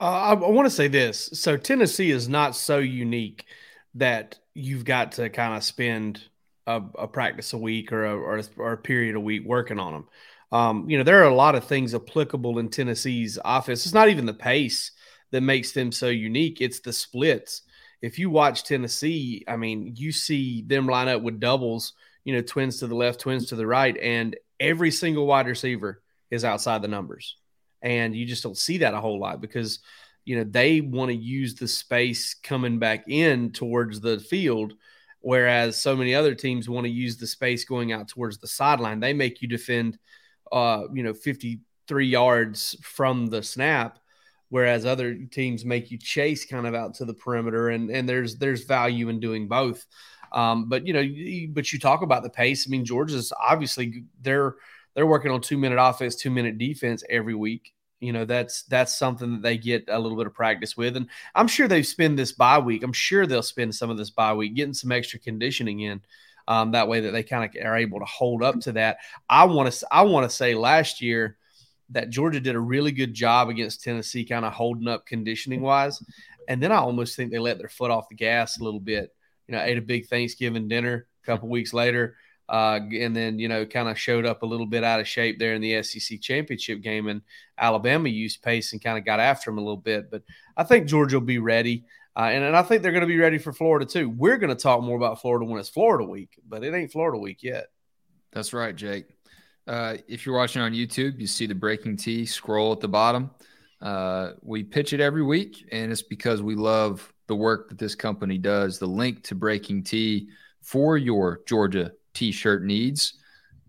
Uh, 0.01 0.05
I, 0.05 0.31
I 0.33 0.51
want 0.51 0.67
to 0.67 0.75
say 0.75 0.89
this. 0.89 1.31
So 1.33 1.57
Tennessee 1.57 2.11
is 2.11 2.29
not 2.29 2.55
so 2.55 2.79
unique 2.79 3.47
that 3.95 4.39
you've 4.55 4.85
got 4.85 5.13
to 5.13 5.31
kind 5.31 5.57
of 5.57 5.65
spend 5.65 6.23
a, 6.67 6.83
a 6.99 7.09
practice 7.09 7.53
a 7.53 7.59
week 7.59 7.93
or 7.93 8.05
a, 8.05 8.17
or 8.17 8.39
a, 8.39 8.45
or, 8.59 8.73
a, 8.73 8.77
period 8.77 9.17
a 9.17 9.21
week 9.21 9.43
working 9.45 9.79
on 9.79 9.93
them. 9.93 10.09
Um, 10.53 10.91
you 10.91 10.99
know, 10.99 11.05
there 11.05 11.21
are 11.23 11.29
a 11.29 11.35
lot 11.35 11.55
of 11.55 11.65
things 11.65 11.95
applicable 11.95 12.59
in 12.59 12.69
Tennessee's 12.69 13.39
office. 13.45 13.85
It's 13.85 13.95
not 13.95 14.09
even 14.09 14.27
the 14.27 14.35
pace 14.35 14.93
that 15.31 15.41
makes 15.41 15.73
them 15.73 15.91
so 15.91 16.09
unique, 16.09 16.61
it's 16.61 16.81
the 16.81 16.93
splits. 16.93 17.63
If 18.03 18.19
you 18.19 18.31
watch 18.31 18.65
Tennessee, 18.65 19.45
I 19.49 19.57
mean, 19.57 19.95
you 19.97 20.13
see 20.13 20.63
them 20.63 20.87
line 20.87 21.09
up 21.09 21.23
with 21.23 21.41
doubles, 21.41 21.95
you 22.25 22.35
know, 22.35 22.43
twins 22.43 22.79
to 22.81 22.87
the 22.87 22.95
left, 22.95 23.21
twins 23.21 23.47
to 23.47 23.57
the 23.57 23.67
right, 23.67 23.97
and 23.97 24.37
every 24.61 24.91
single 24.91 25.27
wide 25.27 25.47
receiver 25.47 26.03
is 26.31 26.45
outside 26.45 26.83
the 26.83 26.89
numbers. 26.89 27.37
And 27.83 28.15
you 28.15 28.27
just 28.27 28.43
don't 28.43 28.57
see 28.57 28.79
that 28.79 28.95
a 28.95 29.01
whole 29.01 29.19
lot 29.19 29.41
because, 29.41 29.81
you 30.25 30.37
know, 30.37 30.45
they 30.45 30.81
want 30.81 31.11
to 31.11 31.17
use 31.17 31.55
the 31.55 31.69
space 31.69 32.35
coming 32.35 32.79
back 32.79 33.05
in 33.09 33.53
towards 33.53 34.01
the 34.01 34.19
field 34.19 34.75
Whereas 35.27 35.83
so 35.83 35.97
many 35.97 36.15
other 36.15 36.37
teams 36.37 36.69
want 36.69 36.85
to 36.85 36.93
use 36.93 37.17
the 37.17 37.27
space 37.27 37.65
going 37.65 37.91
out 37.93 38.07
towards 38.07 38.39
the 38.39 38.47
sideline. 38.47 39.01
They 39.01 39.13
make 39.13 39.43
you 39.43 39.49
defend, 39.49 39.99
uh, 40.53 40.85
you 40.95 41.03
know, 41.03 41.15
53 41.15 42.07
yards 42.07 42.77
from 42.81 43.27
the 43.27 43.43
snap, 43.43 43.99
whereas 44.49 44.87
other 44.87 45.15
teams 45.15 45.65
make 45.65 45.91
you 45.91 45.99
chase 45.99 46.45
kind 46.45 46.67
of 46.67 46.75
out 46.75 46.95
to 46.95 47.05
the 47.05 47.15
perimeter. 47.15 47.69
And 47.71 47.91
and 47.91 48.09
there's 48.09 48.37
there's 48.37 48.65
value 48.65 49.09
in 49.09 49.21
doing 49.21 49.49
both. 49.49 49.85
Um, 50.33 50.69
but 50.69 50.87
you 50.87 50.93
know, 50.93 51.55
but 51.55 51.73
you 51.73 51.79
talk 51.79 52.03
about 52.03 52.23
the 52.23 52.31
pace. 52.31 52.67
I 52.67 52.71
mean, 52.71 52.85
Georgia's 52.85 53.33
obviously 53.39 54.05
they're 54.21 54.57
they're 54.95 55.07
working 55.07 55.31
on 55.31 55.41
two 55.41 55.59
minute 55.59 55.79
offense, 55.81 56.17
two 56.17 56.31
minute 56.31 56.59
defense 56.59 57.05
every 57.09 57.35
week 57.35 57.73
you 58.01 58.13
know 58.13 58.25
that's 58.25 58.63
that's 58.65 58.97
something 58.97 59.33
that 59.33 59.43
they 59.43 59.57
get 59.57 59.85
a 59.89 59.99
little 59.99 60.19
bit 60.19 60.27
of 60.27 60.35
practice 60.35 60.77
with 60.77 60.97
and 60.97 61.09
i'm 61.35 61.49
sure 61.49 61.67
they 61.67 61.83
spend 61.83 62.19
this 62.19 62.33
bye 62.33 62.59
week 62.59 62.83
i'm 62.83 62.93
sure 62.93 63.27
they'll 63.27 63.43
spend 63.43 63.75
some 63.75 63.91
of 63.91 63.97
this 63.97 64.11
bye 64.11 64.35
week 64.35 64.55
getting 64.55 64.75
some 64.75 64.93
extra 64.93 65.19
conditioning 65.19 65.81
in 65.81 66.01
um, 66.49 66.73
that 66.73 66.87
way 66.87 67.01
that 67.01 67.11
they 67.11 67.23
kind 67.23 67.45
of 67.45 67.67
are 67.67 67.77
able 67.77 67.99
to 67.99 68.05
hold 68.05 68.43
up 68.43 68.61
to 68.61 68.73
that 68.73 68.99
i 69.29 69.45
want 69.45 69.73
to 69.73 69.87
i 69.91 70.03
want 70.03 70.29
to 70.29 70.35
say 70.35 70.55
last 70.55 71.01
year 71.01 71.37
that 71.91 72.11
georgia 72.11 72.41
did 72.41 72.55
a 72.55 72.61
really 72.61 72.93
good 72.93 73.15
job 73.15 73.49
against 73.49 73.83
tennessee 73.83 74.25
kind 74.25 74.45
of 74.45 74.53
holding 74.53 74.89
up 74.89 75.07
conditioning 75.07 75.61
wise 75.61 76.03
and 76.49 76.63
then 76.63 76.73
i 76.73 76.77
almost 76.77 77.17
think 77.17 77.31
they 77.31 77.39
let 77.39 77.59
their 77.59 77.69
foot 77.69 77.91
off 77.91 78.09
the 78.09 78.15
gas 78.15 78.59
a 78.59 78.65
little 78.65 78.81
bit 78.81 79.15
you 79.47 79.55
know 79.55 79.63
ate 79.63 79.79
a 79.79 79.83
big 79.83 80.07
thanksgiving 80.07 80.69
dinner 80.69 81.07
a 81.23 81.27
couple 81.27 81.49
weeks 81.49 81.73
later 81.73 82.17
uh, 82.49 82.81
and 82.93 83.15
then 83.15 83.39
you 83.39 83.49
know 83.49 83.67
kind 83.67 83.89
of 83.89 83.99
showed 83.99 84.25
up 84.25 84.43
a 84.43 84.47
little 84.47 84.67
bit 84.67 84.85
out 84.85 85.01
of 85.01 85.09
shape 85.09 85.39
there 85.39 85.55
in 85.55 85.61
the 85.61 85.83
SEC 85.83 86.21
championship 86.21 86.81
game, 86.81 87.09
and 87.09 87.23
Alabama 87.59 88.09
used 88.09 88.43
pace 88.43 88.73
and 88.73 88.83
kind 88.83 88.99
of 88.99 89.05
got 89.05 89.21
after 89.21 89.51
them 89.51 89.59
a 89.59 89.63
little 89.63 89.77
bit. 89.77 90.11
But 90.11 90.23
I 90.57 90.65
think 90.65 90.87
Georgia 90.87 91.19
will 91.19 91.27
be 91.27 91.39
ready, 91.39 91.85
uh, 92.17 92.29
and, 92.31 92.45
and 92.45 92.57
I 92.57 92.63
think 92.63 92.83
they're 92.83 92.93
going 92.93 93.01
to 93.03 93.09
be 93.09 93.19
ready 93.19 93.39
for 93.39 93.53
Florida 93.53 93.85
too. 93.85 94.09
We're 94.09 94.39
going 94.39 94.55
to 94.55 94.63
talk 94.63 94.83
more 94.83 94.97
about 94.97 95.21
Florida 95.21 95.45
when 95.45 95.59
it's 95.59 95.69
Florida 95.69 96.05
week, 96.05 96.39
but 96.47 96.63
it 96.63 96.73
ain't 96.73 96.93
Florida 96.93 97.19
week 97.19 97.43
yet. 97.43 97.67
That's 98.33 98.53
right, 98.53 98.77
Jake. 98.77 99.16
Uh, 99.67 99.97
if 100.07 100.25
you're 100.25 100.37
watching 100.37 100.63
on 100.63 100.73
YouTube, 100.73 101.19
you 101.19 101.27
see 101.27 101.47
the 101.47 101.55
BreakingT 101.55 102.29
scroll 102.29 102.73
at 102.73 102.81
the 102.81 102.89
bottom. 102.89 103.31
Uh, 103.81 104.33
we 104.43 104.63
pitch 104.63 104.93
it 104.93 105.01
every 105.01 105.23
week, 105.23 105.69
and 105.73 105.91
it's 105.91 106.03
because 106.03 106.43
we 106.43 106.55
love 106.55 107.13
the 107.27 107.35
work 107.35 107.69
that 107.69 107.79
this 107.79 107.95
company 107.95 108.39
does. 108.39 108.79
The 108.79 108.87
link 108.87 109.23
to 109.25 109.35
BreakingT 109.35 110.29
for 110.63 110.97
your 110.97 111.41
Georgia 111.47 111.93
t 112.15 112.33
shirt 112.33 112.65
needs 112.65 113.15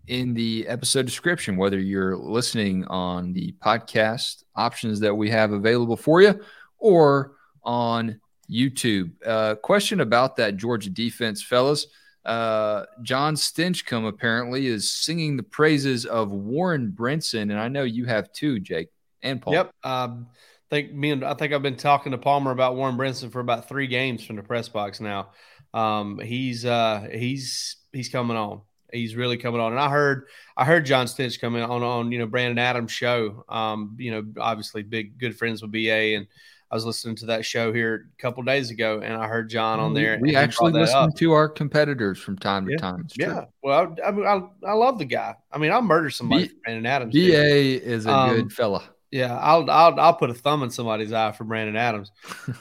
in 0.06 0.32
the 0.34 0.66
episode 0.66 1.04
description, 1.04 1.56
whether 1.56 1.78
you're 1.78 2.16
listening 2.16 2.84
on 2.86 3.32
the 3.32 3.54
podcast 3.62 4.44
options 4.56 5.00
that 5.00 5.14
we 5.14 5.28
have 5.30 5.52
available 5.52 5.96
for 5.96 6.22
you 6.22 6.40
or 6.78 7.32
on 7.62 8.18
YouTube. 8.50 9.10
Uh, 9.26 9.54
question 9.56 10.00
about 10.00 10.36
that 10.36 10.56
Georgia 10.56 10.90
defense, 10.90 11.42
fellas. 11.42 11.86
Uh, 12.28 12.84
Jon 13.00 13.34
Stinchcomb 13.36 14.06
apparently 14.06 14.66
is 14.66 14.90
singing 14.90 15.38
the 15.38 15.42
praises 15.42 16.04
of 16.04 16.30
Warren 16.30 16.92
Brinson, 16.94 17.42
and 17.42 17.58
I 17.58 17.68
know 17.68 17.84
you 17.84 18.04
have 18.04 18.30
too, 18.32 18.60
Jake 18.60 18.90
and 19.22 19.40
Paul. 19.40 19.54
Yep. 19.54 19.72
Um, 19.82 20.26
I 20.30 20.68
think 20.68 20.92
me 20.92 21.10
and 21.10 21.24
I 21.24 21.32
think 21.32 21.54
I've 21.54 21.62
been 21.62 21.76
talking 21.76 22.12
to 22.12 22.18
Palmer 22.18 22.50
about 22.50 22.76
Warren 22.76 22.98
Brinson 22.98 23.32
for 23.32 23.40
about 23.40 23.66
three 23.66 23.86
games 23.86 24.22
from 24.22 24.36
the 24.36 24.42
press 24.42 24.68
box 24.68 25.00
now. 25.00 25.30
Um, 25.72 26.18
he's 26.18 26.66
uh, 26.66 27.08
he's 27.10 27.76
he's 27.94 28.10
coming 28.10 28.36
on. 28.36 28.60
He's 28.92 29.16
really 29.16 29.38
coming 29.38 29.60
on. 29.62 29.72
And 29.72 29.80
I 29.80 29.88
heard 29.88 30.26
I 30.54 30.66
heard 30.66 30.84
John 30.84 31.06
Stinch 31.06 31.40
coming 31.40 31.62
on 31.62 31.82
on 31.82 32.12
you 32.12 32.18
know 32.18 32.26
Brandon 32.26 32.58
Adams 32.58 32.92
show. 32.92 33.42
Um, 33.48 33.96
you 33.98 34.10
know, 34.10 34.24
obviously 34.38 34.82
big 34.82 35.18
good 35.18 35.38
friends 35.38 35.62
with 35.62 35.72
BA 35.72 36.16
and 36.16 36.26
I 36.70 36.74
was 36.74 36.84
listening 36.84 37.16
to 37.16 37.26
that 37.26 37.46
show 37.46 37.72
here 37.72 38.08
a 38.18 38.22
couple 38.22 38.42
days 38.42 38.70
ago, 38.70 39.00
and 39.00 39.14
I 39.14 39.26
heard 39.26 39.48
John 39.48 39.80
on 39.80 39.94
there. 39.94 40.18
We, 40.20 40.30
we 40.30 40.36
actually 40.36 40.72
listen 40.72 41.12
to 41.12 41.32
our 41.32 41.48
competitors 41.48 42.18
from 42.18 42.36
time 42.38 42.66
to 42.66 42.72
yeah. 42.72 42.78
time. 42.78 43.02
It's 43.06 43.16
yeah, 43.16 43.26
true. 43.26 43.46
well, 43.62 43.96
I, 44.04 44.08
I, 44.08 44.10
mean, 44.10 44.26
I, 44.26 44.42
I 44.66 44.72
love 44.74 44.98
the 44.98 45.06
guy. 45.06 45.34
I 45.50 45.58
mean, 45.58 45.72
I'll 45.72 45.80
murder 45.80 46.10
somebody 46.10 46.44
B- 46.44 46.48
for 46.48 46.56
Brandon 46.64 46.86
Adams. 46.86 47.14
BA 47.14 47.82
is 47.82 48.04
a 48.04 48.12
um, 48.12 48.36
good 48.36 48.52
fella. 48.52 48.82
Yeah, 49.10 49.38
I'll 49.38 49.70
I'll 49.70 49.98
I'll 49.98 50.14
put 50.14 50.28
a 50.28 50.34
thumb 50.34 50.62
in 50.62 50.68
somebody's 50.68 51.12
eye 51.12 51.32
for 51.32 51.44
Brandon 51.44 51.76
Adams. 51.76 52.12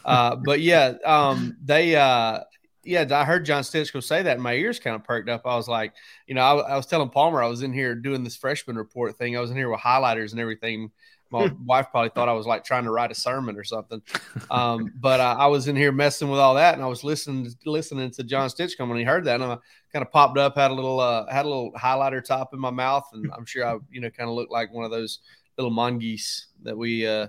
Uh, 0.06 0.36
but 0.46 0.62
yeah, 0.62 0.94
um, 1.06 1.58
they 1.62 1.98
uh, 1.98 2.40
yeah, 2.88 3.06
I 3.12 3.26
heard 3.26 3.44
Jon 3.44 3.64
Stinchcomb 3.64 4.02
say 4.02 4.24
that, 4.24 4.36
and 4.36 4.42
my 4.42 4.54
ears 4.54 4.80
kind 4.80 4.96
of 4.96 5.04
perked 5.04 5.28
up. 5.28 5.42
I 5.44 5.58
was 5.58 5.68
like, 5.68 5.94
you 6.26 6.36
know, 6.36 6.42
I, 6.42 6.72
I, 6.72 6.76
was 6.78 6.86
telling 6.86 7.10
Palmer 7.10 7.44
I 7.44 7.48
was 7.48 7.62
in 7.62 7.74
here 7.74 7.94
doing 7.96 8.24
this 8.24 8.38
freshman 8.38 8.78
report 8.78 9.18
thing. 9.18 9.36
I 9.36 9.42
was 9.42 9.52
in 9.52 9.58
here 9.58 9.70
with 9.70 9.82
highlighters 9.82 10.32
and 10.32 10.40
everything. 10.40 10.92
My 11.32 11.52
wife 11.66 11.88
probably 11.92 12.10
thought 12.10 12.30
I 12.30 12.34
was 12.34 12.46
like 12.46 12.64
trying 12.64 12.84
to 12.86 12.92
write 12.92 13.12
a 13.12 13.16
sermon 13.16 13.58
or 13.58 13.64
something. 13.64 14.02
Um, 14.50 14.92
but 15.00 15.20
uh, 15.20 15.36
I 15.38 15.48
was 15.48 15.68
in 15.68 15.76
here 15.76 15.92
messing 15.92 16.30
with 16.30 16.40
all 16.40 16.56
that, 16.56 16.74
and 16.74 16.84
I 16.84 16.88
was 16.88 17.04
listening 17.04 17.54
listening 17.66 18.12
to 18.12 18.24
Jon 18.24 18.50
Stinchcomb 18.50 18.90
when 18.90 18.98
he 18.98 19.04
heard 19.04 19.26
that, 19.26 19.42
and 19.42 19.52
I 19.52 19.58
kind 19.92 20.06
of 20.06 20.12
popped 20.12 20.38
up, 20.38 20.56
had 20.56 20.72
a 20.72 20.74
little 20.74 21.00
uh, 21.00 21.26
had 21.32 21.46
a 21.46 21.50
little 21.50 21.72
highlighter 21.74 22.24
top 22.24 22.54
in 22.54 22.60
my 22.60 22.72
mouth, 22.72 23.08
and 23.14 23.30
I'm 23.36 23.46
sure 23.46 23.66
I 23.66 23.78
you 23.92 24.02
know 24.02 24.10
kind 24.10 24.30
of 24.30 24.36
looked 24.36 24.52
like 24.52 24.74
one 24.74 24.86
of 24.86 24.92
those 24.92 25.20
little 25.58 25.72
mongoose 25.72 26.48
that 26.64 26.78
we 26.78 27.08
uh, 27.08 27.28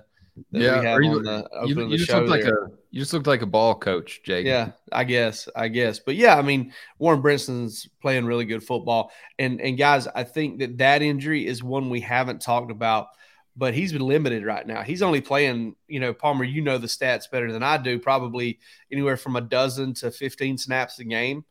yeah, 0.51 0.97
you, 0.97 1.21
the, 1.21 1.47
you, 1.65 1.87
you 1.87 1.97
just 1.97 2.11
looked 2.11 2.29
like 2.29 2.43
a 2.43 2.67
you 2.91 2.99
just 2.99 3.13
looked 3.13 3.27
like 3.27 3.41
a 3.41 3.47
ball 3.47 3.75
coach, 3.75 4.21
Jake. 4.23 4.45
Yeah, 4.45 4.71
I 4.91 5.03
guess, 5.03 5.47
I 5.55 5.67
guess, 5.67 5.99
but 5.99 6.15
yeah, 6.15 6.37
I 6.37 6.41
mean, 6.41 6.73
Warren 6.97 7.21
Brinson's 7.21 7.87
playing 8.01 8.25
really 8.25 8.45
good 8.45 8.63
football, 8.63 9.11
and 9.37 9.61
and 9.61 9.77
guys, 9.77 10.07
I 10.07 10.23
think 10.23 10.59
that 10.59 10.77
that 10.77 11.01
injury 11.01 11.45
is 11.45 11.63
one 11.63 11.89
we 11.89 12.01
haven't 12.01 12.41
talked 12.41 12.71
about, 12.71 13.07
but 13.59 13.73
he's 13.73 13.91
been 13.91 14.07
limited 14.07 14.45
right 14.45 14.65
now. 14.65 14.83
He's 14.83 15.01
only 15.01 15.19
playing, 15.19 15.75
you 15.89 15.99
know, 15.99 16.13
Palmer, 16.13 16.45
you 16.45 16.61
know 16.61 16.77
the 16.77 16.87
stats 16.87 17.29
better 17.29 17.51
than 17.51 17.61
I 17.61 17.77
do, 17.77 17.99
probably 17.99 18.59
anywhere 18.89 19.17
from 19.17 19.35
a 19.35 19.41
dozen 19.41 19.93
to 19.95 20.11
fifteen 20.11 20.57
snaps 20.57 20.97
a 20.99 21.03
game 21.03 21.43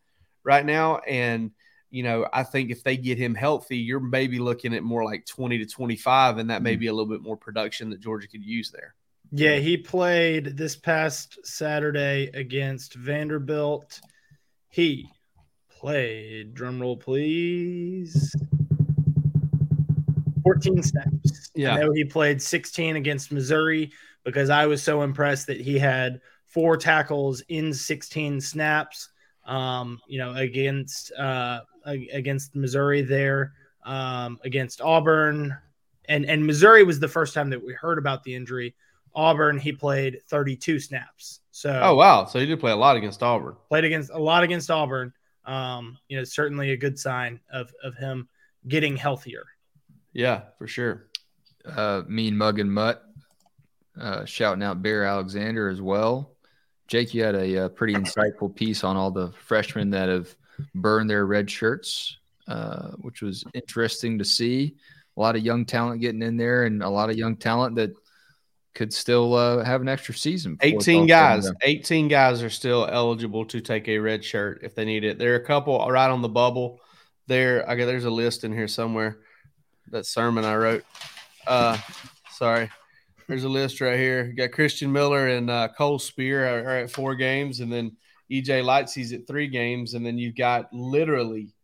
right 0.42 0.64
now, 0.64 0.98
and 1.06 1.50
you 1.90 2.02
know, 2.02 2.26
I 2.32 2.44
think 2.44 2.70
if 2.70 2.82
they 2.82 2.96
get 2.96 3.18
him 3.18 3.34
healthy, 3.34 3.76
you're 3.78 4.00
maybe 4.00 4.38
looking 4.38 4.74
at 4.74 4.82
more 4.82 5.04
like 5.04 5.24
20 5.24 5.58
to 5.58 5.66
25, 5.66 6.36
and 6.36 6.50
that 6.50 6.62
may 6.62 6.72
mm-hmm. 6.72 6.80
be 6.80 6.86
a 6.88 6.92
little 6.92 7.10
bit 7.10 7.22
more 7.22 7.36
production 7.36 7.88
that 7.90 8.00
Georgia 8.00 8.28
could 8.28 8.44
use 8.44 8.70
there. 8.70 8.94
Yeah, 9.30 9.56
he 9.56 9.78
played 9.78 10.56
this 10.56 10.76
past 10.76 11.38
Saturday 11.44 12.30
against 12.34 12.94
Vanderbilt. 12.94 14.00
He 14.68 15.08
played, 15.70 16.54
drumroll 16.54 17.00
please, 17.00 18.34
14 20.42 20.82
snaps. 20.82 21.50
Yeah. 21.54 21.74
I 21.74 21.80
know 21.80 21.92
he 21.92 22.04
played 22.04 22.40
16 22.40 22.96
against 22.96 23.32
Missouri 23.32 23.90
because 24.24 24.50
I 24.50 24.66
was 24.66 24.82
so 24.82 25.02
impressed 25.02 25.46
that 25.46 25.60
he 25.60 25.78
had 25.78 26.20
four 26.46 26.76
tackles 26.76 27.42
in 27.48 27.72
16 27.72 28.40
snaps. 28.40 29.10
Um, 29.44 30.00
you 30.06 30.18
know, 30.18 30.34
against 30.34 31.10
uh, 31.12 31.60
against 31.86 32.54
Missouri 32.54 33.00
there, 33.00 33.54
um, 33.82 34.38
against 34.44 34.82
Auburn, 34.82 35.56
and 36.06 36.26
and 36.26 36.44
Missouri 36.44 36.84
was 36.84 37.00
the 37.00 37.08
first 37.08 37.32
time 37.32 37.48
that 37.50 37.64
we 37.64 37.72
heard 37.72 37.96
about 37.96 38.22
the 38.24 38.34
injury. 38.34 38.74
Auburn, 39.14 39.58
he 39.58 39.72
played 39.72 40.20
32 40.28 40.80
snaps. 40.80 41.40
So 41.50 41.80
oh 41.82 41.94
wow, 41.94 42.26
so 42.26 42.38
he 42.38 42.46
did 42.46 42.60
play 42.60 42.72
a 42.72 42.76
lot 42.76 42.96
against 42.96 43.22
Auburn. 43.22 43.56
Played 43.68 43.84
against 43.84 44.10
a 44.10 44.18
lot 44.18 44.42
against 44.44 44.70
Auburn. 44.70 45.14
Um, 45.46 45.96
you 46.08 46.18
know, 46.18 46.24
certainly 46.24 46.72
a 46.72 46.76
good 46.76 46.98
sign 46.98 47.40
of 47.50 47.72
of 47.82 47.94
him 47.94 48.28
getting 48.66 48.96
healthier. 48.96 49.44
Yeah, 50.12 50.42
for 50.58 50.66
sure. 50.66 51.08
Uh, 51.64 52.02
mean 52.06 52.36
Mug 52.36 52.58
and 52.58 52.72
Mutt 52.72 53.04
uh, 54.00 54.24
shouting 54.24 54.62
out 54.62 54.82
Bear 54.82 55.04
Alexander 55.04 55.68
as 55.68 55.80
well. 55.80 56.32
Jake, 56.86 57.12
you 57.12 57.22
had 57.22 57.34
a, 57.34 57.54
a, 57.54 57.64
uh, 57.64 57.68
pretty 57.68 57.94
insightful 57.94 58.54
piece 58.54 58.82
on 58.82 58.96
all 58.96 59.10
the 59.10 59.32
freshmen 59.32 59.90
that 59.90 60.08
have 60.08 60.34
burned 60.74 61.10
their 61.10 61.26
red 61.26 61.50
shirts, 61.50 62.16
uh, 62.46 62.92
which 62.92 63.20
was 63.20 63.44
interesting 63.54 64.18
to 64.18 64.24
see. 64.24 64.76
A 65.16 65.20
lot 65.20 65.36
of 65.36 65.42
young 65.42 65.66
talent 65.66 66.00
getting 66.00 66.22
in 66.22 66.36
there, 66.36 66.64
and 66.64 66.82
a 66.82 66.88
lot 66.88 67.10
of 67.10 67.16
young 67.16 67.36
talent 67.36 67.76
that 67.76 67.92
could 68.74 68.92
still 68.94 69.34
uh, 69.34 69.64
have 69.64 69.80
an 69.80 69.88
extra 69.88 70.14
season. 70.14 70.56
18 70.60 71.06
guys, 71.06 71.50
18 71.62 72.08
guys 72.08 72.42
are 72.42 72.50
still 72.50 72.86
eligible 72.86 73.44
to 73.46 73.60
take 73.60 73.88
a 73.88 73.98
red 73.98 74.24
shirt 74.24 74.60
if 74.62 74.74
they 74.74 74.84
need 74.84 75.04
it. 75.04 75.18
There 75.18 75.32
are 75.32 75.38
a 75.38 75.44
couple 75.44 75.78
right 75.90 76.08
on 76.08 76.22
the 76.22 76.28
bubble. 76.28 76.80
There, 77.26 77.68
I 77.68 77.74
guess 77.74 77.86
there's 77.86 78.04
a 78.04 78.10
list 78.10 78.44
in 78.44 78.52
here 78.52 78.68
somewhere. 78.68 79.18
That 79.90 80.06
sermon 80.06 80.44
I 80.44 80.56
wrote. 80.56 80.84
Uh, 81.46 81.78
sorry, 82.30 82.70
there's 83.26 83.44
a 83.44 83.48
list 83.48 83.80
right 83.80 83.98
here. 83.98 84.26
You 84.26 84.34
got 84.34 84.52
Christian 84.52 84.92
Miller 84.92 85.28
and 85.28 85.50
uh, 85.50 85.68
Cole 85.76 85.98
Speer 85.98 86.46
are, 86.46 86.64
are, 86.64 86.76
at 86.78 86.90
four 86.90 87.14
games, 87.14 87.60
and 87.60 87.72
then 87.72 87.96
EJ 88.30 88.62
Lightsey's 88.62 89.12
at 89.12 89.26
three 89.26 89.48
games, 89.48 89.94
and 89.94 90.04
then 90.04 90.18
you've 90.18 90.36
got 90.36 90.72
literally 90.72 91.54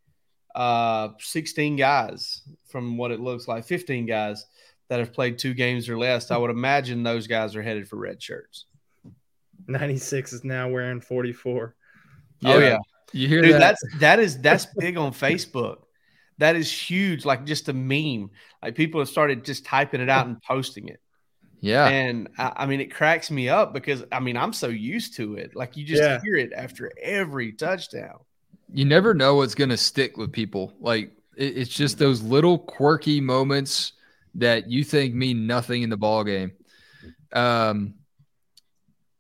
uh, 0.55 1.09
16 1.19 1.77
guys 1.77 2.43
from 2.67 2.97
what 2.97 3.11
it 3.11 3.21
looks 3.21 3.49
like, 3.49 3.65
15 3.65 4.07
guys 4.07 4.47
that 4.89 4.99
have 4.99 5.13
played 5.13 5.39
two 5.39 5.55
games 5.55 5.89
or 5.89 5.99
less. 5.99 6.31
I 6.31 6.37
would 6.37 6.51
imagine 6.51 7.03
those 7.03 7.27
guys 7.27 7.57
are 7.57 7.63
headed 7.63 7.89
for 7.89 7.97
red 7.97 8.23
shirts. 8.23 8.67
96 9.67 10.33
is 10.33 10.45
now 10.45 10.69
wearing 10.69 11.01
44. 11.01 11.75
Yeah. 12.41 12.53
Oh 12.53 12.59
yeah, 12.59 12.79
you 13.13 13.29
hear 13.29 13.43
Dude, 13.43 13.55
that? 13.55 13.59
That's 13.59 13.99
that 14.01 14.19
is 14.19 14.39
that's 14.39 14.67
big 14.79 14.97
on 14.97 15.13
Facebook. 15.13 15.84
That 16.39 16.57
is 16.57 16.71
huge, 16.71 17.25
like 17.25 17.45
just 17.45 17.69
a 17.69 17.73
meme. 17.73 18.31
Like 18.63 18.75
people 18.75 19.01
have 19.01 19.09
started 19.09 19.45
just 19.45 19.65
typing 19.65 20.01
it 20.01 20.09
out 20.09 20.27
and 20.27 20.43
posting 20.43 20.89
it. 20.89 21.01
Yeah. 21.61 21.87
And 21.87 22.29
I, 22.37 22.53
I, 22.57 22.67
mean, 22.67 22.81
it 22.81 22.93
cracks 22.93 23.31
me 23.31 23.49
up 23.49 23.73
because 23.73 24.05
I 24.13 24.21
mean, 24.21 24.37
I'm 24.37 24.53
so 24.53 24.69
used 24.69 25.15
to 25.17 25.37
it. 25.37 25.57
Like 25.57 25.77
you 25.77 25.85
just 25.85 26.03
yeah. 26.03 26.21
hear 26.21 26.37
it 26.37 26.53
after 26.55 26.93
every 27.01 27.53
touchdown. 27.53 28.19
You 28.73 28.85
never 28.85 29.15
know 29.15 29.37
what's 29.37 29.55
going 29.55 29.71
to 29.71 29.77
stick 29.77 30.17
with 30.17 30.33
people. 30.33 30.75
Like 30.81 31.13
it, 31.37 31.57
it's 31.57 31.71
just 31.71 31.99
those 31.99 32.23
little 32.23 32.59
quirky 32.59 33.21
moments 33.21 33.93
that 34.35 34.69
you 34.69 34.85
think 34.85 35.15
mean 35.15 35.47
nothing 35.47 35.83
in 35.83 35.91
the 35.91 35.97
ball 35.97 36.25
game. 36.25 36.53
Um, 37.33 37.95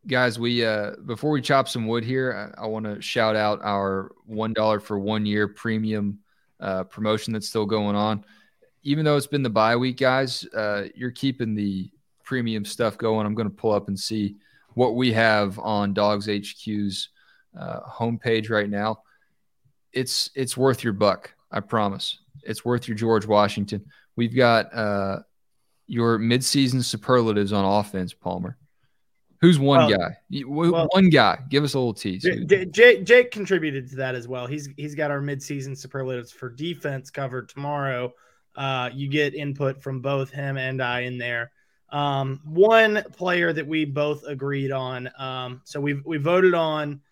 guys, 0.06 0.38
we 0.38 0.64
uh, 0.64 0.92
before 1.06 1.30
we 1.30 1.40
chop 1.40 1.68
some 1.68 1.86
wood 1.86 2.04
here, 2.04 2.52
I, 2.58 2.64
I 2.64 2.66
want 2.66 2.84
to 2.86 3.00
shout 3.00 3.36
out 3.36 3.60
our 3.62 4.12
one 4.26 4.52
dollar 4.52 4.80
for 4.80 4.98
one 4.98 5.24
year 5.24 5.48
premium 5.48 6.18
uh, 6.60 6.84
promotion 6.84 7.32
that's 7.32 7.48
still 7.48 7.66
going 7.66 7.96
on. 7.96 8.24
Even 8.82 9.04
though 9.04 9.16
it's 9.16 9.26
been 9.26 9.42
the 9.42 9.50
bye 9.50 9.76
week, 9.76 9.96
guys, 9.96 10.44
uh, 10.54 10.84
you're 10.94 11.10
keeping 11.10 11.54
the 11.54 11.90
premium 12.22 12.64
stuff 12.64 12.98
going. 12.98 13.26
I'm 13.26 13.34
going 13.34 13.48
to 13.48 13.54
pull 13.54 13.72
up 13.72 13.88
and 13.88 13.98
see 13.98 14.36
what 14.74 14.94
we 14.96 15.12
have 15.12 15.58
on 15.58 15.94
DawgsHQ's 15.94 17.08
uh, 17.58 17.80
homepage 17.88 18.50
right 18.50 18.68
now. 18.68 19.02
It's 19.92 20.30
it's 20.34 20.56
worth 20.56 20.82
your 20.82 20.92
buck. 20.92 21.32
I 21.50 21.60
promise. 21.60 22.18
It's 22.42 22.64
worth 22.64 22.88
your 22.88 22.96
George 22.96 23.26
Washington. 23.26 23.84
We've 24.16 24.34
got 24.34 24.74
uh, 24.74 25.20
your 25.86 26.18
midseason 26.18 26.82
superlatives 26.82 27.52
on 27.52 27.64
offense, 27.64 28.12
Palmer. 28.12 28.58
Who's 29.44 29.58
one 29.58 29.90
well, 29.90 29.98
guy? 29.98 30.42
Well, 30.46 30.88
one 30.92 31.10
guy. 31.10 31.38
Give 31.50 31.64
us 31.64 31.74
a 31.74 31.78
little 31.78 31.92
tease. 31.92 32.26
Jake, 32.72 33.04
Jake 33.04 33.30
contributed 33.30 33.90
to 33.90 33.96
that 33.96 34.14
as 34.14 34.26
well. 34.26 34.46
He's 34.46 34.70
he's 34.78 34.94
got 34.94 35.10
our 35.10 35.20
midseason 35.20 35.76
superlatives 35.76 36.32
for 36.32 36.48
defense 36.48 37.10
covered 37.10 37.50
tomorrow. 37.50 38.14
Uh, 38.56 38.88
you 38.94 39.06
get 39.06 39.34
input 39.34 39.82
from 39.82 40.00
both 40.00 40.30
him 40.30 40.56
and 40.56 40.82
I 40.82 41.00
in 41.00 41.18
there. 41.18 41.52
Um, 41.90 42.40
one 42.46 43.04
player 43.12 43.52
that 43.52 43.66
we 43.66 43.84
both 43.84 44.24
agreed 44.26 44.72
on. 44.72 45.10
Um, 45.18 45.60
so 45.64 45.78
we 45.78 45.92
we 45.92 46.16
voted 46.16 46.54
on 46.54 47.02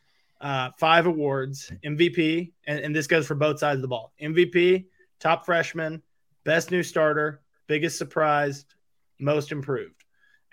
uh, 0.40 0.70
five 0.78 1.04
awards: 1.04 1.70
MVP, 1.84 2.50
and, 2.66 2.78
and 2.78 2.96
this 2.96 3.06
goes 3.06 3.26
for 3.26 3.34
both 3.34 3.58
sides 3.58 3.76
of 3.76 3.82
the 3.82 3.88
ball. 3.88 4.14
MVP, 4.22 4.86
top 5.20 5.44
freshman, 5.44 6.02
best 6.44 6.70
new 6.70 6.82
starter, 6.82 7.42
biggest 7.66 7.98
surprise, 7.98 8.64
most 9.18 9.52
improved. 9.52 10.01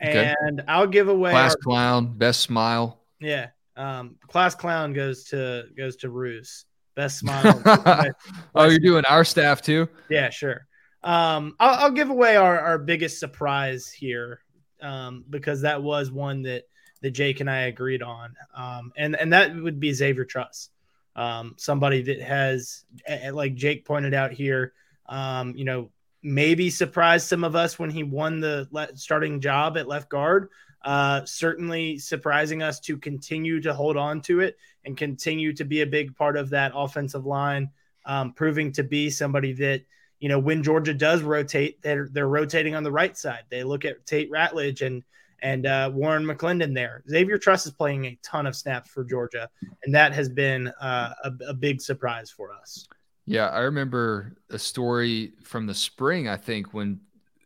Okay. 0.01 0.33
And 0.41 0.63
I'll 0.67 0.87
give 0.87 1.09
away 1.09 1.31
class 1.31 1.55
our, 1.55 1.61
clown, 1.61 2.17
best 2.17 2.41
smile. 2.41 3.01
Yeah, 3.19 3.47
um, 3.75 4.15
class 4.27 4.55
clown 4.55 4.93
goes 4.93 5.25
to 5.25 5.65
goes 5.75 5.97
to 5.97 6.09
Reuse. 6.09 6.65
Best 6.95 7.19
smile. 7.19 7.61
oh, 8.55 8.65
you're 8.65 8.79
doing 8.79 9.05
our 9.05 9.23
staff 9.23 9.61
too? 9.61 9.87
Yeah, 10.09 10.29
sure. 10.29 10.67
Um, 11.03 11.55
I'll, 11.59 11.85
I'll, 11.85 11.91
give 11.91 12.09
away 12.09 12.35
our, 12.35 12.59
our 12.59 12.77
biggest 12.77 13.21
surprise 13.21 13.89
here 13.89 14.41
um, 14.81 15.23
because 15.29 15.61
that 15.61 15.81
was 15.81 16.11
one 16.11 16.41
that 16.43 16.63
that 17.01 17.11
Jake 17.11 17.39
and 17.39 17.49
I 17.49 17.61
agreed 17.61 18.03
on, 18.03 18.35
um, 18.53 18.91
and 18.97 19.15
and 19.15 19.31
that 19.31 19.55
would 19.55 19.79
be 19.79 19.93
Xavier 19.93 20.25
Truss, 20.25 20.69
um, 21.15 21.55
somebody 21.57 22.01
that 22.01 22.21
has, 22.21 22.83
like 23.31 23.55
Jake 23.55 23.85
pointed 23.85 24.13
out 24.13 24.33
here, 24.33 24.73
um, 25.07 25.55
you 25.55 25.63
know, 25.63 25.89
maybe 26.21 26.69
surprised 26.69 27.27
some 27.27 27.43
of 27.43 27.55
us 27.55 27.79
when 27.79 27.89
he 27.89 28.03
won 28.03 28.39
the 28.39 28.67
starting 28.95 29.39
job 29.39 29.77
at 29.77 29.87
left 29.87 30.09
guard. 30.09 30.49
Uh, 30.83 31.25
certainly 31.25 31.97
surprising 31.97 32.63
us 32.63 32.79
to 32.79 32.97
continue 32.97 33.59
to 33.59 33.73
hold 33.73 33.97
on 33.97 34.21
to 34.21 34.39
it 34.39 34.57
and 34.85 34.95
continue 34.95 35.51
to 35.53 35.65
be 35.65 35.81
a 35.81 35.85
big 35.85 36.15
part 36.15 36.37
of 36.37 36.49
that 36.51 36.71
offensive 36.73 37.25
line, 37.25 37.69
um, 38.05 38.31
proving 38.31 38.71
to 38.71 38.83
be 38.83 39.09
somebody 39.09 39.51
that 39.51 39.81
you 40.19 40.27
know, 40.27 40.39
when 40.39 40.63
Georgia 40.63 40.93
does 40.93 41.21
rotate, 41.21 41.81
they're 41.81 42.09
they're 42.11 42.27
rotating 42.27 42.75
on 42.75 42.83
the 42.83 42.91
right 42.91 43.17
side. 43.17 43.43
They 43.49 43.63
look 43.63 43.85
at 43.85 44.05
Tate 44.05 44.29
Ratledge 44.31 44.85
and 44.85 45.03
and 45.41 45.65
uh, 45.65 45.89
Warren 45.93 46.25
McClendon 46.25 46.73
there. 46.75 47.03
Xavier 47.09 47.37
Truss 47.37 47.65
is 47.65 47.71
playing 47.71 48.05
a 48.05 48.19
ton 48.21 48.45
of 48.45 48.55
snaps 48.55 48.89
for 48.89 49.05
Georgia, 49.05 49.49
and 49.83 49.95
that 49.95 50.13
has 50.13 50.27
been 50.27 50.67
uh, 50.81 51.13
a, 51.23 51.31
a 51.47 51.53
big 51.53 51.81
surprise 51.81 52.29
for 52.29 52.51
us. 52.51 52.87
Yeah, 53.29 53.49
I 53.49 53.59
remember 53.59 54.33
a 54.49 54.57
story 54.57 55.33
from 55.43 55.67
the 55.67 55.75
spring. 55.75 56.27
I 56.27 56.35
think 56.35 56.73
when 56.73 56.99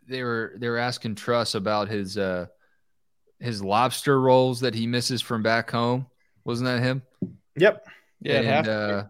they 0.08 0.24
were 0.24 0.54
they 0.56 0.70
were 0.70 0.78
asking 0.78 1.16
Truss 1.16 1.56
about 1.56 1.90
his 1.90 2.18
uh, 2.18 2.46
his 3.42 3.62
lobster 3.62 4.22
rolls 4.22 4.62
that 4.62 4.74
he 4.74 4.88
misses 4.88 5.22
from 5.22 5.44
back 5.44 5.70
home. 5.70 6.06
Wasn't 6.46 6.68
that 6.68 6.80
him? 6.82 7.02
Yep. 7.58 7.86
Yeah. 8.22 8.40
And, 8.40 8.68
uh, 8.70 9.04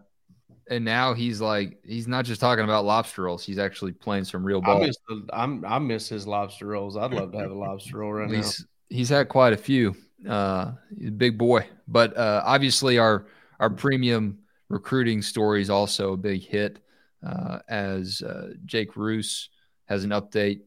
and 0.68 0.84
now 0.84 1.14
he's 1.14 1.40
like 1.40 1.78
he's 1.84 2.08
not 2.08 2.24
just 2.24 2.40
talking 2.40 2.64
about 2.64 2.84
lobster 2.84 3.22
rolls. 3.22 3.44
He's 3.46 3.60
actually 3.60 3.92
playing 3.92 4.24
some 4.24 4.42
real 4.42 4.60
ball. 4.60 4.82
I 4.82 4.86
miss, 4.86 4.96
the, 5.08 5.26
I'm, 5.32 5.64
I 5.64 5.78
miss 5.78 6.08
his 6.08 6.26
lobster 6.26 6.66
rolls. 6.66 6.96
I'd 6.96 7.12
love 7.12 7.30
to 7.30 7.38
have 7.38 7.52
a 7.52 7.54
lobster 7.54 7.98
roll 7.98 8.14
right 8.14 8.28
he's, 8.28 8.58
now. 8.58 8.66
He's 8.96 9.08
had 9.10 9.28
quite 9.28 9.52
a 9.52 9.56
few. 9.56 9.94
Uh, 10.28 10.72
he's 10.98 11.10
a 11.10 11.12
big 11.12 11.38
boy, 11.38 11.68
but 11.86 12.16
uh, 12.16 12.42
obviously 12.44 12.98
our 12.98 13.26
our 13.60 13.70
premium 13.70 14.40
recruiting 14.74 15.22
story 15.22 15.62
is 15.62 15.70
also 15.70 16.12
a 16.12 16.16
big 16.16 16.42
hit. 16.42 16.80
Uh, 17.24 17.60
as 17.68 18.20
uh, 18.20 18.50
Jake 18.66 18.92
Reuse 18.94 19.48
has 19.86 20.04
an 20.04 20.10
update 20.10 20.60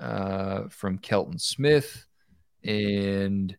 uh, 0.00 0.62
from 0.68 0.98
Kelton 0.98 1.38
Smith 1.38 2.04
and 2.64 3.56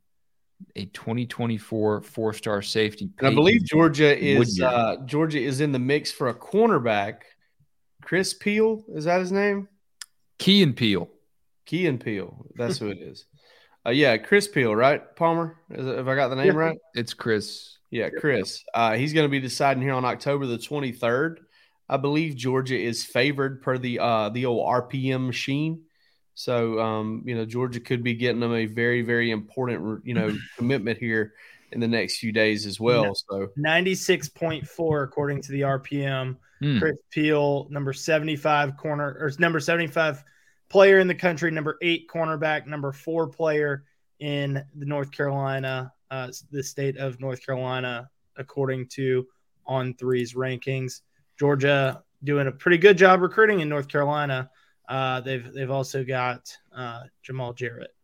a 0.76 0.86
2024 0.88 2.02
four 2.02 2.34
star 2.34 2.62
safety. 2.62 3.10
And 3.20 3.28
I 3.28 3.34
believe 3.34 3.64
Georgia 3.64 4.18
is 4.18 4.60
uh, 4.60 4.98
Georgia 5.06 5.40
is 5.40 5.62
in 5.62 5.72
the 5.72 5.80
mix 5.80 6.12
for 6.12 6.28
a 6.28 6.34
cornerback. 6.34 7.22
Chris 8.04 8.34
Peal 8.34 8.84
is 8.94 9.06
that 9.06 9.22
his 9.22 9.32
name? 9.32 9.70
Key 10.38 10.62
and 10.64 10.76
Peele. 10.76 11.08
Key 11.66 11.88
and 11.88 12.02
Peele. 12.02 12.48
That's 12.56 12.80
who 12.80 12.90
it 12.90 12.98
is. 12.98 13.26
Uh, 13.86 13.92
yeah, 13.92 14.18
Chris 14.18 14.48
Peal, 14.48 14.76
right? 14.76 15.16
Palmer. 15.16 15.58
Is 15.70 15.88
if 15.88 16.08
I 16.08 16.16
got 16.16 16.28
the 16.28 16.36
name 16.36 16.48
yeah, 16.48 16.54
right? 16.54 16.78
It's 16.96 17.14
Chris. 17.14 17.78
Yeah, 17.92 18.10
Chris. 18.10 18.64
Uh, 18.74 18.94
he's 18.94 19.14
going 19.14 19.26
to 19.26 19.30
be 19.30 19.40
deciding 19.40 19.84
here 19.84 19.94
on 19.94 20.06
October 20.06 20.48
the 20.48 20.58
23rd. 20.58 21.38
I 21.90 21.98
believe 21.98 22.36
Georgia 22.38 22.80
is 22.80 23.04
favored 23.04 23.62
per 23.62 23.78
the 23.78 24.00
uh, 24.00 24.30
the 24.30 24.46
old 24.46 24.66
RPM 24.68 25.26
machine. 25.28 25.84
So, 26.34 26.80
um, 26.80 27.24
you 27.26 27.36
know, 27.36 27.46
Georgia 27.46 27.82
could 27.82 28.04
be 28.04 28.14
getting 28.14 28.40
them 28.40 28.54
a 28.54 28.66
very, 28.66 29.02
very 29.02 29.30
important, 29.30 30.06
you 30.06 30.14
know, 30.14 30.36
commitment 30.58 30.98
here 30.98 31.34
in 31.74 31.82
the 31.82 31.88
next 31.88 32.18
few 32.18 32.32
days 32.32 32.66
as 32.66 32.80
well. 32.80 33.14
So 33.14 33.50
96.4 33.60 35.04
according 35.04 35.42
to 35.44 35.52
the 35.52 35.62
RPM. 35.62 36.38
Mm. 36.64 36.80
Chris 36.80 36.98
Peal, 37.12 37.68
number 37.70 37.92
75 37.92 38.78
corner 38.78 39.18
or 39.20 39.32
number 39.40 39.60
75 39.60 40.24
player 40.70 41.00
in 41.00 41.08
the 41.08 41.16
country, 41.16 41.52
number 41.52 41.78
eight 41.82 42.08
cornerback, 42.08 42.68
number 42.68 42.92
four 42.92 43.28
player 43.28 43.84
in 44.20 44.64
the 44.76 44.86
North 44.86 45.12
Carolina, 45.12 45.92
uh, 46.12 46.30
the 46.52 46.62
state 46.62 46.98
of 46.98 47.20
North 47.20 47.44
Carolina, 47.44 48.10
according 48.38 48.88
to 48.90 49.26
On3's 49.68 50.34
rankings. 50.34 51.02
Georgia 51.40 52.04
doing 52.24 52.48
a 52.48 52.52
pretty 52.52 52.78
good 52.78 52.98
job 52.98 53.22
recruiting 53.22 53.62
in 53.62 53.70
North 53.70 53.88
Carolina. 53.88 54.50
Uh, 54.88 55.22
they've 55.22 55.52
they've 55.54 55.72
also 55.72 56.04
got 56.04 56.56
uh, 56.76 57.04
Jamaal 57.28 57.56
Jarrett. 57.56 57.96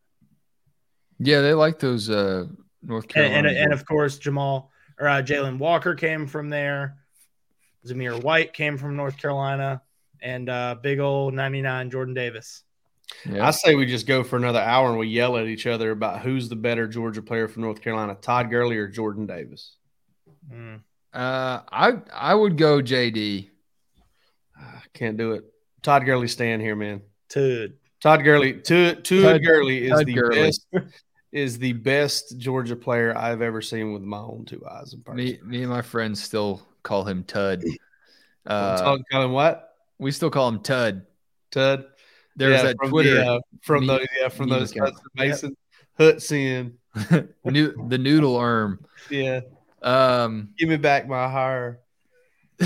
Yeah, 1.19 1.41
they 1.41 1.53
like 1.53 1.79
those 1.79 2.09
uh, 2.09 2.45
North 2.81 3.07
Carolina. 3.07 3.37
And, 3.37 3.47
and, 3.47 3.57
and 3.57 3.73
of 3.73 3.85
course, 3.85 4.17
Jamal 4.17 4.71
or 4.99 5.07
uh, 5.07 5.21
Jalen 5.21 5.59
Walker 5.59 5.93
came 5.93 6.25
from 6.25 6.49
there. 6.49 6.97
Zamir 7.85 8.23
White 8.23 8.53
came 8.53 8.77
from 8.77 8.95
North 8.95 9.17
Carolina. 9.17 9.81
and 10.21 10.49
uh, 10.49 10.75
big 10.81 10.99
old 10.99 11.33
99 11.33 11.89
Jordan 11.89 12.13
Davis. 12.13 12.63
I 13.41 13.51
say 13.51 13.75
we 13.75 13.85
just 13.85 14.07
go 14.07 14.23
for 14.23 14.35
another 14.35 14.59
hour 14.59 14.89
and 14.89 14.97
we 14.97 15.07
yell 15.07 15.37
at 15.37 15.45
each 15.45 15.67
other 15.67 15.91
about 15.91 16.21
who's 16.21 16.49
the 16.49 16.55
better 16.55 16.87
Georgia 16.87 17.21
player 17.21 17.47
from 17.47 17.63
North 17.63 17.81
Carolina, 17.81 18.15
Todd 18.15 18.49
Gurley 18.49 18.77
or 18.77 18.87
Jordan 18.87 19.25
Davis. 19.25 19.75
Mm. 20.51 20.81
Uh, 21.13 21.61
I 21.71 21.93
I 22.13 22.33
would 22.33 22.57
go 22.57 22.81
JD. 22.81 23.49
I 24.57 24.81
can't 24.93 25.17
do 25.17 25.33
it. 25.33 25.45
Todd 25.81 26.05
Gurley 26.05 26.27
staying 26.27 26.59
here, 26.59 26.75
man. 26.75 27.01
Tud. 27.29 27.73
Todd 28.01 28.23
Gurley, 28.23 28.53
Todd, 28.53 29.03
Todd 29.03 29.43
Gurley 29.43 29.85
is 29.85 29.91
Todd 29.91 30.05
the 30.05 30.13
Gurley. 30.13 30.35
best 30.35 30.67
is 31.31 31.57
the 31.57 31.73
best 31.73 32.37
Georgia 32.37 32.75
player 32.75 33.17
I've 33.17 33.41
ever 33.41 33.61
seen 33.61 33.93
with 33.93 34.03
my 34.03 34.19
own 34.19 34.45
two 34.45 34.63
eyes 34.65 34.93
in 34.93 35.01
person. 35.01 35.17
Me 35.17 35.39
me 35.43 35.61
and 35.61 35.69
my 35.69 35.81
friends 35.81 36.21
still 36.21 36.61
call 36.83 37.03
him 37.03 37.23
Tud. 37.23 37.63
Uh, 38.45 38.77
Todd 38.77 39.01
Cullen, 39.11 39.33
what? 39.33 39.75
we 39.99 40.09
still 40.11 40.29
call 40.29 40.47
him 40.47 40.61
Tud. 40.61 41.05
Tud. 41.51 41.85
There's 42.37 42.57
Yeah, 42.57 42.63
that 42.67 42.75
from 42.79 42.89
Twitter 42.91 43.15
the, 43.15 43.25
uh, 43.33 43.39
from 43.61 43.85
those 43.87 44.05
yeah 44.19 44.29
from 44.29 44.47
those. 44.49 44.71
Hudson 44.73 45.03
Mason 45.15 45.57
Huts 45.97 46.31
in. 46.31 46.77
new 47.43 47.87
the 47.89 47.97
noodle 47.97 48.35
arm. 48.37 48.85
Yeah, 49.09 49.41
Um, 49.81 50.49
give 50.57 50.69
me 50.69 50.77
back 50.77 51.07
my 51.07 51.27
hire. 51.29 51.79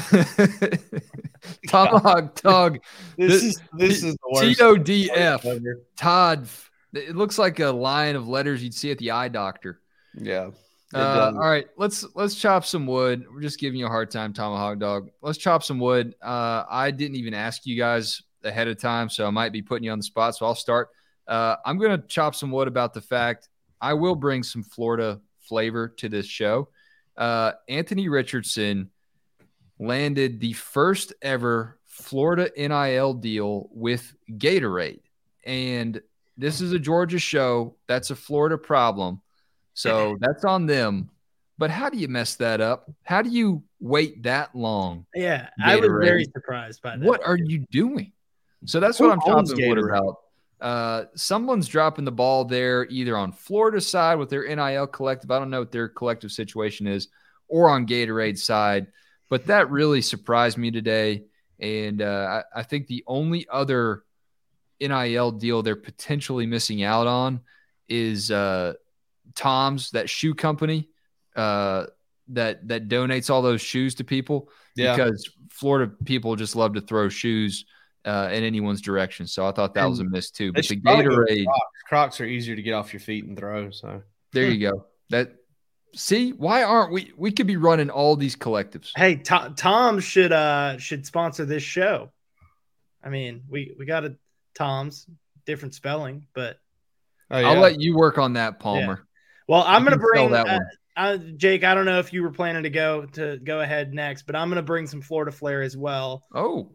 Tomahawk 1.68 2.36
Tug 2.36 2.80
This 3.18 3.42
The- 3.42 3.48
is 3.48 3.62
this 3.74 4.04
is 4.04 4.14
the 4.16 4.30
worst. 4.32 4.58
T 4.60 4.64
O 4.64 4.78
D 4.78 5.12
F. 5.12 5.46
Todd. 5.98 6.48
It 6.94 7.16
looks 7.16 7.38
like 7.38 7.60
a 7.60 7.70
line 7.72 8.16
of 8.16 8.28
letters 8.28 8.62
you'd 8.64 8.74
see 8.74 8.92
at 8.92 8.98
the 8.98 9.12
eye 9.12 9.30
doctor. 9.30 9.80
Yeah. 10.16 10.52
Uh, 10.94 11.32
all 11.34 11.40
right, 11.50 11.68
let's 11.78 12.06
let's 12.16 12.36
chop 12.36 12.66
some 12.66 12.86
wood. 12.86 13.26
We're 13.34 13.40
just 13.42 13.60
giving 13.62 13.80
you 13.80 13.86
a 13.86 13.90
hard 13.90 14.12
time, 14.12 14.34
Tomahawk 14.34 14.78
Dog. 14.78 15.10
Let's 15.22 15.38
chop 15.38 15.64
some 15.64 15.80
wood. 15.80 16.16
Uh, 16.22 16.66
I 16.70 16.92
didn't 16.92 17.16
even 17.16 17.34
ask 17.34 17.66
you 17.66 17.78
guys 17.78 18.22
ahead 18.44 18.68
of 18.68 18.78
time, 18.78 19.10
so 19.10 19.26
I 19.26 19.30
might 19.30 19.52
be 19.52 19.62
putting 19.62 19.84
you 19.84 19.92
on 19.92 20.00
the 20.00 20.04
spot. 20.04 20.36
So 20.36 20.46
I'll 20.46 20.56
start. 20.56 20.90
Uh, 21.28 21.56
I'm 21.66 21.78
going 21.78 22.00
to 22.00 22.08
chop 22.08 22.36
some 22.36 22.52
wood 22.52 22.68
about 22.68 22.94
the 22.94 23.02
fact 23.02 23.50
I 23.80 23.94
will 23.94 24.16
bring 24.16 24.44
some 24.44 24.64
Florida 24.64 25.22
flavor 25.40 25.90
to 25.98 26.10
this 26.10 26.26
show. 26.26 26.70
Uh, 27.18 27.54
Anthony 27.68 28.10
Richardson 28.10 28.90
landed 29.80 30.40
the 30.40 30.54
first 30.54 31.14
ever 31.22 31.80
Florida 31.86 32.52
NIL 32.58 33.14
deal 33.16 33.70
with 33.72 34.14
Gatorade, 34.30 35.02
and 35.46 36.02
this 36.38 36.62
is 36.62 36.72
a 36.72 36.80
Georgia 36.80 37.20
show. 37.20 37.76
That's 37.88 38.10
a 38.12 38.16
Florida 38.16 38.58
problem. 38.58 39.22
So 39.74 40.18
that's 40.22 40.46
on 40.46 40.66
them. 40.66 41.10
But 41.58 41.70
how 41.70 41.90
do 41.90 41.98
you 41.98 42.08
mess 42.08 42.36
that 42.38 42.60
up? 42.60 42.90
How 43.04 43.22
do 43.22 43.30
you 43.30 43.64
wait 43.80 44.24
that 44.24 44.56
long? 44.56 45.06
Yeah, 45.14 45.50
I 45.64 45.76
was 45.76 45.90
very 46.02 46.26
surprised 46.26 46.82
by 46.82 46.98
that. 46.98 47.06
What 47.06 47.22
are 47.24 47.38
you 47.38 47.66
doing? 47.72 48.14
So 48.66 48.80
that's 48.80 48.98
Who 48.98 49.06
what 49.08 49.14
I'm 49.14 49.20
talking 49.20 49.58
Gatorade? 49.58 49.90
about. 49.90 50.18
Uh, 50.60 51.06
someone's 51.16 51.68
dropping 51.68 52.06
the 52.06 52.12
ball 52.12 52.46
there, 52.46 52.86
either 52.90 53.18
on 53.18 53.32
Florida 53.32 53.82
side 53.82 54.16
with 54.20 54.30
their 54.30 54.44
NIL 54.56 54.86
collective. 54.88 55.32
I 55.32 55.40
don't 55.40 55.50
know 55.50 55.60
what 55.60 55.72
their 55.72 55.90
collective 55.90 56.32
situation 56.32 56.86
is, 56.86 57.08
or 57.48 57.70
on 57.70 57.88
Gatorade 57.88 58.38
side. 58.38 58.88
But 59.30 59.48
that 59.48 59.72
really 59.72 60.02
surprised 60.02 60.58
me 60.58 60.70
today. 60.72 61.24
And 61.60 62.02
uh, 62.02 62.44
I, 62.56 62.60
I 62.60 62.64
think 62.64 62.88
the 62.88 63.04
only 63.08 63.48
other 63.50 64.04
NIL 64.80 65.32
deal 65.32 65.64
they're 65.64 65.76
potentially 65.76 66.46
missing 66.46 66.84
out 66.84 67.08
on 67.08 67.42
is 67.88 68.30
uh, 68.30 68.74
Tom's, 69.36 69.92
that 69.92 70.10
shoe 70.10 70.34
company 70.36 70.90
uh, 71.36 71.86
that 72.30 72.68
that 72.68 72.88
donates 72.88 73.30
all 73.30 73.42
those 73.42 73.62
shoes 73.62 73.96
to 73.96 74.04
people 74.04 74.50
Yeah. 74.76 74.96
because 74.96 75.30
Florida 75.50 75.92
people 76.06 76.36
just 76.36 76.56
love 76.56 76.74
to 76.76 76.82
throw 76.82 77.10
shoes 77.10 77.66
uh, 78.06 78.30
in 78.32 78.44
anyone's 78.44 78.82
direction. 78.82 79.28
So 79.28 79.46
I 79.46 79.52
thought 79.52 79.74
that 79.76 79.86
was 79.86 80.00
a 80.00 80.04
miss 80.04 80.32
too. 80.32 80.52
But 80.52 80.62
the 80.62 80.64
should 80.64 80.84
probably 80.84 81.04
go 81.04 81.10
with 81.10 81.30
Gatorade, 81.30 81.46
Crocs. 81.46 81.82
Crocs 81.88 82.22
are 82.22 82.26
easier 82.26 82.56
to 82.56 82.62
get 82.62 82.74
off 82.74 82.94
your 82.94 83.00
feet 83.00 83.26
and 83.26 83.38
throw. 83.38 83.72
So 83.72 84.02
there 84.34 84.50
you 84.50 84.70
go. 84.70 84.86
That 85.10 85.36
see 85.96 86.32
why 86.32 86.64
aren't 86.64 86.92
we? 86.92 87.14
We 87.18 87.32
could 87.32 87.48
be 87.48 87.58
running 87.58 87.90
all 87.90 88.16
these 88.16 88.36
collectives. 88.36 88.92
Hey, 88.96 89.16
Tom, 89.16 89.56
Tom 89.56 90.00
should 90.00 90.32
uh 90.32 90.78
should 90.78 91.06
sponsor 91.06 91.46
this 91.46 91.64
show. 91.64 92.12
I 93.04 93.10
mean, 93.10 93.44
we 93.50 93.76
we 93.78 93.86
got 93.86 94.06
a 94.06 94.16
Tom's 94.56 95.08
different 95.46 95.74
spelling, 95.74 96.28
but 96.34 96.58
oh, 97.30 97.38
I'll 97.38 97.60
let 97.60 97.80
you 97.80 97.96
work 97.96 98.18
on 98.18 98.34
that, 98.34 98.60
Palmer. 98.60 99.06
well, 99.48 99.64
I'm 99.66 99.84
gonna 99.84 99.98
bring 99.98 100.32
that 100.32 100.48
uh, 100.48 100.54
one. 100.54 100.62
uh, 100.96 101.18
Jake. 101.38 101.64
I 101.64 101.74
don't 101.74 101.86
know 101.86 102.00
if 102.00 102.14
you 102.14 102.24
were 102.24 102.32
planning 102.32 102.64
to 102.64 102.70
go 102.70 103.06
to 103.06 103.38
go 103.38 103.62
ahead 103.62 103.94
next, 103.94 104.24
but 104.24 104.36
I'm 104.36 104.50
gonna 104.50 104.62
bring 104.62 104.88
some 104.88 105.02
Florida 105.02 105.32
flair 105.32 105.62
as 105.62 105.76
well. 105.76 106.24
Oh, 106.34 106.72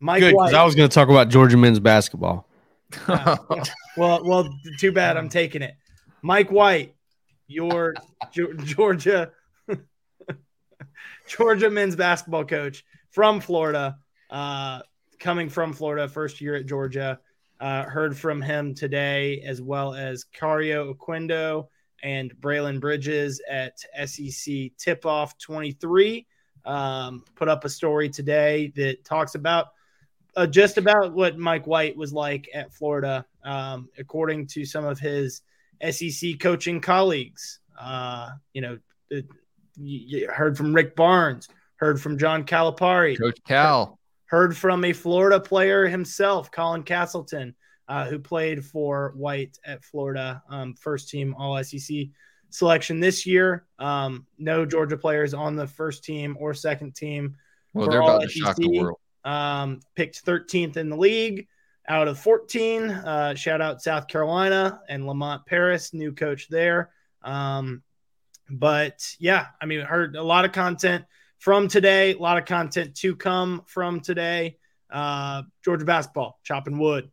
Mike 0.00 0.20
Good, 0.20 0.34
White. 0.34 0.46
because 0.46 0.54
I 0.54 0.64
was 0.64 0.74
going 0.74 0.88
to 0.88 0.94
talk 0.94 1.08
about 1.08 1.28
Georgia 1.28 1.56
men's 1.56 1.78
basketball. 1.78 2.48
well, 3.08 4.24
well, 4.24 4.58
too 4.78 4.92
bad. 4.92 5.16
I'm 5.16 5.28
taking 5.28 5.62
it. 5.62 5.74
Mike 6.22 6.50
White, 6.50 6.94
your 7.46 7.94
Georgia 8.64 9.30
Georgia 11.28 11.70
men's 11.70 11.96
basketball 11.96 12.44
coach 12.44 12.84
from 13.10 13.40
Florida, 13.40 13.98
uh, 14.30 14.80
coming 15.18 15.48
from 15.48 15.72
Florida, 15.72 16.08
first 16.08 16.40
year 16.40 16.56
at 16.56 16.66
Georgia. 16.66 17.20
Uh, 17.60 17.84
heard 17.84 18.16
from 18.16 18.40
him 18.40 18.74
today, 18.74 19.42
as 19.42 19.60
well 19.60 19.94
as 19.94 20.24
Kario 20.34 20.94
Oquendo 20.94 21.68
and 22.02 22.34
Braelen 22.40 22.80
Bridges 22.80 23.40
at 23.48 23.78
SEC 24.06 24.70
Tip 24.78 25.04
Off 25.04 25.36
23. 25.38 26.26
Um, 26.64 27.22
put 27.34 27.48
up 27.48 27.66
a 27.66 27.68
story 27.68 28.08
today 28.08 28.72
that 28.76 29.04
talks 29.04 29.34
about 29.34 29.68
uh, 30.36 30.46
just 30.46 30.78
about 30.78 31.12
what 31.12 31.38
Mike 31.38 31.66
White 31.66 31.96
was 31.96 32.12
like 32.12 32.48
at 32.54 32.72
Florida, 32.72 33.24
um, 33.44 33.88
according 33.98 34.46
to 34.48 34.64
some 34.64 34.84
of 34.84 34.98
his 34.98 35.42
SEC 35.90 36.38
coaching 36.38 36.80
colleagues. 36.80 37.60
Uh, 37.78 38.30
you 38.52 38.60
know, 38.60 38.78
the, 39.08 39.26
you 39.76 40.28
heard 40.28 40.56
from 40.56 40.74
Rick 40.74 40.94
Barnes, 40.96 41.48
heard 41.76 42.00
from 42.00 42.18
John 42.18 42.44
Calipari, 42.44 43.18
Coach 43.18 43.38
Cal. 43.46 43.98
heard 44.26 44.56
from 44.56 44.84
a 44.84 44.92
Florida 44.92 45.40
player 45.40 45.86
himself, 45.86 46.50
Colin 46.50 46.82
Castleton, 46.82 47.54
uh, 47.88 48.06
who 48.06 48.18
played 48.18 48.64
for 48.64 49.12
White 49.16 49.58
at 49.64 49.84
Florida, 49.84 50.42
um, 50.48 50.74
first 50.74 51.08
team 51.08 51.34
All 51.38 51.62
SEC 51.64 52.06
selection 52.50 53.00
this 53.00 53.26
year. 53.26 53.64
Um, 53.78 54.26
no 54.38 54.66
Georgia 54.66 54.96
players 54.96 55.34
on 55.34 55.56
the 55.56 55.66
first 55.66 56.04
team 56.04 56.36
or 56.38 56.52
second 56.52 56.94
team. 56.94 57.36
Well, 57.72 57.88
they're 57.88 58.00
about 58.00 58.22
to 58.22 58.28
shock 58.28 58.56
the 58.56 58.68
world. 58.68 58.99
Um, 59.24 59.80
picked 59.94 60.24
13th 60.24 60.76
in 60.76 60.88
the 60.88 60.96
league 60.96 61.46
out 61.88 62.08
of 62.08 62.18
14. 62.18 62.90
Uh, 62.90 63.34
shout 63.34 63.60
out 63.60 63.82
South 63.82 64.06
Carolina 64.08 64.80
and 64.88 65.06
Lamont 65.06 65.44
Paris, 65.46 65.92
new 65.92 66.12
coach 66.12 66.48
there. 66.48 66.90
Um, 67.22 67.82
but 68.48 69.14
yeah, 69.18 69.46
I 69.60 69.66
mean, 69.66 69.80
heard 69.80 70.16
a 70.16 70.22
lot 70.22 70.44
of 70.44 70.52
content 70.52 71.04
from 71.38 71.68
today, 71.68 72.14
a 72.14 72.18
lot 72.18 72.38
of 72.38 72.44
content 72.44 72.94
to 72.96 73.16
come 73.16 73.62
from 73.66 74.00
today. 74.00 74.58
Uh, 74.90 75.42
Georgia 75.64 75.84
basketball, 75.84 76.38
chopping 76.42 76.78
wood. 76.78 77.10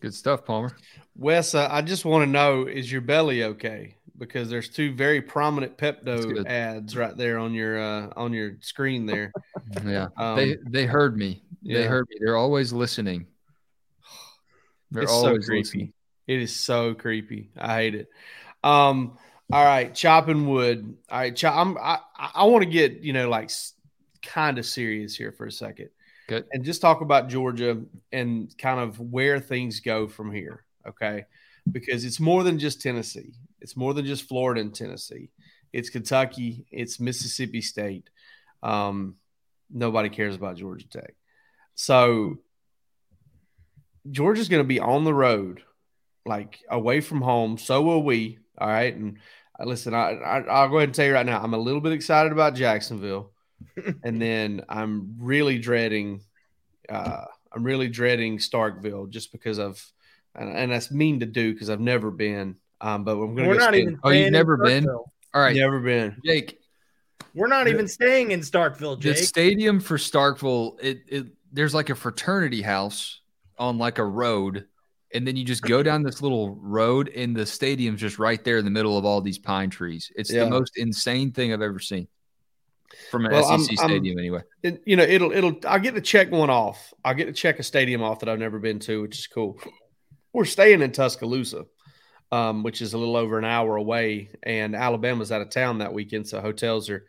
Good 0.00 0.14
stuff, 0.14 0.44
Palmer. 0.44 0.76
Wes, 1.16 1.54
uh, 1.54 1.68
I 1.70 1.80
just 1.80 2.04
want 2.04 2.24
to 2.24 2.30
know 2.30 2.66
is 2.66 2.90
your 2.90 3.00
belly 3.00 3.44
okay? 3.44 3.96
Because 4.16 4.48
there's 4.48 4.68
two 4.68 4.94
very 4.94 5.20
prominent 5.20 5.76
Pepto 5.76 6.46
ads 6.46 6.96
right 6.96 7.16
there 7.16 7.38
on 7.38 7.52
your 7.52 7.78
uh, 7.80 8.10
on 8.16 8.32
your 8.32 8.56
screen 8.60 9.06
there. 9.06 9.32
Yeah, 9.84 10.08
Um, 10.16 10.36
they 10.36 10.56
they 10.68 10.86
heard 10.86 11.16
me. 11.16 11.42
They 11.62 11.80
yeah. 11.80 11.86
heard 11.86 12.06
me. 12.08 12.16
They're 12.20 12.36
always 12.36 12.72
listening. 12.72 13.26
They're 14.90 15.02
it's 15.02 15.12
so 15.12 15.26
always 15.28 15.46
creepy. 15.46 15.60
listening. 15.62 15.92
It 16.26 16.40
is 16.40 16.54
so 16.54 16.94
creepy. 16.94 17.50
I 17.58 17.74
hate 17.76 17.94
it. 17.96 18.08
Um, 18.62 19.18
all 19.52 19.64
right, 19.64 19.92
chopping 19.94 20.48
wood. 20.48 20.96
All 21.10 21.18
right, 21.18 21.34
chop, 21.34 21.54
I'm, 21.56 21.76
I 21.76 21.98
I 22.16 22.44
want 22.44 22.62
to 22.64 22.70
get 22.70 23.00
you 23.00 23.12
know 23.12 23.28
like 23.28 23.50
kind 24.22 24.58
of 24.58 24.64
serious 24.64 25.16
here 25.16 25.32
for 25.32 25.46
a 25.46 25.52
second, 25.52 25.90
Good. 26.28 26.46
and 26.52 26.64
just 26.64 26.80
talk 26.80 27.00
about 27.00 27.28
Georgia 27.28 27.82
and 28.12 28.56
kind 28.56 28.80
of 28.80 28.98
where 29.00 29.40
things 29.40 29.80
go 29.80 30.06
from 30.06 30.32
here. 30.32 30.64
Okay, 30.86 31.26
because 31.70 32.04
it's 32.04 32.20
more 32.20 32.42
than 32.44 32.58
just 32.58 32.80
Tennessee. 32.80 33.34
It's 33.64 33.76
more 33.76 33.94
than 33.94 34.04
just 34.04 34.28
Florida 34.28 34.60
and 34.60 34.74
Tennessee. 34.74 35.30
It's 35.72 35.88
Kentucky. 35.88 36.66
It's 36.70 37.00
Mississippi 37.00 37.62
State. 37.62 38.10
Um, 38.62 39.16
nobody 39.70 40.10
cares 40.10 40.36
about 40.36 40.56
Georgia 40.56 40.86
Tech. 40.86 41.14
So 41.74 42.36
Georgia's 44.10 44.50
going 44.50 44.62
to 44.62 44.68
be 44.68 44.80
on 44.80 45.04
the 45.04 45.14
road, 45.14 45.62
like 46.26 46.60
away 46.70 47.00
from 47.00 47.22
home. 47.22 47.56
So 47.56 47.80
will 47.80 48.02
we. 48.02 48.38
All 48.58 48.68
right. 48.68 48.94
And 48.94 49.18
uh, 49.58 49.64
listen, 49.64 49.94
I, 49.94 50.10
I 50.12 50.40
I'll 50.42 50.68
go 50.68 50.76
ahead 50.76 50.90
and 50.90 50.94
tell 50.94 51.06
you 51.06 51.14
right 51.14 51.24
now, 51.24 51.42
I'm 51.42 51.54
a 51.54 51.58
little 51.58 51.80
bit 51.80 51.92
excited 51.92 52.32
about 52.32 52.54
Jacksonville, 52.54 53.32
and 54.04 54.20
then 54.20 54.60
I'm 54.68 55.16
really 55.18 55.58
dreading. 55.58 56.20
Uh, 56.86 57.24
I'm 57.50 57.64
really 57.64 57.88
dreading 57.88 58.36
Starkville 58.36 59.08
just 59.08 59.32
because 59.32 59.58
of, 59.58 59.82
and, 60.34 60.54
and 60.54 60.70
that's 60.70 60.90
mean 60.90 61.20
to 61.20 61.26
do 61.26 61.52
because 61.52 61.70
I've 61.70 61.80
never 61.80 62.10
been. 62.10 62.56
Um, 62.84 63.02
but 63.02 63.12
I'm 63.12 63.34
going 63.34 63.48
We're 63.48 63.54
to 63.54 63.60
not 63.60 63.72
go 63.72 63.78
even. 63.78 63.98
Oh, 64.04 64.10
you've 64.10 64.30
never 64.32 64.58
been? 64.58 64.86
All 64.88 65.00
right, 65.34 65.56
never 65.56 65.80
been. 65.80 66.16
Jake. 66.24 66.58
We're 67.34 67.48
not 67.48 67.66
even 67.66 67.88
staying 67.88 68.30
in 68.30 68.40
Starkville, 68.40 69.00
Jake. 69.00 69.16
The 69.16 69.22
stadium 69.22 69.80
for 69.80 69.96
Starkville, 69.96 70.76
it, 70.82 71.00
it 71.08 71.26
there's 71.50 71.72
like 71.74 71.88
a 71.90 71.94
fraternity 71.94 72.60
house 72.62 73.20
on 73.58 73.78
like 73.78 73.98
a 73.98 74.04
road, 74.04 74.66
and 75.14 75.26
then 75.26 75.34
you 75.34 75.44
just 75.44 75.62
go 75.62 75.82
down 75.82 76.02
this 76.02 76.20
little 76.20 76.54
road, 76.56 77.08
and 77.08 77.34
the 77.34 77.46
stadium's 77.46 78.00
just 78.00 78.18
right 78.18 78.44
there 78.44 78.58
in 78.58 78.64
the 78.66 78.70
middle 78.70 78.98
of 78.98 79.04
all 79.06 79.20
these 79.22 79.38
pine 79.38 79.70
trees. 79.70 80.12
It's 80.14 80.30
Yeah. 80.30 80.44
the 80.44 80.50
most 80.50 80.76
insane 80.76 81.32
thing 81.32 81.52
I've 81.54 81.62
ever 81.62 81.78
seen 81.80 82.06
from 83.10 83.24
an 83.24 83.32
Well, 83.32 83.46
I'm- 83.46 83.60
SEC 83.60 83.78
I'm- 83.80 83.88
stadium, 83.88 84.18
anyway. 84.18 84.42
it, 84.62 84.82
you 84.84 84.94
know, 84.96 85.04
it'll 85.04 85.32
it'll 85.32 85.58
I'll 85.66 85.80
get 85.80 85.94
to 85.94 86.00
check 86.02 86.30
one 86.30 86.50
off. 86.50 86.92
I'll 87.04 87.14
get 87.14 87.24
to 87.26 87.32
check 87.32 87.58
a 87.58 87.62
stadium 87.64 88.02
off 88.02 88.20
that 88.20 88.28
I've 88.28 88.38
never 88.38 88.58
been 88.58 88.78
to, 88.80 89.00
which 89.02 89.18
is 89.18 89.26
cool. 89.26 89.58
We're 90.34 90.44
staying 90.44 90.82
in 90.82 90.92
Tuscaloosa, 90.92 91.64
um, 92.34 92.64
which 92.64 92.82
is 92.82 92.94
a 92.94 92.98
little 92.98 93.16
over 93.16 93.38
an 93.38 93.44
hour 93.44 93.76
away, 93.76 94.28
and 94.42 94.74
Alabama's 94.74 95.30
out 95.30 95.40
of 95.40 95.50
town 95.50 95.78
that 95.78 95.92
weekend, 95.92 96.26
so 96.26 96.40
hotels 96.40 96.90
are, 96.90 97.06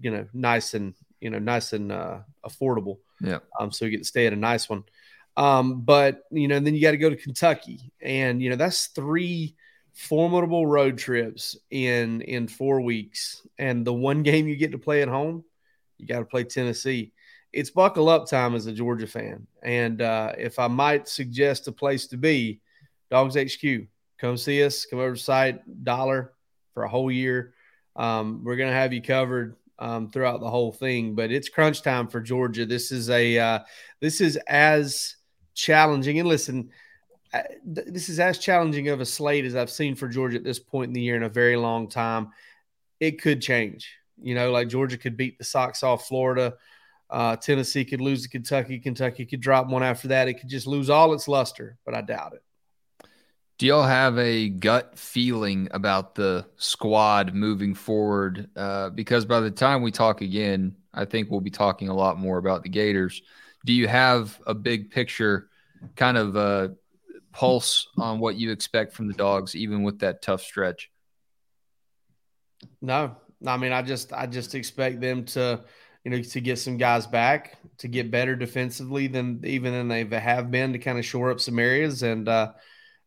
you 0.00 0.10
know, 0.10 0.26
nice 0.34 0.74
and 0.74 0.94
you 1.20 1.30
know, 1.30 1.38
nice 1.38 1.72
and 1.72 1.92
uh, 1.92 2.18
affordable. 2.44 2.98
Yeah. 3.20 3.38
Um, 3.58 3.70
so 3.70 3.84
we 3.84 3.92
get 3.92 3.98
to 3.98 4.04
stay 4.04 4.26
at 4.26 4.32
a 4.32 4.36
nice 4.36 4.68
one. 4.68 4.82
Um, 5.36 5.82
but 5.82 6.24
you 6.32 6.48
know, 6.48 6.58
then 6.58 6.74
you 6.74 6.82
got 6.82 6.90
to 6.90 6.96
go 6.96 7.08
to 7.08 7.14
Kentucky, 7.14 7.92
and 8.02 8.42
you 8.42 8.50
know 8.50 8.56
that's 8.56 8.88
three 8.88 9.54
formidable 9.92 10.66
road 10.66 10.98
trips 10.98 11.56
in 11.70 12.22
in 12.22 12.48
four 12.48 12.80
weeks, 12.80 13.46
and 13.56 13.86
the 13.86 13.94
one 13.94 14.24
game 14.24 14.48
you 14.48 14.56
get 14.56 14.72
to 14.72 14.78
play 14.78 15.02
at 15.02 15.08
home, 15.08 15.44
you 15.98 16.06
got 16.06 16.18
to 16.18 16.24
play 16.24 16.42
Tennessee. 16.42 17.12
It's 17.52 17.70
buckle 17.70 18.08
up 18.08 18.26
time 18.26 18.56
as 18.56 18.66
a 18.66 18.72
Georgia 18.72 19.06
fan, 19.06 19.46
and 19.62 20.02
uh, 20.02 20.32
if 20.36 20.58
I 20.58 20.66
might 20.66 21.06
suggest 21.06 21.68
a 21.68 21.72
place 21.72 22.08
to 22.08 22.16
be, 22.16 22.60
DawgsHQ. 23.12 23.86
Come 24.20 24.36
see 24.36 24.62
us. 24.64 24.86
Come 24.86 25.00
over 25.00 25.14
to 25.14 25.20
site. 25.20 25.84
Dollar 25.84 26.32
for 26.72 26.84
a 26.84 26.88
whole 26.88 27.10
year. 27.10 27.54
Um, 27.96 28.42
we're 28.44 28.56
gonna 28.56 28.72
have 28.72 28.92
you 28.92 29.02
covered 29.02 29.56
um, 29.78 30.10
throughout 30.10 30.40
the 30.40 30.50
whole 30.50 30.72
thing. 30.72 31.14
But 31.14 31.30
it's 31.30 31.48
crunch 31.48 31.82
time 31.82 32.08
for 32.08 32.20
Georgia. 32.20 32.66
This 32.66 32.92
is 32.92 33.10
a 33.10 33.38
uh, 33.38 33.58
this 34.00 34.20
is 34.20 34.36
as 34.48 35.16
challenging. 35.54 36.18
And 36.18 36.28
listen, 36.28 36.70
uh, 37.32 37.42
th- 37.74 37.88
this 37.88 38.08
is 38.08 38.20
as 38.20 38.38
challenging 38.38 38.88
of 38.88 39.00
a 39.00 39.06
slate 39.06 39.44
as 39.44 39.56
I've 39.56 39.70
seen 39.70 39.94
for 39.94 40.08
Georgia 40.08 40.36
at 40.36 40.44
this 40.44 40.58
point 40.58 40.88
in 40.88 40.94
the 40.94 41.00
year 41.00 41.16
in 41.16 41.22
a 41.24 41.28
very 41.28 41.56
long 41.56 41.88
time. 41.88 42.30
It 43.00 43.20
could 43.20 43.40
change. 43.40 43.96
You 44.22 44.34
know, 44.34 44.50
like 44.52 44.68
Georgia 44.68 44.96
could 44.96 45.16
beat 45.16 45.38
the 45.38 45.44
socks 45.44 45.82
off 45.82 46.06
Florida. 46.06 46.54
Uh, 47.10 47.36
Tennessee 47.36 47.84
could 47.84 48.00
lose 48.00 48.22
to 48.22 48.28
Kentucky. 48.28 48.78
Kentucky 48.78 49.26
could 49.26 49.40
drop 49.40 49.68
one 49.68 49.82
after 49.82 50.08
that. 50.08 50.28
It 50.28 50.34
could 50.34 50.48
just 50.48 50.66
lose 50.66 50.88
all 50.88 51.12
its 51.12 51.28
luster, 51.28 51.76
but 51.84 51.94
I 51.94 52.00
doubt 52.00 52.34
it. 52.34 52.42
Do 53.56 53.66
y'all 53.66 53.84
have 53.84 54.18
a 54.18 54.48
gut 54.48 54.98
feeling 54.98 55.68
about 55.70 56.16
the 56.16 56.44
squad 56.56 57.34
moving 57.34 57.74
forward? 57.74 58.50
Uh, 58.56 58.90
because 58.90 59.24
by 59.24 59.38
the 59.38 59.50
time 59.50 59.82
we 59.82 59.92
talk 59.92 60.22
again, 60.22 60.74
I 60.92 61.04
think 61.04 61.30
we'll 61.30 61.40
be 61.40 61.50
talking 61.50 61.88
a 61.88 61.94
lot 61.94 62.18
more 62.18 62.38
about 62.38 62.64
the 62.64 62.68
Gators. 62.68 63.22
Do 63.64 63.72
you 63.72 63.86
have 63.86 64.40
a 64.44 64.54
big 64.54 64.90
picture, 64.90 65.50
kind 65.94 66.16
of 66.16 66.34
a 66.34 66.74
pulse 67.32 67.86
on 67.96 68.18
what 68.18 68.34
you 68.34 68.50
expect 68.50 68.92
from 68.92 69.06
the 69.06 69.14
dogs, 69.14 69.54
even 69.54 69.84
with 69.84 70.00
that 70.00 70.20
tough 70.20 70.42
stretch? 70.42 70.90
No, 72.82 73.16
I 73.46 73.56
mean, 73.56 73.72
I 73.72 73.82
just, 73.82 74.12
I 74.12 74.26
just 74.26 74.56
expect 74.56 75.00
them 75.00 75.26
to, 75.26 75.62
you 76.04 76.10
know, 76.10 76.20
to 76.20 76.40
get 76.40 76.58
some 76.58 76.76
guys 76.76 77.06
back, 77.06 77.56
to 77.78 77.88
get 77.88 78.10
better 78.10 78.34
defensively 78.34 79.06
than 79.06 79.42
even 79.44 79.72
than 79.72 79.88
they 79.88 80.04
have 80.18 80.50
been, 80.50 80.72
to 80.72 80.78
kind 80.80 80.98
of 80.98 81.04
shore 81.04 81.30
up 81.30 81.38
some 81.38 81.60
areas 81.60 82.02
and, 82.02 82.28
uh, 82.28 82.52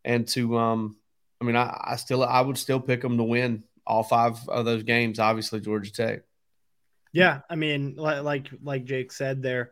and 0.07 0.27
to, 0.29 0.57
um, 0.57 0.95
I 1.39 1.43
mean, 1.43 1.55
I, 1.55 1.77
I 1.83 1.95
still, 1.97 2.23
I 2.23 2.41
would 2.41 2.57
still 2.57 2.79
pick 2.79 3.01
them 3.01 3.17
to 3.17 3.23
win 3.23 3.63
all 3.85 4.03
five 4.03 4.37
of 4.47 4.65
those 4.65 4.83
games. 4.83 5.19
Obviously, 5.19 5.59
Georgia 5.59 5.91
Tech. 5.91 6.21
Yeah, 7.13 7.41
I 7.49 7.55
mean, 7.55 7.95
like 7.95 8.47
like 8.61 8.85
Jake 8.85 9.11
said 9.11 9.41
there, 9.41 9.71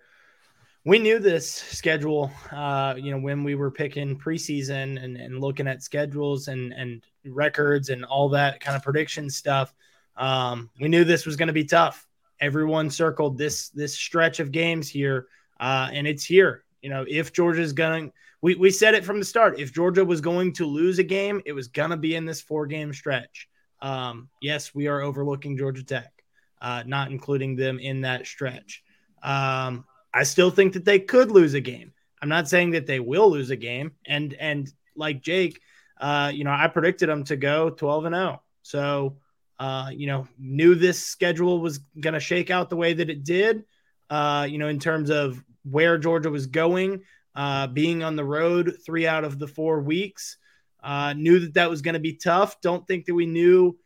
we 0.84 1.00
knew 1.00 1.20
this 1.20 1.52
schedule. 1.52 2.32
Uh, 2.52 2.96
you 2.98 3.12
know, 3.12 3.20
when 3.20 3.44
we 3.44 3.56
were 3.56 3.72
picking 3.72 4.18
preseason 4.18 5.04
and, 5.04 5.18
and 5.18 5.40
looking 5.40 5.68
at 5.68 5.84
schedules 5.84 6.48
and 6.48 6.74
and 6.74 7.04
records 7.26 7.90
and 7.90 8.06
all 8.06 8.30
that 8.30 8.60
kind 8.60 8.76
of 8.76 8.84
prediction 8.84 9.30
stuff, 9.30 9.74
um, 10.18 10.70
we 10.80 10.88
knew 10.88 11.04
this 11.04 11.26
was 11.26 11.36
going 11.36 11.48
to 11.48 11.54
be 11.54 11.66
tough. 11.66 12.08
Everyone 12.40 12.90
circled 12.90 13.38
this 13.38 13.70
this 13.70 13.96
stretch 13.96 14.40
of 14.40 14.52
games 14.52 14.90
here, 14.90 15.28
uh, 15.60 15.90
and 15.92 16.08
it's 16.08 16.26
here. 16.26 16.64
You 16.82 16.90
know, 16.90 17.06
if 17.08 17.34
Georgia's 17.34 17.74
going, 17.74 18.12
we 18.42 18.56
we 18.56 18.70
said 18.70 18.94
it 18.94 19.06
from 19.06 19.20
the 19.20 19.26
start. 19.26 19.60
If 19.60 19.74
Georgia 19.74 20.06
was 20.06 20.22
going 20.22 20.54
to 20.54 20.66
lose 20.66 21.00
a 21.00 21.04
game, 21.04 21.42
it 21.46 21.54
was 21.54 21.68
going 21.68 21.92
to 21.92 21.98
be 21.98 22.16
in 22.16 22.26
this 22.26 22.42
four 22.42 22.68
game 22.68 22.94
stretch. 22.94 23.48
Um, 23.82 24.30
yes, 24.42 24.74
we 24.74 24.88
are 24.88 25.02
overlooking 25.02 25.58
Georgia 25.58 25.84
Tech 25.84 26.16
uh, 26.62 26.84
not 26.86 27.12
including 27.12 27.56
them 27.56 27.80
in 27.80 28.02
that 28.02 28.26
stretch. 28.26 28.84
Um, 29.22 29.86
I 30.14 30.24
still 30.24 30.50
think 30.50 30.74
that 30.74 30.84
they 30.84 31.00
could 31.00 31.32
lose 31.32 31.54
a 31.54 31.62
game. 31.62 31.94
I'm 32.22 32.30
not 32.30 32.50
saying 32.50 32.72
that 32.72 32.88
they 32.88 33.00
will 33.00 33.30
lose 33.30 33.52
a 33.52 33.56
game. 33.56 33.92
And 34.06 34.34
and 34.34 34.72
like 34.96 35.22
Jake, 35.22 35.62
uh, 36.00 36.32
you 36.34 36.44
know, 36.44 36.52
I 36.52 36.68
predicted 36.68 37.08
them 37.08 37.24
to 37.26 37.36
go 37.36 37.70
12 37.70 38.06
and 38.06 38.16
0. 38.16 38.42
So, 38.64 39.18
uh, 39.60 39.90
you 39.94 40.08
know, 40.08 40.28
knew 40.40 40.74
this 40.74 41.06
schedule 41.06 41.60
was 41.60 41.80
going 42.00 42.14
to 42.16 42.20
shake 42.20 42.50
out 42.50 42.70
the 42.70 42.78
way 42.78 42.94
that 42.94 43.10
it 43.10 43.24
did. 43.24 43.66
Uh, 44.10 44.48
you 44.50 44.58
know, 44.58 44.68
in 44.68 44.80
terms 44.80 45.12
of 45.12 45.44
where 45.70 45.98
Georgia 45.98 46.30
was 46.30 46.48
going, 46.48 47.04
uh, 47.36 47.68
being 47.68 48.04
on 48.04 48.16
the 48.16 48.24
road 48.24 48.78
three 48.86 49.08
out 49.08 49.24
of 49.24 49.40
the 49.40 49.48
four 49.48 49.82
weeks. 49.82 50.38
Uh, 50.84 51.14
knew 51.14 51.40
that 51.40 51.56
that 51.56 51.70
was 51.70 51.82
going 51.82 51.94
to 51.94 52.00
be 52.00 52.14
tough. 52.14 52.62
Don't 52.62 52.86
think 52.88 53.06
that 53.06 53.16
we 53.16 53.26
knew 53.26 53.78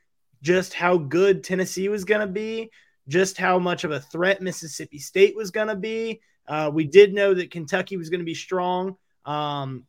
just 0.41 0.73
how 0.73 0.97
good 0.97 1.43
Tennessee 1.43 1.87
was 1.87 2.03
going 2.03 2.21
to 2.21 2.27
be, 2.27 2.71
just 3.07 3.37
how 3.37 3.57
much 3.57 3.83
of 3.83 3.91
a 3.91 3.99
threat 3.99 4.41
Mississippi 4.41 4.99
State 4.99 5.35
was 5.35 5.51
going 5.51 5.69
to 5.69 5.75
be. 5.75 6.21
Uh, 6.47 6.69
we 6.73 6.83
did 6.83 7.13
know 7.13 7.33
that 7.33 7.51
Kentucky 7.51 7.95
was 7.95 8.09
going 8.09 8.19
to 8.19 8.25
be 8.25 8.35
strong. 8.35 8.97
Um, 9.25 9.85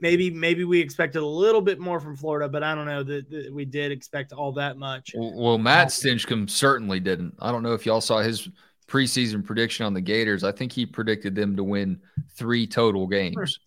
maybe 0.00 0.30
maybe 0.30 0.64
we 0.64 0.80
expected 0.80 1.22
a 1.22 1.26
little 1.26 1.60
bit 1.60 1.78
more 1.78 2.00
from 2.00 2.16
Florida, 2.16 2.48
but 2.48 2.62
I 2.62 2.74
don't 2.74 2.86
know 2.86 3.02
that, 3.02 3.30
that 3.30 3.52
we 3.52 3.64
did 3.64 3.92
expect 3.92 4.32
all 4.32 4.52
that 4.52 4.76
much. 4.76 5.12
Well, 5.14 5.32
well, 5.34 5.58
Matt 5.58 5.88
Stinchcomb 5.88 6.48
certainly 6.48 7.00
didn't. 7.00 7.34
I 7.40 7.52
don't 7.52 7.62
know 7.62 7.74
if 7.74 7.86
y'all 7.86 8.00
saw 8.00 8.20
his 8.20 8.48
preseason 8.90 9.44
prediction 9.44 9.86
on 9.86 9.94
the 9.94 10.00
Gators. 10.00 10.44
I 10.44 10.52
think 10.52 10.72
he 10.72 10.84
predicted 10.84 11.34
them 11.34 11.56
to 11.56 11.64
win 11.64 12.00
three 12.34 12.66
total 12.66 13.06
games. 13.06 13.58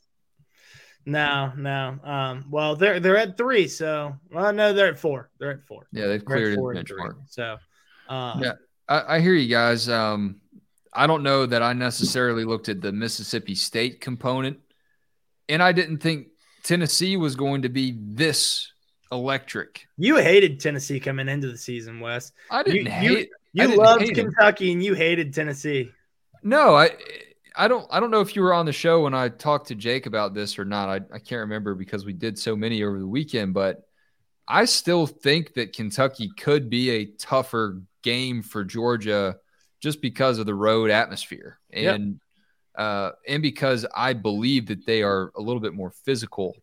No, 1.05 1.51
no. 1.57 1.97
Um, 2.03 2.45
well, 2.49 2.75
they're 2.75 2.99
they're 2.99 3.17
at 3.17 3.37
three, 3.37 3.67
so 3.67 4.15
well, 4.31 4.53
no, 4.53 4.73
they're 4.73 4.87
at 4.87 4.99
four. 4.99 5.29
They're 5.39 5.51
at 5.51 5.65
four. 5.67 5.87
Yeah, 5.91 6.07
they've 6.07 6.19
They're 6.25 6.37
cleared 6.37 6.55
four 6.55 6.73
and 6.73 6.87
three. 6.87 7.09
So, 7.27 7.57
um, 8.07 8.41
Yeah. 8.43 8.53
I, 8.87 9.15
I 9.15 9.19
hear 9.19 9.33
you 9.33 9.49
guys. 9.49 9.89
Um, 9.89 10.41
I 10.93 11.07
don't 11.07 11.23
know 11.23 11.45
that 11.45 11.61
I 11.63 11.73
necessarily 11.73 12.45
looked 12.45 12.69
at 12.69 12.81
the 12.81 12.91
Mississippi 12.91 13.55
State 13.55 13.99
component, 14.01 14.59
and 15.49 15.61
I 15.63 15.71
didn't 15.71 15.97
think 15.97 16.27
Tennessee 16.63 17.17
was 17.17 17.35
going 17.35 17.63
to 17.63 17.69
be 17.69 17.97
this 17.99 18.71
electric. 19.11 19.85
you 19.97 20.15
hated 20.17 20.59
Tennessee 20.59 20.99
coming 20.99 21.27
into 21.27 21.49
the 21.51 21.57
season, 21.57 21.99
Wes. 21.99 22.31
I 22.49 22.63
didn't 22.63 22.85
you- 22.85 22.91
hate. 22.91 23.29
I 23.29 23.42
You 23.53 23.77
loved. 23.77 24.13
Kentucky 24.13 24.71
and 24.71 24.83
you 24.83 24.95
hated 24.95 25.33
Tennessee. 25.33 25.91
No, 26.41 26.75
I 26.75 26.91
I 27.55 27.67
don't 27.67 27.87
I 27.91 27.99
don't 27.99 28.11
know 28.11 28.21
if 28.21 28.35
you 28.35 28.41
were 28.41 28.53
on 28.53 28.65
the 28.65 28.73
show 28.73 29.03
when 29.03 29.13
I 29.13 29.29
talked 29.29 29.67
to 29.67 29.75
Jake 29.75 30.05
about 30.05 30.33
this 30.33 30.57
or 30.57 30.65
not. 30.65 30.89
I, 30.89 30.95
I 31.13 31.19
can't 31.19 31.41
remember 31.41 31.75
because 31.75 32.05
we 32.05 32.13
did 32.13 32.37
so 32.37 32.55
many 32.55 32.83
over 32.83 32.99
the 32.99 33.07
weekend, 33.07 33.53
but 33.53 33.83
I 34.47 34.65
still 34.65 35.07
think 35.07 35.53
that 35.53 35.73
Kentucky 35.73 36.31
could 36.37 36.69
be 36.69 36.89
a 36.89 37.05
tougher 37.05 37.81
game 38.01 38.41
for 38.41 38.63
Georgia 38.63 39.37
just 39.79 40.01
because 40.01 40.39
of 40.39 40.45
the 40.45 40.55
road 40.55 40.89
atmosphere. 40.89 41.59
Yep. 41.71 41.95
And 41.95 42.19
uh 42.75 43.11
and 43.27 43.43
because 43.43 43.85
I 43.95 44.13
believe 44.13 44.67
that 44.67 44.85
they 44.85 45.03
are 45.03 45.31
a 45.37 45.41
little 45.41 45.61
bit 45.61 45.73
more 45.73 45.91
physical 46.03 46.55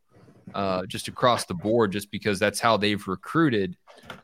uh 0.54 0.84
just 0.86 1.06
across 1.06 1.44
the 1.44 1.54
board 1.54 1.92
just 1.92 2.10
because 2.10 2.40
that's 2.40 2.58
how 2.58 2.76
they've 2.76 3.06
recruited. 3.06 3.76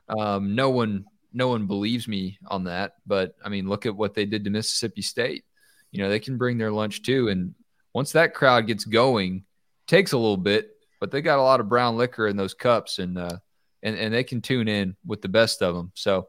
Um 0.09 0.57
no 0.57 0.71
one 0.71 1.05
no 1.37 1.49
one 1.49 1.67
believes 1.67 2.09
me 2.09 2.39
on 2.49 2.65
that, 2.65 2.95
but 3.07 3.37
I 3.45 3.49
mean 3.49 3.69
look 3.69 3.87
at 3.87 3.95
what 3.95 4.15
they 4.15 4.25
did 4.25 4.45
to 4.45 4.51
Mississippi 4.51 5.03
State. 5.03 5.45
You 5.93 6.03
know 6.03 6.09
they 6.09 6.19
can 6.19 6.37
bring 6.37 6.59
their 6.59 6.73
lunch 6.73 7.03
too 7.03 7.29
and 7.29 7.55
once 7.97 8.13
that 8.13 8.35
crowd 8.35 8.67
gets 8.67 8.85
going 8.85 9.43
takes 9.87 10.13
a 10.13 10.19
little 10.19 10.37
bit 10.37 10.69
but 11.01 11.11
they 11.11 11.23
got 11.23 11.39
a 11.39 11.43
lot 11.43 11.61
of 11.61 11.69
brown 11.71 11.97
liquor 11.97 12.27
in 12.27 12.37
those 12.37 12.53
cups 12.53 12.99
and 12.99 13.17
uh 13.17 13.39
and, 13.83 13.97
and 13.97 14.13
they 14.13 14.23
can 14.23 14.43
tune 14.43 14.69
in 14.69 14.95
with 15.07 15.23
the 15.23 15.31
best 15.31 15.63
of 15.63 15.75
them 15.75 15.91
so 15.95 16.29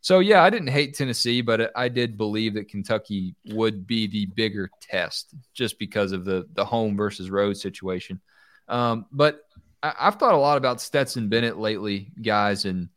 so 0.00 0.20
yeah 0.20 0.44
i 0.44 0.48
didn't 0.48 0.68
hate 0.68 0.94
tennessee 0.94 1.40
but 1.40 1.72
i 1.76 1.88
did 1.88 2.16
believe 2.16 2.54
that 2.54 2.68
kentucky 2.68 3.34
would 3.46 3.84
be 3.84 4.06
the 4.06 4.26
bigger 4.26 4.70
test 4.80 5.34
just 5.54 5.76
because 5.80 6.12
of 6.12 6.24
the 6.24 6.46
the 6.52 6.64
home 6.64 6.96
versus 6.96 7.30
road 7.30 7.56
situation. 7.56 8.20
Um 8.68 9.06
but 9.10 9.40
I, 9.82 9.92
i've 9.98 10.16
thought 10.16 10.34
a 10.34 10.38
lot 10.38 10.56
about 10.56 10.80
stetson 10.80 11.28
bennett 11.28 11.58
lately 11.58 12.12
guys 12.22 12.64
and 12.64 12.90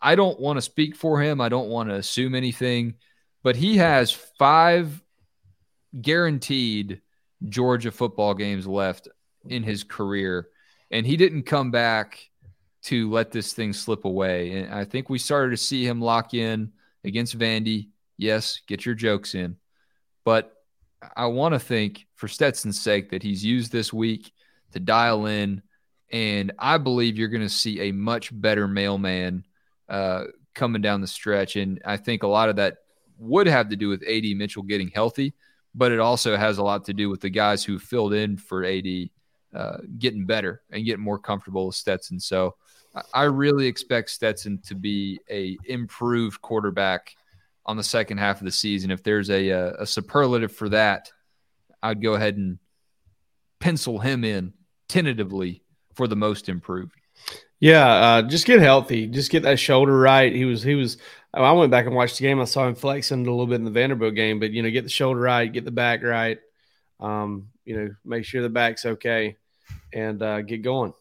i 0.00 0.14
don't 0.14 0.40
want 0.40 0.56
to 0.56 0.62
speak 0.62 0.96
for 0.96 1.20
him 1.22 1.40
i 1.40 1.48
don't 1.48 1.68
want 1.68 1.88
to 1.88 1.94
assume 1.94 2.34
anything 2.34 2.94
but 3.42 3.56
he 3.56 3.76
has 3.76 4.10
five 4.10 5.02
guaranteed 6.00 7.00
Georgia 7.46 7.90
football 7.90 8.34
games 8.34 8.66
left 8.66 9.08
in 9.46 9.62
his 9.62 9.84
career, 9.84 10.48
and 10.90 11.06
he 11.06 11.16
didn't 11.16 11.44
come 11.44 11.70
back 11.70 12.18
to 12.82 13.10
let 13.10 13.30
this 13.30 13.52
thing 13.52 13.72
slip 13.72 14.04
away. 14.04 14.52
And 14.52 14.74
I 14.74 14.84
think 14.84 15.08
we 15.08 15.18
started 15.18 15.50
to 15.50 15.56
see 15.56 15.86
him 15.86 16.00
lock 16.00 16.34
in 16.34 16.72
against 17.04 17.38
Vandy. 17.38 17.88
Yes, 18.16 18.60
get 18.66 18.86
your 18.86 18.94
jokes 18.94 19.34
in. 19.34 19.56
But 20.24 20.52
I 21.16 21.26
want 21.26 21.54
to 21.54 21.60
think 21.60 22.06
for 22.14 22.28
Stetson's 22.28 22.80
sake 22.80 23.10
that 23.10 23.22
he's 23.22 23.44
used 23.44 23.70
this 23.70 23.92
week 23.92 24.32
to 24.72 24.80
dial 24.80 25.26
in. 25.26 25.62
And 26.10 26.52
I 26.58 26.78
believe 26.78 27.18
you're 27.18 27.28
going 27.28 27.42
to 27.42 27.48
see 27.48 27.82
a 27.82 27.92
much 27.92 28.30
better 28.32 28.66
mailman 28.66 29.44
uh, 29.88 30.24
coming 30.54 30.82
down 30.82 31.00
the 31.00 31.06
stretch. 31.06 31.56
And 31.56 31.80
I 31.84 31.96
think 31.96 32.22
a 32.22 32.28
lot 32.28 32.48
of 32.48 32.56
that 32.56 32.78
would 33.18 33.46
have 33.46 33.68
to 33.70 33.76
do 33.76 33.88
with 33.88 34.02
AD 34.02 34.24
Mitchell 34.36 34.62
getting 34.62 34.88
healthy, 34.88 35.34
but 35.74 35.92
it 35.92 36.00
also 36.00 36.36
has 36.36 36.58
a 36.58 36.62
lot 36.62 36.84
to 36.86 36.94
do 36.94 37.08
with 37.08 37.20
the 37.20 37.30
guys 37.30 37.64
who 37.64 37.78
filled 37.78 38.14
in 38.14 38.36
for 38.36 38.64
AD 38.64 38.86
uh, 39.54 39.78
getting 39.98 40.26
better 40.26 40.62
and 40.70 40.84
getting 40.84 41.02
more 41.02 41.18
comfortable 41.18 41.66
with 41.66 41.74
Stetson. 41.74 42.20
So 42.20 42.54
I 43.12 43.24
really 43.24 43.66
expect 43.66 44.10
Stetson 44.10 44.58
to 44.66 44.74
be 44.74 45.20
a 45.30 45.56
improved 45.64 46.40
quarterback 46.40 47.14
on 47.66 47.76
the 47.76 47.82
second 47.82 48.18
half 48.18 48.40
of 48.40 48.44
the 48.44 48.52
season. 48.52 48.90
If 48.90 49.02
there's 49.02 49.30
a, 49.30 49.48
a, 49.48 49.74
a 49.80 49.86
superlative 49.86 50.52
for 50.52 50.68
that, 50.70 51.10
I'd 51.82 52.02
go 52.02 52.14
ahead 52.14 52.36
and 52.36 52.58
pencil 53.60 53.98
him 53.98 54.24
in 54.24 54.54
tentatively 54.88 55.62
for 55.94 56.06
the 56.06 56.16
most 56.16 56.48
improved. 56.48 56.94
Yeah, 57.60 57.86
uh, 57.86 58.22
just 58.22 58.46
get 58.46 58.60
healthy. 58.60 59.06
Just 59.06 59.30
get 59.30 59.42
that 59.42 59.58
shoulder 59.58 59.98
right. 59.98 60.32
He 60.32 60.44
was 60.44 60.62
he 60.62 60.74
was. 60.74 60.96
I 61.34 61.52
went 61.52 61.70
back 61.70 61.86
and 61.86 61.94
watched 61.94 62.18
the 62.18 62.22
game. 62.22 62.40
I 62.40 62.44
saw 62.44 62.66
him 62.66 62.74
flexing 62.74 63.26
a 63.26 63.30
little 63.30 63.46
bit 63.46 63.56
in 63.56 63.64
the 63.64 63.70
Vanderbilt 63.70 64.14
game, 64.14 64.40
but 64.40 64.52
you 64.52 64.62
know, 64.62 64.70
get 64.70 64.84
the 64.84 64.90
shoulder 64.90 65.20
right, 65.20 65.52
get 65.52 65.64
the 65.64 65.70
back 65.70 66.02
right. 66.02 66.38
Um, 67.00 67.48
you 67.64 67.76
know, 67.76 67.94
make 68.04 68.24
sure 68.24 68.42
the 68.42 68.48
back's 68.48 68.86
okay, 68.86 69.36
and 69.92 70.22
uh, 70.22 70.42
get 70.42 70.62
going. 70.62 70.94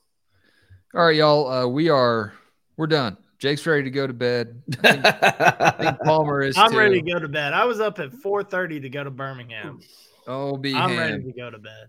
All 0.95 1.05
right, 1.05 1.15
y'all. 1.15 1.47
Uh, 1.47 1.67
we 1.67 1.89
are 1.89 2.33
we're 2.75 2.87
done. 2.87 3.17
Jake's 3.37 3.67
ready 3.67 3.83
to 3.83 3.91
go 3.91 4.07
to 4.07 4.13
bed. 4.13 4.63
I 4.83 4.91
think, 4.91 5.05
I 5.05 5.69
think 5.77 5.99
Palmer 6.03 6.41
is. 6.41 6.57
I'm 6.57 6.71
too. 6.71 6.77
ready 6.77 7.01
to 7.01 7.11
go 7.11 7.19
to 7.19 7.27
bed. 7.27 7.53
I 7.53 7.65
was 7.65 7.79
up 7.79 7.99
at 7.99 8.11
4:30 8.11 8.81
to 8.81 8.89
go 8.89 9.03
to 9.03 9.11
Birmingham. 9.11 9.79
Oh, 10.25 10.57
be 10.57 10.73
I'm 10.73 10.89
hand. 10.89 10.99
ready 10.99 11.23
to 11.23 11.31
go 11.33 11.51
to 11.51 11.59
bed. 11.59 11.87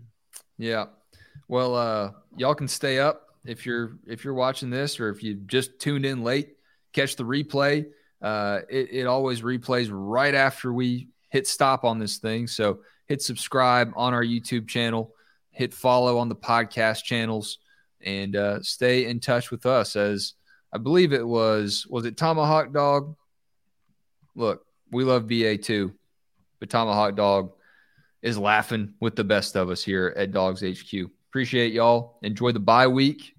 Yeah. 0.59 0.85
Well, 1.47 1.73
uh, 1.75 2.11
y'all 2.37 2.53
can 2.53 2.67
stay 2.67 2.99
up 2.99 3.28
if 3.45 3.65
you're 3.65 3.97
if 4.07 4.23
you're 4.23 4.33
watching 4.33 4.69
this 4.69 4.99
or 4.99 5.09
if 5.09 5.23
you 5.23 5.35
just 5.35 5.79
tuned 5.79 6.05
in 6.05 6.23
late. 6.23 6.55
Catch 6.93 7.15
the 7.15 7.23
replay. 7.23 7.85
Uh, 8.21 8.61
it, 8.69 8.89
it 8.91 9.07
always 9.07 9.41
replays 9.41 9.89
right 9.91 10.33
after 10.33 10.73
we 10.73 11.09
hit 11.29 11.47
stop 11.47 11.83
on 11.83 11.99
this 11.99 12.17
thing. 12.17 12.47
So 12.47 12.79
hit 13.07 13.21
subscribe 13.21 13.93
on 13.95 14.13
our 14.13 14.23
YouTube 14.23 14.67
channel, 14.67 15.13
hit 15.51 15.73
follow 15.73 16.17
on 16.17 16.29
the 16.29 16.35
podcast 16.35 17.03
channels, 17.03 17.59
and 18.01 18.35
uh, 18.35 18.61
stay 18.61 19.05
in 19.05 19.19
touch 19.19 19.51
with 19.51 19.65
us. 19.65 19.95
As 19.95 20.33
I 20.73 20.77
believe 20.77 21.13
it 21.13 21.25
was 21.25 21.85
was 21.87 22.05
it 22.05 22.17
Tomahawk 22.17 22.73
Dog. 22.73 23.15
Look, 24.35 24.65
we 24.91 25.03
love 25.03 25.27
BA 25.27 25.57
too, 25.57 25.93
but 26.59 26.69
Tomahawk 26.69 27.15
Dog 27.15 27.51
is 28.21 28.37
laughing 28.37 28.93
with 28.99 29.15
the 29.15 29.23
best 29.23 29.55
of 29.55 29.69
us 29.69 29.83
here 29.83 30.13
at 30.17 30.31
DawgsHQ. 30.31 31.09
Appreciate 31.29 31.73
y'all. 31.73 32.17
Enjoy 32.23 32.51
the 32.51 32.59
bye 32.59 32.87
week. 32.87 33.35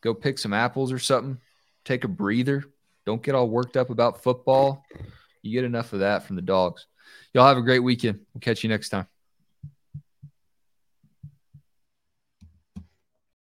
Go 0.00 0.14
pick 0.14 0.38
some 0.38 0.52
apples 0.52 0.92
or 0.92 0.98
something. 0.98 1.38
Take 1.84 2.04
a 2.04 2.08
breather. 2.08 2.64
Don't 3.04 3.22
get 3.22 3.34
all 3.34 3.48
worked 3.48 3.76
up 3.76 3.90
about 3.90 4.22
football. 4.22 4.84
You 5.42 5.52
get 5.52 5.64
enough 5.64 5.92
of 5.92 6.00
that 6.00 6.24
from 6.24 6.36
the 6.36 6.42
dogs. 6.42 6.86
Y'all 7.34 7.46
have 7.46 7.58
a 7.58 7.62
great 7.62 7.80
weekend. 7.80 8.20
We'll 8.32 8.40
catch 8.40 8.62
you 8.62 8.70
next 8.70 8.88
time. 8.88 9.06